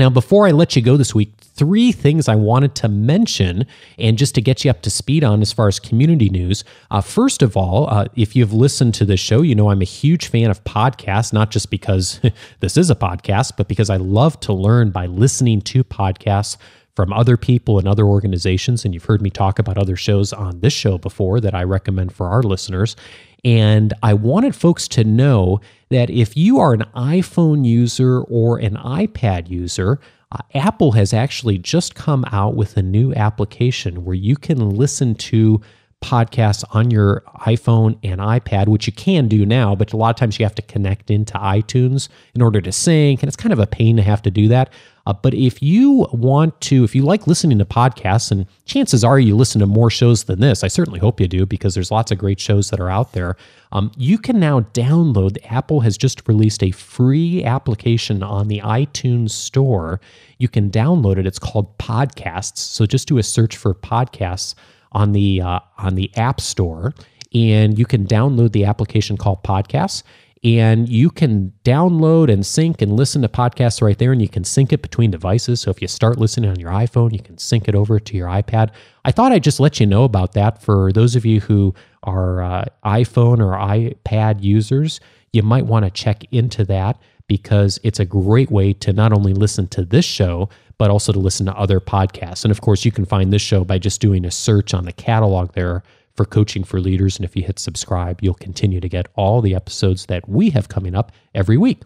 Now, 0.00 0.08
before 0.08 0.46
I 0.46 0.50
let 0.52 0.76
you 0.76 0.80
go 0.80 0.96
this 0.96 1.14
week, 1.14 1.30
three 1.38 1.92
things 1.92 2.26
I 2.26 2.34
wanted 2.34 2.74
to 2.76 2.88
mention 2.88 3.66
and 3.98 4.16
just 4.16 4.34
to 4.36 4.40
get 4.40 4.64
you 4.64 4.70
up 4.70 4.80
to 4.80 4.90
speed 4.90 5.22
on 5.22 5.42
as 5.42 5.52
far 5.52 5.68
as 5.68 5.78
community 5.78 6.30
news. 6.30 6.64
Uh, 6.90 7.02
first 7.02 7.42
of 7.42 7.54
all, 7.54 7.86
uh, 7.90 8.06
if 8.16 8.34
you've 8.34 8.54
listened 8.54 8.94
to 8.94 9.04
this 9.04 9.20
show, 9.20 9.42
you 9.42 9.54
know 9.54 9.68
I'm 9.68 9.82
a 9.82 9.84
huge 9.84 10.28
fan 10.28 10.50
of 10.50 10.64
podcasts, 10.64 11.34
not 11.34 11.50
just 11.50 11.70
because 11.70 12.18
this 12.60 12.78
is 12.78 12.88
a 12.88 12.94
podcast, 12.94 13.58
but 13.58 13.68
because 13.68 13.90
I 13.90 13.98
love 13.98 14.40
to 14.40 14.54
learn 14.54 14.90
by 14.90 15.04
listening 15.04 15.60
to 15.60 15.84
podcasts 15.84 16.56
from 16.96 17.12
other 17.12 17.36
people 17.36 17.78
and 17.78 17.86
other 17.86 18.04
organizations. 18.04 18.86
And 18.86 18.94
you've 18.94 19.04
heard 19.04 19.20
me 19.20 19.28
talk 19.28 19.58
about 19.58 19.76
other 19.76 19.96
shows 19.96 20.32
on 20.32 20.60
this 20.60 20.72
show 20.72 20.96
before 20.96 21.40
that 21.40 21.54
I 21.54 21.62
recommend 21.62 22.12
for 22.14 22.26
our 22.26 22.42
listeners. 22.42 22.96
And 23.44 23.94
I 24.02 24.14
wanted 24.14 24.54
folks 24.54 24.88
to 24.88 25.04
know 25.04 25.60
that 25.90 26.10
if 26.10 26.36
you 26.36 26.58
are 26.58 26.72
an 26.72 26.84
iPhone 26.94 27.64
user 27.64 28.20
or 28.22 28.58
an 28.58 28.76
iPad 28.76 29.48
user, 29.48 29.98
uh, 30.32 30.38
Apple 30.54 30.92
has 30.92 31.12
actually 31.12 31.58
just 31.58 31.94
come 31.94 32.24
out 32.30 32.54
with 32.54 32.76
a 32.76 32.82
new 32.82 33.12
application 33.14 34.04
where 34.04 34.14
you 34.14 34.36
can 34.36 34.70
listen 34.70 35.14
to 35.16 35.60
podcasts 36.02 36.64
on 36.74 36.90
your 36.90 37.22
iPhone 37.40 37.98
and 38.02 38.20
iPad, 38.20 38.68
which 38.68 38.86
you 38.86 38.92
can 38.92 39.28
do 39.28 39.44
now, 39.44 39.74
but 39.74 39.92
a 39.92 39.96
lot 39.96 40.10
of 40.10 40.16
times 40.16 40.38
you 40.38 40.44
have 40.44 40.54
to 40.54 40.62
connect 40.62 41.10
into 41.10 41.34
iTunes 41.34 42.08
in 42.34 42.40
order 42.40 42.60
to 42.60 42.72
sync, 42.72 43.22
and 43.22 43.28
it's 43.28 43.36
kind 43.36 43.52
of 43.52 43.58
a 43.58 43.66
pain 43.66 43.96
to 43.96 44.02
have 44.02 44.22
to 44.22 44.30
do 44.30 44.48
that. 44.48 44.72
Uh, 45.10 45.12
but 45.12 45.34
if 45.34 45.60
you 45.60 46.06
want 46.12 46.60
to, 46.60 46.84
if 46.84 46.94
you 46.94 47.02
like 47.02 47.26
listening 47.26 47.58
to 47.58 47.64
podcasts, 47.64 48.30
and 48.30 48.46
chances 48.64 49.02
are 49.02 49.18
you 49.18 49.34
listen 49.34 49.58
to 49.58 49.66
more 49.66 49.90
shows 49.90 50.24
than 50.24 50.38
this, 50.38 50.62
I 50.62 50.68
certainly 50.68 51.00
hope 51.00 51.20
you 51.20 51.26
do 51.26 51.44
because 51.46 51.74
there's 51.74 51.90
lots 51.90 52.12
of 52.12 52.18
great 52.18 52.38
shows 52.38 52.70
that 52.70 52.78
are 52.78 52.88
out 52.88 53.12
there. 53.12 53.36
Um, 53.72 53.90
you 53.96 54.18
can 54.18 54.38
now 54.38 54.60
download. 54.60 55.38
Apple 55.50 55.80
has 55.80 55.98
just 55.98 56.28
released 56.28 56.62
a 56.62 56.70
free 56.70 57.42
application 57.42 58.22
on 58.22 58.46
the 58.46 58.60
iTunes 58.60 59.30
Store. 59.30 60.00
You 60.38 60.46
can 60.46 60.70
download 60.70 61.18
it. 61.18 61.26
It's 61.26 61.40
called 61.40 61.76
Podcasts. 61.78 62.58
So 62.58 62.86
just 62.86 63.08
do 63.08 63.18
a 63.18 63.24
search 63.24 63.56
for 63.56 63.74
podcasts 63.74 64.54
on 64.92 65.10
the 65.10 65.40
uh, 65.40 65.58
on 65.76 65.96
the 65.96 66.16
App 66.16 66.40
Store, 66.40 66.94
and 67.34 67.76
you 67.76 67.84
can 67.84 68.06
download 68.06 68.52
the 68.52 68.64
application 68.64 69.16
called 69.16 69.42
Podcasts. 69.42 70.04
And 70.42 70.88
you 70.88 71.10
can 71.10 71.52
download 71.64 72.32
and 72.32 72.46
sync 72.46 72.80
and 72.80 72.94
listen 72.94 73.20
to 73.22 73.28
podcasts 73.28 73.82
right 73.82 73.98
there, 73.98 74.10
and 74.10 74.22
you 74.22 74.28
can 74.28 74.42
sync 74.42 74.72
it 74.72 74.80
between 74.80 75.10
devices. 75.10 75.60
So 75.60 75.70
if 75.70 75.82
you 75.82 75.88
start 75.88 76.18
listening 76.18 76.48
on 76.48 76.58
your 76.58 76.70
iPhone, 76.70 77.12
you 77.12 77.18
can 77.18 77.36
sync 77.36 77.68
it 77.68 77.74
over 77.74 78.00
to 78.00 78.16
your 78.16 78.28
iPad. 78.28 78.70
I 79.04 79.12
thought 79.12 79.32
I'd 79.32 79.44
just 79.44 79.60
let 79.60 79.80
you 79.80 79.86
know 79.86 80.04
about 80.04 80.32
that 80.32 80.62
for 80.62 80.92
those 80.92 81.14
of 81.14 81.26
you 81.26 81.40
who 81.40 81.74
are 82.04 82.42
uh, 82.42 82.64
iPhone 82.84 83.40
or 83.40 83.58
iPad 83.58 84.42
users. 84.42 84.98
You 85.32 85.42
might 85.42 85.66
want 85.66 85.84
to 85.84 85.90
check 85.90 86.24
into 86.32 86.64
that 86.64 86.98
because 87.26 87.78
it's 87.82 88.00
a 88.00 88.06
great 88.06 88.50
way 88.50 88.72
to 88.72 88.94
not 88.94 89.12
only 89.12 89.34
listen 89.34 89.68
to 89.68 89.84
this 89.84 90.06
show, 90.06 90.48
but 90.78 90.90
also 90.90 91.12
to 91.12 91.18
listen 91.18 91.44
to 91.44 91.56
other 91.56 91.78
podcasts. 91.78 92.44
And 92.44 92.50
of 92.50 92.62
course, 92.62 92.86
you 92.86 92.90
can 92.90 93.04
find 93.04 93.30
this 93.30 93.42
show 93.42 93.62
by 93.62 93.78
just 93.78 94.00
doing 94.00 94.24
a 94.24 94.30
search 94.30 94.72
on 94.72 94.86
the 94.86 94.92
catalog 94.92 95.52
there 95.52 95.82
for 96.20 96.26
Coaching 96.26 96.64
for 96.64 96.82
Leaders. 96.82 97.16
And 97.16 97.24
if 97.24 97.34
you 97.34 97.42
hit 97.42 97.58
subscribe, 97.58 98.18
you'll 98.20 98.34
continue 98.34 98.78
to 98.78 98.90
get 98.90 99.06
all 99.14 99.40
the 99.40 99.54
episodes 99.54 100.04
that 100.06 100.28
we 100.28 100.50
have 100.50 100.68
coming 100.68 100.94
up 100.94 101.12
every 101.34 101.56
week. 101.56 101.80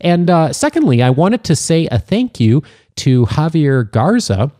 And 0.00 0.30
uh, 0.30 0.52
secondly, 0.52 1.02
I 1.02 1.10
wanted 1.10 1.42
to 1.42 1.56
say 1.56 1.88
a 1.90 1.98
thank 1.98 2.38
you 2.38 2.62
to 2.96 3.26
Javier 3.26 3.90
Garza. 3.90 4.52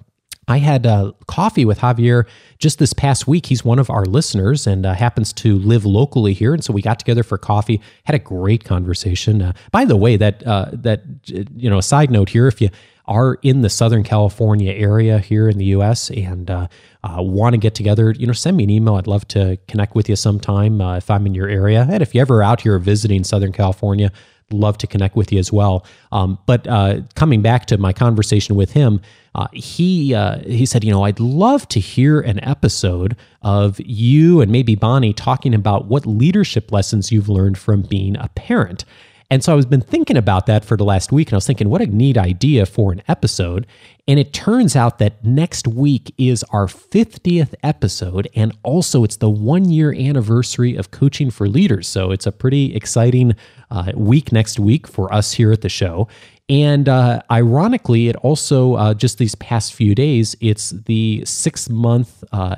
I 0.49 0.59
had 0.59 0.85
uh, 0.85 1.13
coffee 1.29 1.65
with 1.65 1.79
Javier 1.79 2.27
just 2.59 2.81
this 2.81 2.93
past 2.93 3.29
week. 3.29 3.47
He's 3.47 3.65
one 3.65 3.79
of 3.79 3.89
our 3.89 4.05
listeners 4.05 4.67
and 4.67 4.85
uh, 4.85 4.95
happens 4.95 5.33
to 5.35 5.61
live 5.61 5.87
locally 5.87 6.33
here, 6.33 6.53
and 6.53 6.65
so 6.65 6.73
we 6.73 6.83
got 6.83 6.99
together 6.99 7.23
for 7.23 7.39
coffee. 7.39 7.81
Had 8.03 8.17
a 8.17 8.19
great 8.19 8.65
conversation. 8.65 9.43
Uh, 9.43 9.53
by 9.71 9.85
the 9.85 9.97
way, 9.97 10.17
that 10.17 10.45
uh, 10.45 10.71
that 10.73 11.05
you 11.27 11.71
know, 11.71 11.79
a 11.79 11.85
side 11.85 12.11
note 12.11 12.31
here: 12.31 12.49
if 12.49 12.61
you 12.61 12.69
are 13.07 13.39
in 13.43 13.63
the 13.63 13.71
Southern 13.71 14.03
California 14.03 14.73
area 14.73 15.21
here 15.21 15.49
in 15.49 15.57
the 15.57 15.67
U.S. 15.67 16.11
and 16.11 16.69
uh, 17.03 17.23
want 17.23 17.55
to 17.55 17.59
get 17.59 17.75
together, 17.75 18.11
you 18.11 18.27
know, 18.27 18.33
send 18.33 18.57
me 18.57 18.65
an 18.65 18.71
email. 18.71 18.97
I'd 18.97 19.07
love 19.07 19.27
to 19.29 19.59
connect 19.69 19.95
with 19.95 20.09
you 20.09 20.17
sometime 20.17 20.81
uh, 20.81 20.97
if 20.97 21.11
I'm 21.11 21.27
in 21.27 21.35
your 21.35 21.49
area. 21.49 21.87
And 21.91 22.03
if 22.03 22.15
you're 22.15 22.23
ever 22.23 22.43
out 22.43 22.61
here 22.61 22.79
visiting 22.79 23.25
Southern 23.25 23.53
California, 23.53 24.13
love 24.53 24.79
to 24.79 24.87
connect 24.87 25.17
with 25.17 25.33
you 25.33 25.39
as 25.39 25.53
well. 25.53 25.87
Um, 26.13 26.39
but 26.47 26.67
uh, 26.67 27.03
coming 27.15 27.43
back 27.43 27.67
to 27.67 27.79
my 27.79 27.93
conversation 27.93 28.57
with 28.57 28.73
him, 28.73 29.01
uh, 29.35 29.47
he 29.53 30.13
uh, 30.15 30.41
he 30.41 30.67
said, 30.67 30.83
you 30.83 30.91
know, 30.91 31.05
I'd 31.05 31.21
love 31.21 31.69
to 31.69 31.81
hear 31.81 32.21
an 32.21 32.43
episode 32.43 33.17
of 33.43 33.79
you 33.81 34.41
and 34.41 34.51
maybe 34.51 34.75
Bonnie 34.75 35.13
talking 35.13 35.55
about 35.55 35.87
what 35.87 36.05
leadership 36.05 36.73
lessons 36.73 37.13
you've 37.13 37.29
learned 37.29 37.57
from 37.57 37.83
being 37.83 38.17
a 38.17 38.29
parent. 38.35 38.85
And 39.31 39.45
so 39.45 39.53
I 39.53 39.55
was 39.55 39.65
been 39.65 39.81
thinking 39.81 40.17
about 40.17 40.47
that 40.47 40.65
for 40.65 40.77
the 40.77 40.85
last 40.85 41.13
week, 41.13 41.29
and 41.29 41.35
I 41.35 41.37
was 41.37 41.47
thinking, 41.47 41.69
what 41.69 41.81
a 41.81 41.87
neat 41.87 42.19
idea 42.19 42.67
for 42.67 42.91
an 42.91 43.01
episode. 43.07 43.65
And 44.09 44.19
it 44.19 44.33
turns 44.33 44.75
out 44.75 44.99
that 44.99 45.25
next 45.25 45.69
week 45.69 46.13
is 46.19 46.43
our 46.51 46.67
50th 46.67 47.55
episode, 47.63 48.29
and 48.35 48.53
also 48.65 49.05
it's 49.05 49.17
the 49.17 49.31
one 49.31 49.69
year 49.69 49.95
anniversary 49.95 50.75
of 50.75 50.91
Coaching 50.91 51.31
for 51.31 51.49
Leaders. 51.49 51.87
So 51.87 52.11
it's 52.11 52.27
a 52.27 52.33
pretty 52.33 52.75
exciting 52.75 53.37
uh, 53.71 53.93
week 53.95 54.33
next 54.33 54.59
week 54.59 54.89
for 54.89 55.13
us 55.15 55.35
here 55.35 55.53
at 55.53 55.61
the 55.61 55.69
show. 55.69 56.09
And 56.51 56.89
uh, 56.89 57.23
ironically, 57.31 58.09
it 58.09 58.17
also, 58.17 58.75
uh, 58.75 58.93
just 58.93 59.19
these 59.19 59.37
past 59.37 59.73
few 59.73 59.95
days, 59.95 60.35
it's 60.41 60.71
the 60.71 61.25
six 61.25 61.71
month 61.71 62.25
uh, 62.33 62.57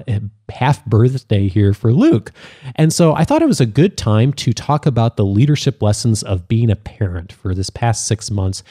half 0.51 0.83
birthday 0.87 1.47
here 1.47 1.75
for 1.75 1.93
Luke. 1.93 2.33
And 2.77 2.91
so 2.91 3.15
I 3.15 3.25
thought 3.25 3.43
it 3.43 3.49
was 3.49 3.61
a 3.61 3.67
good 3.67 3.99
time 3.99 4.33
to 4.35 4.55
talk 4.55 4.87
about 4.87 5.19
the 5.19 5.27
leadership 5.27 5.83
lessons 5.83 6.23
of 6.23 6.49
being 6.49 6.71
a 6.71 6.77
parent 6.77 7.35
for 7.35 7.55
this 7.55 7.69
past 7.69 8.07
six 8.07 8.31
months. 8.31 8.63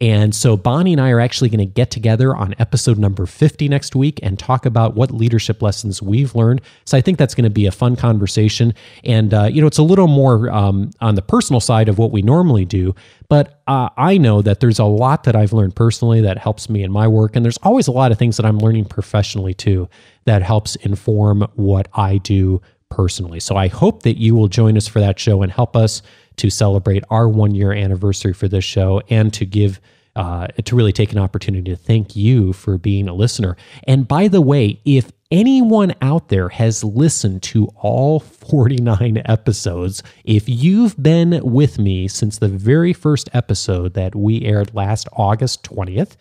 And 0.00 0.32
so 0.32 0.56
Bonnie 0.56 0.92
and 0.92 1.00
I 1.00 1.10
are 1.10 1.18
actually 1.18 1.48
going 1.48 1.58
to 1.58 1.66
get 1.66 1.90
together 1.90 2.34
on 2.34 2.54
episode 2.60 2.98
number 2.98 3.26
50 3.26 3.68
next 3.68 3.96
week 3.96 4.20
and 4.22 4.38
talk 4.38 4.64
about 4.64 4.94
what 4.94 5.10
leadership 5.10 5.60
lessons 5.60 6.00
we've 6.00 6.36
learned. 6.36 6.60
So 6.84 6.96
I 6.96 7.00
think 7.00 7.18
that's 7.18 7.34
going 7.34 7.44
to 7.44 7.50
be 7.50 7.66
a 7.66 7.72
fun 7.72 7.96
conversation. 7.96 8.74
And, 9.02 9.34
uh, 9.34 9.44
you 9.44 9.60
know, 9.60 9.66
it's 9.66 9.78
a 9.78 9.82
little 9.82 10.06
more 10.06 10.50
um, 10.50 10.92
on 11.00 11.16
the 11.16 11.22
personal 11.22 11.58
side 11.58 11.88
of 11.88 11.98
what 11.98 12.12
we 12.12 12.22
normally 12.22 12.64
do. 12.64 12.94
But 13.28 13.60
uh, 13.66 13.88
I 13.96 14.18
know 14.18 14.40
that 14.40 14.60
there's 14.60 14.78
a 14.78 14.84
lot 14.84 15.24
that 15.24 15.34
I've 15.34 15.52
learned 15.52 15.74
personally 15.74 16.20
that 16.20 16.38
helps 16.38 16.70
me 16.70 16.84
in 16.84 16.92
my 16.92 17.08
work. 17.08 17.34
And 17.34 17.44
there's 17.44 17.58
always 17.64 17.88
a 17.88 17.92
lot 17.92 18.12
of 18.12 18.18
things 18.18 18.36
that 18.36 18.46
I'm 18.46 18.58
learning 18.58 18.84
professionally 18.84 19.52
too 19.52 19.88
that 20.26 20.42
helps 20.42 20.76
inform 20.76 21.48
what 21.56 21.88
I 21.92 22.18
do 22.18 22.62
personally. 22.88 23.40
So 23.40 23.56
I 23.56 23.66
hope 23.66 24.04
that 24.04 24.18
you 24.18 24.36
will 24.36 24.48
join 24.48 24.76
us 24.76 24.86
for 24.86 25.00
that 25.00 25.18
show 25.18 25.42
and 25.42 25.50
help 25.50 25.76
us 25.76 26.02
to 26.36 26.50
celebrate 26.50 27.04
our 27.10 27.28
one 27.28 27.54
year 27.54 27.72
anniversary 27.72 28.32
for 28.32 28.48
this 28.48 28.64
show 28.64 29.02
and 29.10 29.32
to 29.34 29.44
give 29.44 29.80
uh, 30.18 30.48
to 30.64 30.74
really 30.74 30.92
take 30.92 31.12
an 31.12 31.18
opportunity 31.18 31.70
to 31.70 31.76
thank 31.76 32.16
you 32.16 32.52
for 32.52 32.76
being 32.76 33.08
a 33.08 33.14
listener. 33.14 33.56
And 33.84 34.08
by 34.08 34.26
the 34.26 34.40
way, 34.40 34.80
if 34.84 35.12
anyone 35.30 35.94
out 36.02 36.28
there 36.28 36.48
has 36.48 36.82
listened 36.82 37.44
to 37.44 37.68
all 37.76 38.18
49 38.18 39.22
episodes, 39.26 40.02
if 40.24 40.48
you've 40.48 41.00
been 41.00 41.40
with 41.44 41.78
me 41.78 42.08
since 42.08 42.38
the 42.38 42.48
very 42.48 42.92
first 42.92 43.28
episode 43.32 43.94
that 43.94 44.16
we 44.16 44.42
aired 44.42 44.74
last 44.74 45.06
August 45.12 45.62
20th, 45.62 46.16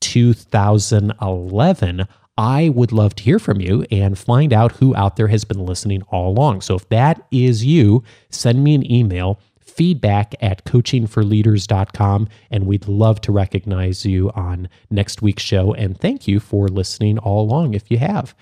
2011, 0.00 2.08
I 2.38 2.70
would 2.70 2.90
love 2.90 3.14
to 3.16 3.22
hear 3.22 3.38
from 3.38 3.60
you 3.60 3.84
and 3.90 4.18
find 4.18 4.54
out 4.54 4.72
who 4.72 4.96
out 4.96 5.16
there 5.16 5.28
has 5.28 5.44
been 5.44 5.66
listening 5.66 6.00
all 6.08 6.30
along. 6.30 6.62
So 6.62 6.76
if 6.76 6.88
that 6.88 7.26
is 7.30 7.66
you, 7.66 8.02
send 8.30 8.64
me 8.64 8.74
an 8.74 8.90
email 8.90 9.38
feedback 9.72 10.34
at 10.40 10.64
coachingforleaders.com. 10.64 12.28
And 12.50 12.66
we'd 12.66 12.88
love 12.88 13.20
to 13.22 13.32
recognize 13.32 14.04
you 14.04 14.30
on 14.30 14.68
next 14.90 15.22
week's 15.22 15.42
show. 15.42 15.72
And 15.74 15.98
thank 15.98 16.28
you 16.28 16.40
for 16.40 16.68
listening 16.68 17.18
all 17.18 17.42
along 17.42 17.74
if 17.74 17.90
you 17.90 17.98
have. 17.98 18.34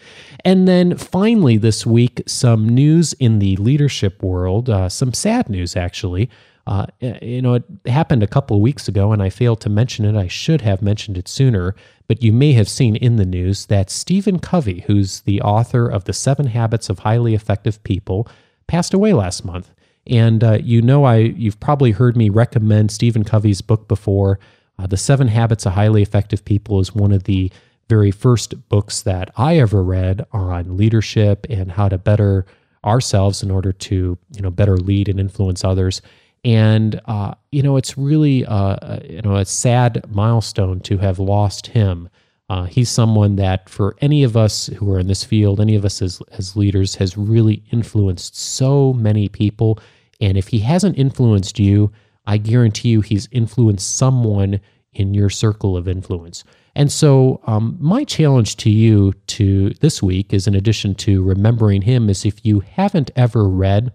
And 0.44 0.66
then 0.66 0.96
finally, 0.96 1.56
this 1.56 1.86
week, 1.86 2.22
some 2.26 2.68
news 2.68 3.12
in 3.14 3.38
the 3.38 3.56
leadership 3.56 4.22
world, 4.22 4.68
uh, 4.68 4.88
some 4.88 5.12
sad 5.12 5.48
news 5.48 5.76
actually. 5.76 6.30
Uh, 6.66 6.86
you 7.00 7.42
know, 7.42 7.54
it 7.54 7.64
happened 7.86 8.22
a 8.22 8.28
couple 8.28 8.56
of 8.56 8.62
weeks 8.62 8.86
ago, 8.86 9.12
and 9.12 9.22
I 9.22 9.30
failed 9.30 9.60
to 9.62 9.68
mention 9.68 10.04
it. 10.04 10.14
I 10.14 10.28
should 10.28 10.60
have 10.60 10.82
mentioned 10.82 11.18
it 11.18 11.26
sooner, 11.26 11.74
but 12.06 12.22
you 12.22 12.32
may 12.32 12.52
have 12.52 12.68
seen 12.68 12.94
in 12.96 13.16
the 13.16 13.24
news 13.24 13.66
that 13.66 13.90
Stephen 13.90 14.38
Covey, 14.38 14.84
who's 14.86 15.22
the 15.22 15.40
author 15.40 15.88
of 15.88 16.04
The 16.04 16.12
Seven 16.12 16.46
Habits 16.46 16.88
of 16.88 17.00
Highly 17.00 17.34
Effective 17.34 17.82
People, 17.82 18.28
passed 18.68 18.94
away 18.94 19.12
last 19.12 19.44
month. 19.44 19.72
And 20.06 20.42
uh, 20.42 20.58
you 20.62 20.82
know, 20.82 21.04
I 21.04 21.16
you've 21.16 21.60
probably 21.60 21.92
heard 21.92 22.16
me 22.16 22.28
recommend 22.28 22.90
Stephen 22.90 23.24
Covey's 23.24 23.60
book 23.60 23.88
before. 23.88 24.38
Uh, 24.78 24.86
the 24.86 24.96
Seven 24.96 25.28
Habits 25.28 25.66
of 25.66 25.72
Highly 25.72 26.02
Effective 26.02 26.44
People 26.44 26.80
is 26.80 26.94
one 26.94 27.12
of 27.12 27.24
the 27.24 27.52
very 27.88 28.10
first 28.10 28.68
books 28.68 29.02
that 29.02 29.30
I 29.36 29.58
ever 29.58 29.82
read 29.82 30.24
on 30.32 30.76
leadership 30.76 31.46
and 31.50 31.72
how 31.72 31.88
to 31.88 31.98
better 31.98 32.46
ourselves 32.84 33.42
in 33.42 33.50
order 33.50 33.72
to 33.72 34.16
you 34.34 34.42
know 34.42 34.50
better 34.50 34.76
lead 34.76 35.08
and 35.08 35.20
influence 35.20 35.64
others. 35.64 36.00
And 36.44 37.00
uh, 37.04 37.34
you 37.52 37.62
know, 37.62 37.76
it's 37.76 37.98
really 37.98 38.46
uh, 38.46 38.54
uh, 38.54 39.00
you 39.04 39.22
know 39.22 39.36
a 39.36 39.44
sad 39.44 40.04
milestone 40.08 40.80
to 40.80 40.98
have 40.98 41.18
lost 41.18 41.68
him. 41.68 42.08
Uh, 42.50 42.64
he's 42.64 42.90
someone 42.90 43.36
that, 43.36 43.68
for 43.68 43.94
any 44.00 44.24
of 44.24 44.36
us 44.36 44.66
who 44.66 44.92
are 44.92 44.98
in 44.98 45.06
this 45.06 45.22
field, 45.22 45.60
any 45.60 45.76
of 45.76 45.84
us 45.84 46.02
as, 46.02 46.20
as 46.32 46.56
leaders, 46.56 46.96
has 46.96 47.16
really 47.16 47.62
influenced 47.70 48.36
so 48.36 48.92
many 48.92 49.28
people. 49.28 49.78
And 50.20 50.36
if 50.36 50.48
he 50.48 50.58
hasn't 50.58 50.98
influenced 50.98 51.60
you, 51.60 51.92
I 52.26 52.38
guarantee 52.38 52.88
you 52.88 53.02
he's 53.02 53.28
influenced 53.30 53.96
someone 53.96 54.58
in 54.92 55.14
your 55.14 55.30
circle 55.30 55.76
of 55.76 55.86
influence. 55.86 56.42
And 56.74 56.90
so, 56.90 57.40
um, 57.46 57.76
my 57.78 58.02
challenge 58.02 58.56
to 58.56 58.70
you 58.70 59.12
to 59.28 59.70
this 59.74 60.02
week 60.02 60.32
is, 60.32 60.48
in 60.48 60.56
addition 60.56 60.96
to 60.96 61.22
remembering 61.22 61.82
him, 61.82 62.10
is 62.10 62.24
if 62.24 62.44
you 62.44 62.60
haven't 62.60 63.12
ever 63.14 63.48
read 63.48 63.92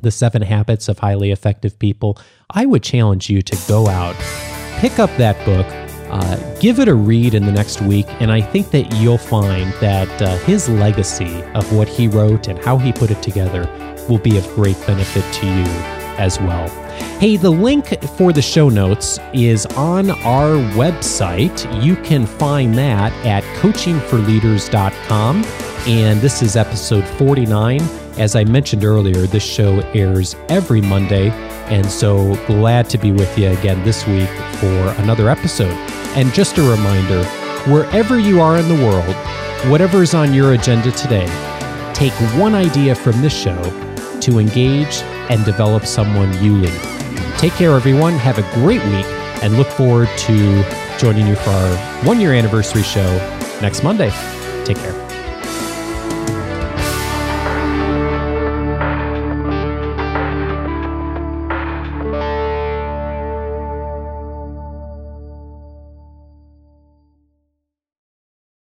the 0.00 0.12
Seven 0.12 0.42
Habits 0.42 0.88
of 0.88 1.00
Highly 1.00 1.32
Effective 1.32 1.76
People, 1.80 2.16
I 2.50 2.66
would 2.66 2.84
challenge 2.84 3.28
you 3.28 3.42
to 3.42 3.58
go 3.66 3.88
out, 3.88 4.14
pick 4.78 5.00
up 5.00 5.10
that 5.16 5.44
book 5.44 5.66
uh, 6.10 6.36
give 6.58 6.78
it 6.78 6.88
a 6.88 6.94
read 6.94 7.34
in 7.34 7.46
the 7.46 7.52
next 7.52 7.80
week, 7.80 8.06
and 8.20 8.32
I 8.32 8.40
think 8.40 8.70
that 8.70 8.92
you'll 8.96 9.18
find 9.18 9.72
that 9.80 10.22
uh, 10.22 10.36
his 10.38 10.68
legacy 10.68 11.42
of 11.54 11.72
what 11.72 11.88
he 11.88 12.08
wrote 12.08 12.48
and 12.48 12.58
how 12.58 12.78
he 12.78 12.92
put 12.92 13.10
it 13.10 13.22
together 13.22 13.68
will 14.08 14.18
be 14.18 14.36
of 14.36 14.46
great 14.54 14.76
benefit 14.86 15.24
to 15.34 15.46
you 15.46 15.64
as 16.18 16.38
well. 16.40 16.68
Hey, 17.18 17.36
the 17.36 17.50
link 17.50 18.02
for 18.16 18.32
the 18.32 18.42
show 18.42 18.68
notes 18.68 19.18
is 19.32 19.66
on 19.66 20.10
our 20.10 20.56
website. 20.74 21.82
You 21.82 21.96
can 21.96 22.26
find 22.26 22.76
that 22.76 23.12
at 23.26 23.42
coachingforleaders.com. 23.60 25.44
And 25.86 26.20
this 26.20 26.42
is 26.42 26.56
episode 26.56 27.06
49. 27.06 27.80
As 28.18 28.36
I 28.36 28.44
mentioned 28.44 28.84
earlier, 28.84 29.26
this 29.26 29.42
show 29.42 29.80
airs 29.94 30.36
every 30.48 30.80
Monday. 30.80 31.30
And 31.70 31.90
so 31.90 32.34
glad 32.46 32.90
to 32.90 32.98
be 32.98 33.12
with 33.12 33.38
you 33.38 33.48
again 33.48 33.82
this 33.84 34.06
week 34.06 34.28
for 34.58 34.88
another 35.02 35.30
episode. 35.30 35.99
And 36.16 36.32
just 36.34 36.58
a 36.58 36.62
reminder 36.62 37.24
wherever 37.70 38.18
you 38.18 38.40
are 38.40 38.58
in 38.58 38.68
the 38.68 38.84
world, 38.84 39.14
whatever 39.70 40.02
is 40.02 40.14
on 40.14 40.34
your 40.34 40.54
agenda 40.54 40.90
today, 40.92 41.26
take 41.94 42.12
one 42.38 42.54
idea 42.54 42.94
from 42.94 43.20
this 43.22 43.32
show 43.32 43.62
to 44.20 44.38
engage 44.38 45.02
and 45.30 45.44
develop 45.44 45.86
someone 45.86 46.32
you 46.42 46.56
lead. 46.56 46.80
Take 47.38 47.52
care, 47.52 47.72
everyone. 47.72 48.14
Have 48.14 48.38
a 48.38 48.54
great 48.54 48.82
week 48.86 49.06
and 49.42 49.56
look 49.56 49.68
forward 49.68 50.08
to 50.18 50.64
joining 50.98 51.26
you 51.26 51.36
for 51.36 51.50
our 51.50 51.76
one 52.04 52.20
year 52.20 52.34
anniversary 52.34 52.82
show 52.82 53.16
next 53.62 53.82
Monday. 53.82 54.10
Take 54.64 54.76
care. 54.76 55.09